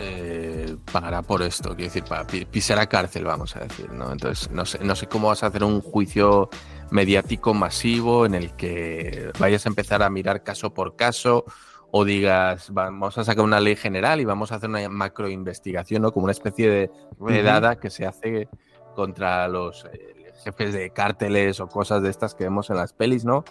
eh, 0.02 0.76
pagará 0.90 1.22
por 1.22 1.42
esto, 1.42 1.70
quiero 1.70 1.84
decir, 1.84 2.04
para 2.04 2.26
pisar 2.26 2.78
a 2.78 2.86
cárcel, 2.86 3.24
vamos 3.24 3.54
a 3.56 3.60
decir, 3.60 3.92
¿no? 3.92 4.10
Entonces, 4.12 4.50
no 4.50 4.64
sé, 4.64 4.78
no 4.82 4.96
sé 4.96 5.06
cómo 5.06 5.28
vas 5.28 5.42
a 5.42 5.46
hacer 5.46 5.62
un 5.62 5.80
juicio 5.80 6.48
mediático 6.90 7.54
masivo 7.54 8.26
en 8.26 8.34
el 8.34 8.56
que 8.56 9.30
vayas 9.38 9.66
a 9.66 9.68
empezar 9.68 10.02
a 10.02 10.10
mirar 10.10 10.42
caso 10.42 10.72
por 10.72 10.96
caso 10.96 11.44
o 11.90 12.04
digas, 12.04 12.70
vamos 12.72 13.18
a 13.18 13.24
sacar 13.24 13.44
una 13.44 13.60
ley 13.60 13.76
general 13.76 14.20
y 14.20 14.24
vamos 14.24 14.52
a 14.52 14.56
hacer 14.56 14.70
una 14.70 14.88
macro 14.88 15.28
investigación, 15.28 16.02
¿no? 16.02 16.12
Como 16.12 16.24
una 16.24 16.32
especie 16.32 16.70
de 16.70 16.90
redada 17.18 17.76
que 17.76 17.90
se 17.90 18.06
hace 18.06 18.48
contra 18.94 19.48
los 19.48 19.86
eh, 19.92 20.32
jefes 20.44 20.72
de 20.72 20.90
cárteles 20.90 21.60
o 21.60 21.68
cosas 21.68 22.02
de 22.02 22.10
estas 22.10 22.34
que 22.34 22.44
vemos 22.44 22.70
en 22.70 22.76
las 22.76 22.92
pelis, 22.92 23.24
¿no? 23.24 23.44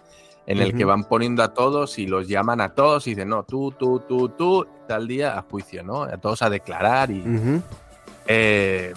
En 0.49 0.57
el 0.57 0.75
que 0.75 0.83
van 0.83 1.03
poniendo 1.03 1.43
a 1.43 1.53
todos 1.53 1.99
y 1.99 2.07
los 2.07 2.27
llaman 2.27 2.59
a 2.59 2.69
todos 2.69 3.05
y 3.05 3.11
dicen, 3.11 3.29
no, 3.29 3.43
tú, 3.43 3.71
tú, 3.77 3.99
tú, 3.99 4.29
tú, 4.29 4.67
tal 4.87 5.07
día 5.07 5.37
a 5.37 5.43
juicio, 5.43 5.83
¿no? 5.83 6.01
A 6.03 6.17
todos 6.17 6.41
a 6.41 6.49
declarar 6.49 7.11
y... 7.11 7.23
Eh, 8.25 8.93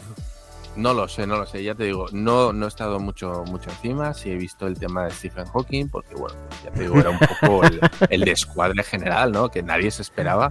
no 0.76 0.94
lo 0.94 1.07
sé, 1.09 1.26
no 1.26 1.36
lo 1.36 1.44
sé, 1.44 1.62
ya 1.62 1.74
te 1.74 1.84
digo, 1.84 2.07
no, 2.11 2.55
no 2.55 2.64
he 2.64 2.68
estado 2.68 2.98
mucho, 2.98 3.44
mucho 3.46 3.68
encima, 3.68 4.14
sí 4.14 4.30
he 4.30 4.36
visto 4.36 4.66
el 4.66 4.78
tema 4.78 5.05
de 5.05 5.11
Stephen 5.11 5.44
Hawking, 5.44 5.90
porque 5.90 6.14
bueno, 6.14 6.34
ya 6.64 6.70
te 6.70 6.80
digo, 6.80 6.98
era 6.98 7.11
un 7.11 7.18
poco 7.18 7.61
el, 8.09 8.20
descuadre 8.22 8.82
general, 8.82 9.32
¿no? 9.32 9.50
Que 9.50 9.62
nadie 9.62 9.90
se 9.90 10.00
esperaba 10.00 10.50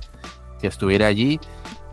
que 0.60 0.68
estuviera 0.68 1.08
allí. 1.08 1.40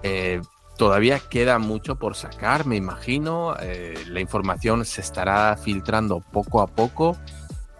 Eh, 0.02 0.42
todavía 0.76 1.18
queda 1.18 1.58
mucho 1.58 1.96
por 1.96 2.14
sacar, 2.14 2.66
me 2.66 2.76
imagino. 2.76 3.56
Eh, 3.60 3.94
la 4.08 4.20
información 4.20 4.84
se 4.84 5.00
estará 5.00 5.56
filtrando 5.56 6.20
poco 6.20 6.60
a 6.60 6.66
poco 6.66 7.16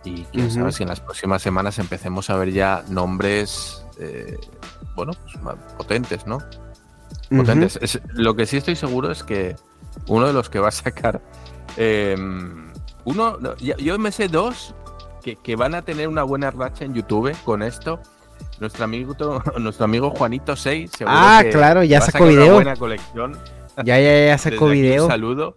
y 0.05 0.23
quién 0.25 0.51
sabe 0.51 0.73
si 0.73 0.83
en 0.83 0.89
las 0.89 1.01
próximas 1.01 1.43
semanas 1.43 1.79
empecemos 1.79 2.31
a 2.31 2.37
ver 2.37 2.53
ya 2.53 2.85
nombres, 2.89 3.85
eh, 3.99 4.39
bueno, 4.95 5.13
pues, 5.43 5.57
potentes, 5.77 6.27
¿no? 6.27 6.39
Potentes. 7.31 8.01
lo 8.15 8.35
que 8.35 8.47
sí 8.47 8.57
estoy 8.57 8.77
seguro 8.77 9.11
es 9.11 9.23
que 9.23 9.57
uno 10.07 10.27
de 10.27 10.33
los 10.33 10.49
que 10.49 10.59
va 10.59 10.69
a 10.69 10.73
sacar. 10.73 11.21
Em, 11.77 12.73
uno, 13.05 13.39
yo 13.59 13.99
me 13.99 14.13
sé 14.13 14.29
dos 14.29 14.75
que, 15.43 15.57
van 15.57 15.75
a 15.75 15.83
tener 15.83 16.09
una 16.09 16.23
buena 16.23 16.51
racha 16.51 16.85
en 16.85 16.95
YouTube 16.95 17.37
con 17.45 17.63
esto. 17.63 18.01
Nuestro 18.61 18.85
amigo, 18.85 19.15
nuestro 19.59 19.85
amigo 19.85 20.11
Juanito 20.11 20.57
6. 20.57 20.91
Ah, 21.07 21.43
claro, 21.51 21.83
ya 21.83 22.01
sacó 22.01 22.27
video. 22.27 22.47
Una 22.47 22.55
buena 22.55 22.77
colección. 22.77 23.39
Ya, 23.85 23.99
ya, 23.99 24.27
ya 24.27 24.39
sacó 24.39 24.69
video. 24.69 25.05
Un 25.05 25.11
saludo. 25.11 25.57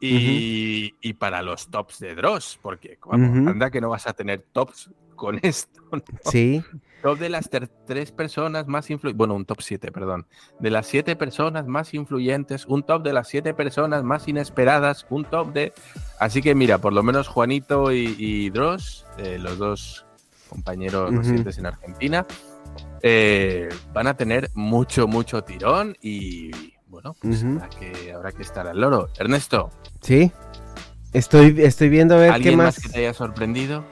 Y, 0.00 1.12
para 1.14 1.42
los 1.42 1.68
tops 1.68 2.00
de 2.00 2.14
Dross, 2.14 2.58
porque 2.60 2.98
anda 3.10 3.70
que 3.70 3.80
no 3.80 3.88
vas 3.88 4.06
a 4.06 4.12
tener 4.12 4.44
tops 4.52 4.90
con 5.16 5.38
esto. 5.42 5.82
Sí. 6.30 6.62
Top 7.02 7.18
de 7.18 7.28
las 7.28 7.48
tres 7.86 8.12
personas 8.12 8.66
más 8.66 8.90
influyentes, 8.90 9.16
bueno, 9.16 9.34
un 9.34 9.44
top 9.44 9.60
7, 9.60 9.92
perdón. 9.92 10.26
De 10.58 10.70
las 10.70 10.86
siete 10.86 11.14
personas 11.14 11.66
más 11.66 11.94
influyentes, 11.94 12.66
un 12.66 12.82
top 12.82 13.02
de 13.02 13.12
las 13.12 13.28
siete 13.28 13.54
personas 13.54 14.02
más 14.02 14.28
inesperadas, 14.28 15.06
un 15.10 15.24
top 15.24 15.52
de... 15.52 15.72
Así 16.18 16.42
que 16.42 16.54
mira, 16.54 16.78
por 16.78 16.92
lo 16.92 17.02
menos 17.02 17.28
Juanito 17.28 17.92
y, 17.92 18.50
Dross, 18.50 19.06
eh, 19.18 19.38
los 19.38 19.58
dos 19.58 20.06
compañeros 20.48 21.14
residentes 21.14 21.58
en 21.58 21.66
Argentina, 21.66 22.26
eh, 23.02 23.68
van 23.92 24.06
a 24.06 24.16
tener 24.16 24.50
mucho, 24.54 25.06
mucho 25.06 25.42
tirón 25.44 25.96
y 26.00 26.50
bueno, 26.96 27.14
pues 27.20 27.44
habrá, 27.44 27.68
que, 27.68 28.10
habrá 28.10 28.32
que 28.32 28.42
estar 28.42 28.66
al 28.66 28.80
loro. 28.80 29.10
Ernesto, 29.18 29.70
Sí. 30.00 30.32
Estoy, 31.12 31.54
estoy 31.60 31.90
viendo 31.90 32.14
a 32.14 32.18
ver 32.18 32.40
qué 32.40 32.56
más... 32.56 32.80
que 32.80 32.88
te 32.88 33.00
haya 33.00 33.12
sorprendido? 33.12 33.84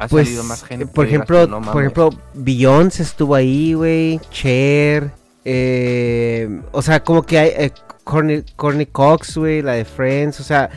¿Ha 0.00 0.08
pues, 0.08 0.26
salido 0.26 0.42
más 0.42 0.64
gente? 0.64 0.88
Por 0.88 1.06
ejemplo, 1.06 1.48
por 1.62 1.80
ejemplo, 1.80 2.10
Beyoncé 2.34 3.04
estuvo 3.04 3.36
ahí, 3.36 3.72
güey. 3.74 4.20
Cher. 4.32 5.12
Eh, 5.44 6.60
o 6.72 6.82
sea, 6.82 7.04
como 7.04 7.22
que 7.22 7.38
hay 7.38 7.50
eh, 7.56 7.72
Corny, 8.02 8.86
Cox, 8.86 9.36
güey, 9.36 9.62
la 9.62 9.74
de 9.74 9.84
Friends. 9.84 10.40
O 10.40 10.42
sea, 10.42 10.70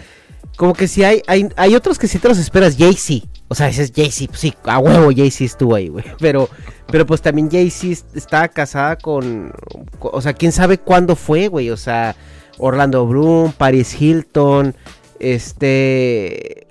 como 0.57 0.75
que 0.75 0.87
sí 0.87 1.03
hay, 1.03 1.23
hay, 1.25 1.49
hay 1.55 1.73
otros 1.73 1.97
que 1.97 2.07
sí 2.07 2.19
te 2.19 2.27
los 2.27 2.37
esperas. 2.37 2.77
Jay-Z. 2.77 3.27
O 3.51 3.55
sea, 3.55 3.67
ese 3.67 3.83
es 3.83 3.91
Jay-Z. 3.93 4.31
Sí, 4.33 4.53
a 4.63 4.79
huevo 4.79 5.11
Jay-Z 5.13 5.43
estuvo 5.43 5.75
ahí, 5.75 5.89
güey. 5.89 6.05
Pero, 6.19 6.47
pero 6.87 7.05
pues 7.05 7.21
también 7.21 7.51
Jay-Z 7.51 8.05
estaba 8.15 8.47
casada 8.47 8.95
con. 8.95 9.51
O 9.99 10.21
sea, 10.21 10.31
quién 10.31 10.53
sabe 10.53 10.77
cuándo 10.77 11.17
fue, 11.17 11.49
güey. 11.49 11.69
O 11.69 11.77
sea. 11.77 12.15
Orlando 12.61 13.05
Bloom, 13.07 13.51
Paris 13.53 13.99
Hilton, 13.99 14.75
este... 15.19 16.67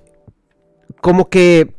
Como 1.01 1.29
que 1.29 1.75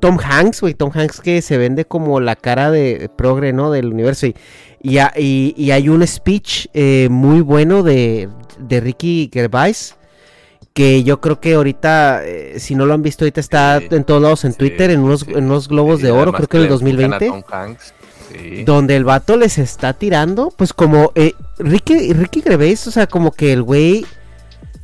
Tom 0.00 0.18
Hanks, 0.18 0.60
güey, 0.60 0.74
Tom 0.74 0.90
Hanks 0.92 1.20
que 1.20 1.42
se 1.42 1.58
vende 1.58 1.84
como 1.84 2.18
la 2.20 2.34
cara 2.34 2.70
de 2.70 3.10
progre, 3.16 3.52
¿no? 3.52 3.70
Del 3.70 3.92
universo. 3.92 4.26
Y, 4.26 4.34
y, 4.82 5.70
hay 5.70 5.88
un 5.88 6.06
speech 6.06 6.66
eh, 6.74 7.08
muy 7.10 7.42
bueno 7.42 7.82
de, 7.82 8.28
de, 8.58 8.80
Ricky 8.80 9.30
Gervais. 9.32 9.96
Que 10.74 11.04
yo 11.04 11.20
creo 11.20 11.40
que 11.40 11.54
ahorita, 11.54 12.24
eh, 12.24 12.58
si 12.58 12.74
no 12.74 12.84
lo 12.84 12.94
han 12.94 13.02
visto, 13.02 13.24
ahorita 13.24 13.40
está 13.40 13.76
en 13.76 14.04
todos 14.04 14.20
lados 14.20 14.44
en 14.44 14.54
Twitter, 14.54 14.90
en 14.90 15.00
unos, 15.00 15.26
en 15.28 15.44
unos 15.44 15.68
globos 15.68 16.00
de 16.00 16.10
oro, 16.10 16.32
creo 16.32 16.48
que 16.48 16.56
en 16.56 16.62
el 16.64 16.68
2020. 16.68 17.26
Tom 17.28 17.42
Hanks 17.48 17.94
donde 18.64 18.96
el 18.96 19.04
vato 19.04 19.36
les 19.36 19.58
está 19.58 19.92
tirando, 19.92 20.52
pues 20.56 20.72
como 20.72 21.12
eh, 21.14 21.34
Ricky, 21.58 22.12
Ricky 22.12 22.42
Gervais, 22.42 22.86
o 22.86 22.90
sea, 22.90 23.06
como 23.06 23.32
que 23.32 23.52
el 23.52 23.62
güey 23.62 24.04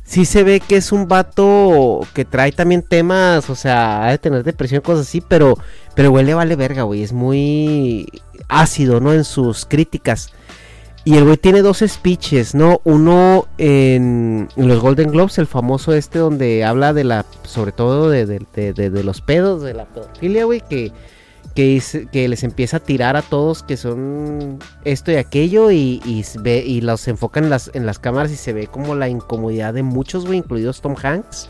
sí 0.03 0.25
se 0.25 0.43
ve 0.43 0.59
que 0.59 0.77
es 0.77 0.91
un 0.91 1.07
vato 1.07 2.01
que 2.13 2.25
trae 2.25 2.51
también 2.51 2.81
temas, 2.81 3.49
o 3.49 3.55
sea, 3.55 4.05
ha 4.05 4.11
de 4.11 4.17
tener 4.17 4.43
depresión, 4.43 4.81
cosas 4.81 5.07
así, 5.07 5.21
pero, 5.21 5.57
pero 5.95 6.11
güey 6.11 6.25
le 6.25 6.33
vale 6.33 6.55
verga, 6.55 6.83
güey, 6.83 7.03
es 7.03 7.13
muy 7.13 8.07
ácido, 8.47 8.99
¿no? 8.99 9.13
En 9.13 9.23
sus 9.23 9.65
críticas. 9.65 10.31
Y 11.03 11.17
el 11.17 11.23
güey 11.25 11.37
tiene 11.37 11.61
dos 11.61 11.83
speeches, 11.85 12.53
¿no? 12.53 12.79
Uno 12.83 13.47
en, 13.57 14.47
los 14.55 14.79
Golden 14.79 15.11
Globes, 15.11 15.39
el 15.39 15.47
famoso 15.47 15.93
este 15.93 16.19
donde 16.19 16.63
habla 16.63 16.93
de 16.93 17.03
la, 17.03 17.25
sobre 17.43 17.71
todo 17.71 18.09
de, 18.09 18.25
de 18.25 19.03
los 19.03 19.21
pedos, 19.21 19.63
de 19.63 19.73
la 19.73 19.85
pedofilia, 19.85 20.45
güey, 20.45 20.61
que 20.61 20.91
que, 21.55 22.07
que 22.11 22.27
les 22.27 22.43
empieza 22.43 22.77
a 22.77 22.79
tirar 22.79 23.17
a 23.17 23.21
todos 23.21 23.63
que 23.63 23.77
son 23.77 24.59
esto 24.85 25.11
y 25.11 25.15
aquello 25.15 25.71
y, 25.71 26.01
y, 26.05 26.23
ve, 26.39 26.63
y 26.65 26.81
los 26.81 27.07
enfocan 27.07 27.45
en 27.45 27.49
las, 27.49 27.71
en 27.73 27.85
las 27.85 27.99
cámaras 27.99 28.31
y 28.31 28.35
se 28.35 28.53
ve 28.53 28.67
como 28.67 28.95
la 28.95 29.09
incomodidad 29.09 29.73
de 29.73 29.83
muchos, 29.83 30.25
güey, 30.25 30.39
incluidos 30.39 30.81
Tom 30.81 30.95
Hanks. 31.01 31.49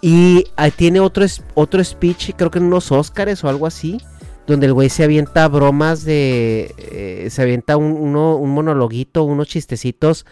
Y 0.00 0.46
ahí 0.56 0.70
tiene 0.70 1.00
otro, 1.00 1.26
otro 1.54 1.84
speech, 1.84 2.32
creo 2.36 2.50
que 2.50 2.58
en 2.58 2.66
unos 2.66 2.90
Oscars 2.90 3.44
o 3.44 3.48
algo 3.48 3.66
así, 3.66 4.00
donde 4.46 4.66
el 4.66 4.72
güey 4.72 4.88
se 4.88 5.04
avienta 5.04 5.48
bromas 5.48 6.04
de. 6.04 6.74
eh, 6.78 7.28
se 7.30 7.42
avienta 7.42 7.76
un, 7.76 8.12
monologuito, 8.12 9.24
unos 9.24 9.48
chistecitos 9.48 10.26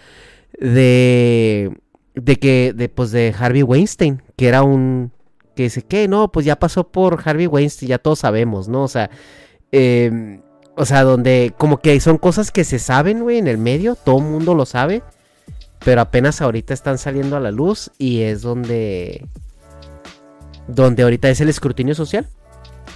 de. 0.59 1.77
de 2.15 2.37
que. 2.37 2.73
de 2.75 2.89
pues 2.89 3.11
de 3.11 3.35
Harvey 3.39 3.63
Weinstein, 3.63 4.23
que 4.37 4.49
era 4.49 4.63
un. 4.63 5.13
que 5.55 5.65
dice 5.65 5.83
que 5.83 6.09
no, 6.09 6.33
pues 6.33 6.47
ya 6.47 6.59
pasó 6.59 6.89
por 6.89 7.21
Harvey 7.25 7.47
Weinstein, 7.47 7.89
ya 7.89 7.99
todos 7.99 8.21
sabemos, 8.21 8.69
¿no? 8.69 8.85
O 8.85 8.89
sea. 8.89 9.11
eh, 9.73 10.41
o 10.81 10.87
sea, 10.87 11.03
donde 11.03 11.53
como 11.59 11.79
que 11.79 11.99
son 11.99 12.19
cosas 12.19 12.53
que 12.53 12.63
se 12.63 12.79
saben, 12.79 13.23
güey, 13.25 13.39
en 13.39 13.49
el 13.49 13.59
medio, 13.59 13.97
todo 13.97 14.19
el 14.19 14.25
mundo 14.25 14.55
lo 14.55 14.65
sabe, 14.65 15.03
pero 15.85 16.01
apenas 16.01 16.41
ahorita 16.41 16.73
están 16.73 16.99
saliendo 16.99 17.37
a 17.37 17.41
la 17.41 17.51
luz 17.51 17.91
y 17.99 18.21
es 18.23 18.43
donde 18.43 19.27
donde 20.69 21.03
ahorita 21.03 21.29
es 21.31 21.41
el 21.41 21.49
escrutinio 21.49 21.97
social. 21.97 22.29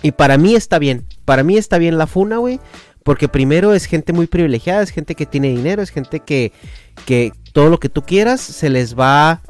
Y 0.03 0.13
para 0.13 0.37
mí 0.39 0.55
está 0.55 0.79
bien, 0.79 1.07
para 1.25 1.43
mí 1.45 1.57
está 1.57 1.79
bien 1.79 1.97
la 1.99 2.07
funa, 2.07 2.39
güey, 2.39 2.61
porque 3.05 3.29
primero 3.29 3.73
es 3.73 3.85
gente 3.87 4.13
muy 4.13 4.27
privilegiada, 4.27 4.83
es 4.83 4.91
gente 4.91 5.15
que 5.15 5.27
tiene 5.27 5.49
dinero, 5.49 5.83
es 5.83 5.91
gente 5.91 6.21
que 6.21 6.53
que 7.07 7.33
todo 7.53 7.71
lo 7.71 7.79
que 7.81 7.89
tú 7.89 8.03
quieras 8.03 8.41
se 8.41 8.69
les 8.69 8.99
va 8.99 9.41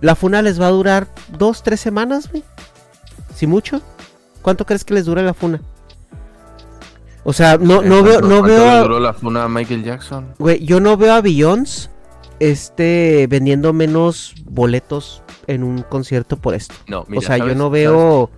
la 0.00 0.14
funa 0.14 0.40
les 0.42 0.60
va 0.60 0.66
a 0.68 0.70
durar 0.70 1.08
dos, 1.38 1.62
tres 1.62 1.80
semanas, 1.80 2.30
güey. 2.30 2.42
Si 3.34 3.46
mucho. 3.46 3.82
¿Cuánto 4.42 4.64
crees 4.64 4.84
que 4.84 4.94
les 4.94 5.04
dura 5.06 5.22
la 5.22 5.34
funa? 5.34 5.60
O 7.24 7.32
sea, 7.32 7.58
no, 7.58 7.82
no 7.82 8.02
veo, 8.02 8.20
¿Cuánto- 8.20 8.28
no 8.28 8.42
veo. 8.42 8.70
a- 8.70 8.82
duró 8.82 9.00
la 9.00 9.12
funa 9.12 9.44
a 9.44 9.48
Michael 9.48 9.84
Jackson? 9.84 10.34
Güey, 10.38 10.64
yo 10.64 10.80
no 10.80 10.96
veo 10.96 11.12
a 11.14 11.20
Beyoncé 11.20 11.90
este, 12.40 13.26
vendiendo 13.28 13.72
menos 13.72 14.34
boletos 14.44 15.22
en 15.48 15.64
un 15.64 15.82
concierto 15.82 16.36
por 16.36 16.54
esto. 16.54 16.74
No, 16.86 17.04
mira, 17.08 17.18
o 17.18 17.22
sea, 17.22 17.36
yo 17.36 17.44
¿sabes- 17.44 17.56
no 17.56 17.68
veo. 17.70 18.30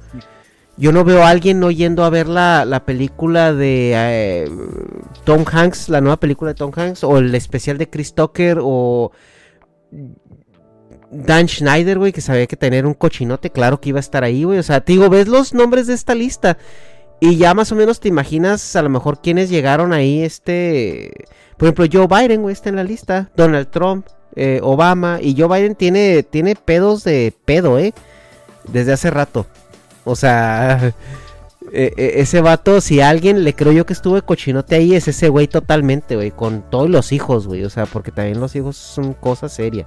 Yo 0.81 0.93
no 0.93 1.05
veo 1.05 1.23
a 1.23 1.29
alguien 1.29 1.61
no 1.61 1.71
yendo 1.71 2.05
a 2.05 2.11
ver 2.11 2.27
la, 2.27 2.65
la 2.65 2.87
película 2.87 3.53
de 3.53 3.93
eh, 3.95 4.51
Tom 5.25 5.45
Hanks, 5.47 5.91
la 5.91 6.01
nueva 6.01 6.17
película 6.19 6.53
de 6.53 6.55
Tom 6.55 6.73
Hanks, 6.75 7.05
o 7.05 7.19
el 7.19 7.35
especial 7.35 7.77
de 7.77 7.91
Chris 7.91 8.15
Tucker, 8.15 8.59
o 8.63 9.13
Dan 11.11 11.49
Schneider, 11.49 11.99
güey, 11.99 12.13
que 12.13 12.23
sabía 12.23 12.47
que 12.47 12.57
tener 12.57 12.87
un 12.87 12.95
cochinote, 12.95 13.51
claro 13.51 13.79
que 13.79 13.91
iba 13.91 13.99
a 13.99 14.01
estar 14.01 14.25
ahí, 14.25 14.45
güey. 14.45 14.59
O 14.59 14.63
sea, 14.63 14.81
te 14.81 14.93
digo, 14.93 15.11
ves 15.11 15.29
los 15.29 15.53
nombres 15.53 15.87
de 15.87 15.93
esta 15.93 16.15
lista 16.15 16.57
y 17.21 17.37
ya 17.37 17.53
más 17.53 17.71
o 17.73 17.77
menos 17.77 18.01
te 18.01 18.09
imaginas 18.09 18.75
a 18.75 18.81
lo 18.81 18.89
mejor 18.89 19.21
quiénes 19.21 19.51
llegaron 19.51 19.93
ahí, 19.93 20.23
este... 20.23 21.13
Por 21.59 21.67
ejemplo, 21.67 21.85
Joe 21.93 22.07
Biden, 22.07 22.41
güey, 22.41 22.55
está 22.55 22.71
en 22.71 22.77
la 22.77 22.85
lista. 22.85 23.31
Donald 23.37 23.69
Trump, 23.69 24.07
eh, 24.35 24.61
Obama. 24.63 25.19
Y 25.21 25.39
Joe 25.39 25.47
Biden 25.47 25.75
tiene, 25.75 26.23
tiene 26.23 26.55
pedos 26.57 27.05
de 27.05 27.35
pedo, 27.45 27.79
¿eh? 27.79 27.93
Desde 28.73 28.95
hace 28.95 29.11
rato. 29.11 29.45
O 30.05 30.17
sea, 30.17 30.95
eh, 31.73 31.93
eh, 31.97 32.13
ese 32.17 32.41
vato, 32.41 32.81
si 32.81 33.01
alguien 33.01 33.45
le 33.45 33.55
creo 33.55 33.73
yo 33.73 33.87
que 33.87 33.93
estuvo 33.93 34.15
de 34.17 34.23
cochinote 34.23 34.77
ahí, 34.77 34.95
es 34.95 35.09
ese 35.09 35.29
güey 35.29 35.49
totalmente, 35.49 36.17
güey. 36.17 36.31
Con 36.31 36.63
todos 36.71 36.89
los 36.89 37.13
hijos, 37.13 37.47
güey. 37.47 37.65
O 37.65 37.71
sea, 37.71 37.87
porque 37.87 38.11
también 38.11 38.41
los 38.41 38.55
hijos 38.57 38.77
son 38.77 39.15
cosa 39.15 39.49
seria. 39.49 39.87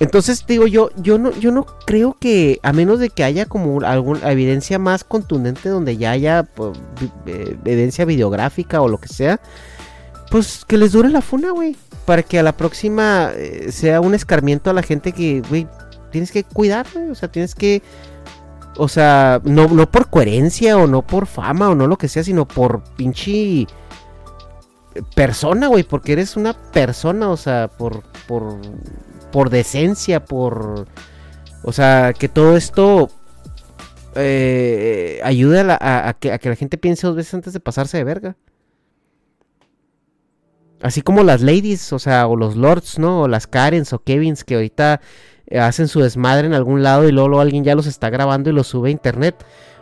Entonces, 0.00 0.44
digo, 0.46 0.66
yo, 0.66 0.90
yo 0.96 1.18
no, 1.18 1.30
yo 1.38 1.52
no 1.52 1.64
creo 1.64 2.16
que, 2.18 2.58
a 2.62 2.72
menos 2.72 2.98
de 2.98 3.10
que 3.10 3.22
haya 3.22 3.46
como 3.46 3.80
alguna 3.82 4.30
evidencia 4.30 4.78
más 4.78 5.04
contundente 5.04 5.68
donde 5.68 5.96
ya 5.96 6.10
haya 6.10 6.42
pues, 6.42 6.76
eh, 7.26 7.56
evidencia 7.64 8.04
videográfica 8.04 8.80
o 8.80 8.88
lo 8.88 8.98
que 8.98 9.08
sea, 9.08 9.40
pues 10.30 10.64
que 10.66 10.78
les 10.78 10.92
dure 10.92 11.08
la 11.10 11.22
funa, 11.22 11.52
güey. 11.52 11.76
Para 12.06 12.22
que 12.22 12.38
a 12.38 12.42
la 12.42 12.56
próxima 12.56 13.30
eh, 13.36 13.70
sea 13.70 14.00
un 14.00 14.14
escarmiento 14.14 14.68
a 14.68 14.72
la 14.72 14.82
gente 14.82 15.12
que, 15.12 15.42
güey, 15.48 15.66
tienes 16.10 16.32
que 16.32 16.44
cuidar, 16.44 16.86
güey. 16.92 17.10
O 17.10 17.14
sea, 17.14 17.30
tienes 17.30 17.54
que. 17.54 17.82
O 18.76 18.88
sea, 18.88 19.40
no, 19.44 19.68
no 19.68 19.90
por 19.90 20.10
coherencia 20.10 20.76
o 20.76 20.86
no 20.86 21.02
por 21.02 21.26
fama 21.26 21.68
o 21.70 21.74
no 21.74 21.86
lo 21.86 21.96
que 21.96 22.08
sea, 22.08 22.24
sino 22.24 22.46
por 22.48 22.82
pinche 22.96 23.66
persona, 25.14 25.68
güey. 25.68 25.82
Porque 25.84 26.12
eres 26.12 26.36
una 26.36 26.52
persona, 26.72 27.30
o 27.30 27.36
sea, 27.36 27.68
por. 27.68 28.02
por. 28.26 28.58
por 29.32 29.50
decencia, 29.50 30.24
por. 30.24 30.86
O 31.62 31.72
sea, 31.72 32.12
que 32.12 32.28
todo 32.28 32.56
esto. 32.56 33.10
eh, 34.16 35.20
ayude 35.24 35.60
a, 35.60 35.64
la- 35.64 35.78
a- 35.80 36.08
a 36.08 36.14
que, 36.14 36.32
a 36.32 36.38
que 36.38 36.48
la 36.48 36.56
gente 36.56 36.78
piense 36.78 37.06
dos 37.06 37.16
veces 37.16 37.34
antes 37.34 37.52
de 37.52 37.60
pasarse 37.60 37.96
de 37.98 38.04
verga. 38.04 38.36
Así 40.84 41.00
como 41.00 41.22
las 41.22 41.40
ladies, 41.40 41.94
o 41.94 41.98
sea, 41.98 42.26
o 42.26 42.36
los 42.36 42.56
lords, 42.56 42.98
¿no? 42.98 43.22
O 43.22 43.28
las 43.28 43.46
Karens 43.46 43.94
o 43.94 44.00
Kevins 44.00 44.44
que 44.44 44.56
ahorita 44.56 45.00
eh, 45.46 45.58
hacen 45.58 45.88
su 45.88 46.00
desmadre 46.00 46.46
en 46.46 46.52
algún 46.52 46.82
lado 46.82 47.08
y 47.08 47.10
luego, 47.10 47.28
luego 47.28 47.40
alguien 47.40 47.64
ya 47.64 47.74
los 47.74 47.86
está 47.86 48.10
grabando 48.10 48.50
y 48.50 48.52
los 48.52 48.66
sube 48.66 48.90
a 48.90 48.92
internet. 48.92 49.34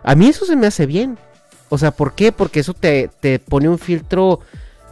A 0.04 0.14
mí 0.14 0.28
eso 0.28 0.44
se 0.44 0.54
me 0.54 0.68
hace 0.68 0.86
bien. 0.86 1.18
O 1.70 1.76
sea, 1.76 1.90
¿por 1.90 2.14
qué? 2.14 2.30
Porque 2.30 2.60
eso 2.60 2.72
te, 2.72 3.10
te 3.18 3.40
pone 3.40 3.68
un 3.68 3.80
filtro 3.80 4.38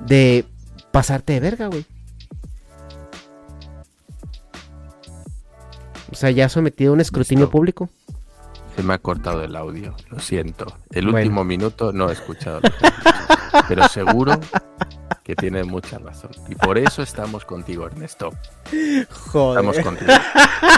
de 0.01 0.45
pasarte 0.91 1.35
de 1.35 1.39
verga, 1.39 1.69
güey. 1.69 1.87
O 6.11 6.17
sea, 6.17 6.33
ya 6.33 6.49
sometido 6.49 6.91
a 6.91 6.95
un 6.95 7.01
escrutinio 7.01 7.45
Listo. 7.45 7.53
público. 7.53 7.89
Se 8.81 8.87
me 8.87 8.95
ha 8.95 8.99
cortado 8.99 9.45
el 9.45 9.55
audio, 9.57 9.95
lo 10.09 10.19
siento. 10.21 10.65
El 10.91 11.05
Bueno. 11.05 11.19
último 11.19 11.45
minuto 11.45 11.93
no 11.93 12.09
he 12.09 12.15
escuchado. 12.15 12.61
lo 12.63 12.71
que 12.71 12.87
has 12.87 12.97
dicho. 13.05 13.65
Pero 13.69 13.89
seguro 13.89 14.41
que 15.23 15.37
tienes 15.37 15.67
mucha 15.67 15.99
razón. 15.99 16.31
Y 16.49 16.55
por 16.55 16.79
eso 16.79 17.03
estamos 17.03 17.45
contigo, 17.45 17.85
Ernesto. 17.85 18.31
Estamos 18.73 19.79
contigo. 19.81 20.11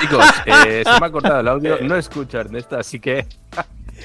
Chicos, 0.00 0.24
eh, 0.46 0.82
se 0.84 1.00
me 1.00 1.06
ha 1.06 1.10
cortado 1.12 1.38
el 1.40 1.46
audio. 1.46 1.78
No 1.82 1.94
escucho 1.94 2.38
a 2.38 2.40
Ernesto, 2.40 2.76
así 2.76 2.98
que 2.98 3.24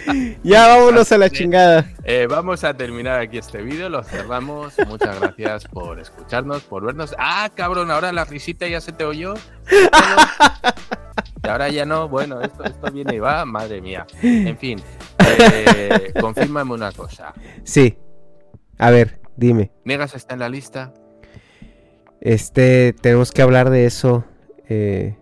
Ya 0.44 0.68
vámonos 0.68 1.12
a 1.12 1.18
la 1.18 1.30
chingada. 1.30 1.90
eh, 2.04 2.28
vamos 2.30 2.64
a 2.64 2.74
terminar 2.76 3.20
aquí 3.20 3.38
este 3.38 3.62
vídeo. 3.62 3.90
Lo 3.90 4.04
cerramos. 4.04 4.74
Muchas 4.88 5.20
gracias 5.20 5.66
por 5.66 6.00
escucharnos, 6.00 6.64
por 6.64 6.86
vernos. 6.86 7.16
Ah, 7.18 7.50
cabrón, 7.54 7.92
ahora 7.92 8.12
la 8.12 8.26
risita 8.26 8.68
ya 8.68 8.80
se 8.82 8.92
te 8.92 9.04
oyó. 9.06 9.34
Y 11.44 11.48
ahora 11.48 11.70
ya 11.70 11.86
no. 11.86 12.08
Bueno, 12.10 12.42
esto, 12.42 12.64
esto 12.64 12.92
viene 12.92 13.16
y 13.16 13.20
va. 13.20 13.46
Madre 13.46 13.82
mía. 13.82 14.06
En 14.22 14.58
fin, 14.58 14.80
eh, 15.20 16.14
confírmame 16.20 16.74
una 16.74 16.92
cosa. 16.92 17.34
Sí. 17.64 17.98
A 18.78 18.92
ver, 18.92 19.20
dime. 19.36 19.72
¿Negas 19.86 20.14
está 20.16 20.34
en 20.34 20.40
la 20.42 20.50
lista? 20.50 20.94
Este, 22.22 22.94
tenemos 22.94 23.32
que 23.32 23.42
hablar 23.42 23.70
de 23.70 23.86
eso. 23.86 24.26
eh, 24.70 25.16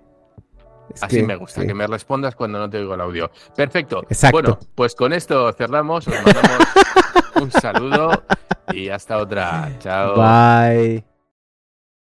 es 0.93 1.03
Así 1.03 1.17
que- 1.17 1.23
me 1.23 1.35
gusta, 1.35 1.61
sí. 1.61 1.67
que 1.67 1.73
me 1.73 1.87
respondas 1.87 2.35
cuando 2.35 2.59
no 2.59 2.69
te 2.69 2.77
oigo 2.79 2.93
el 2.95 3.01
audio. 3.01 3.31
Perfecto. 3.55 4.03
Exacto. 4.09 4.31
Bueno, 4.33 4.59
pues 4.75 4.95
con 4.95 5.13
esto 5.13 5.51
cerramos. 5.53 6.07
Os 6.07 6.13
mandamos 6.13 6.67
un 7.41 7.51
saludo 7.51 8.23
y 8.73 8.89
hasta 8.89 9.17
otra. 9.17 9.71
Chao. 9.79 10.15
Bye. 10.15 11.14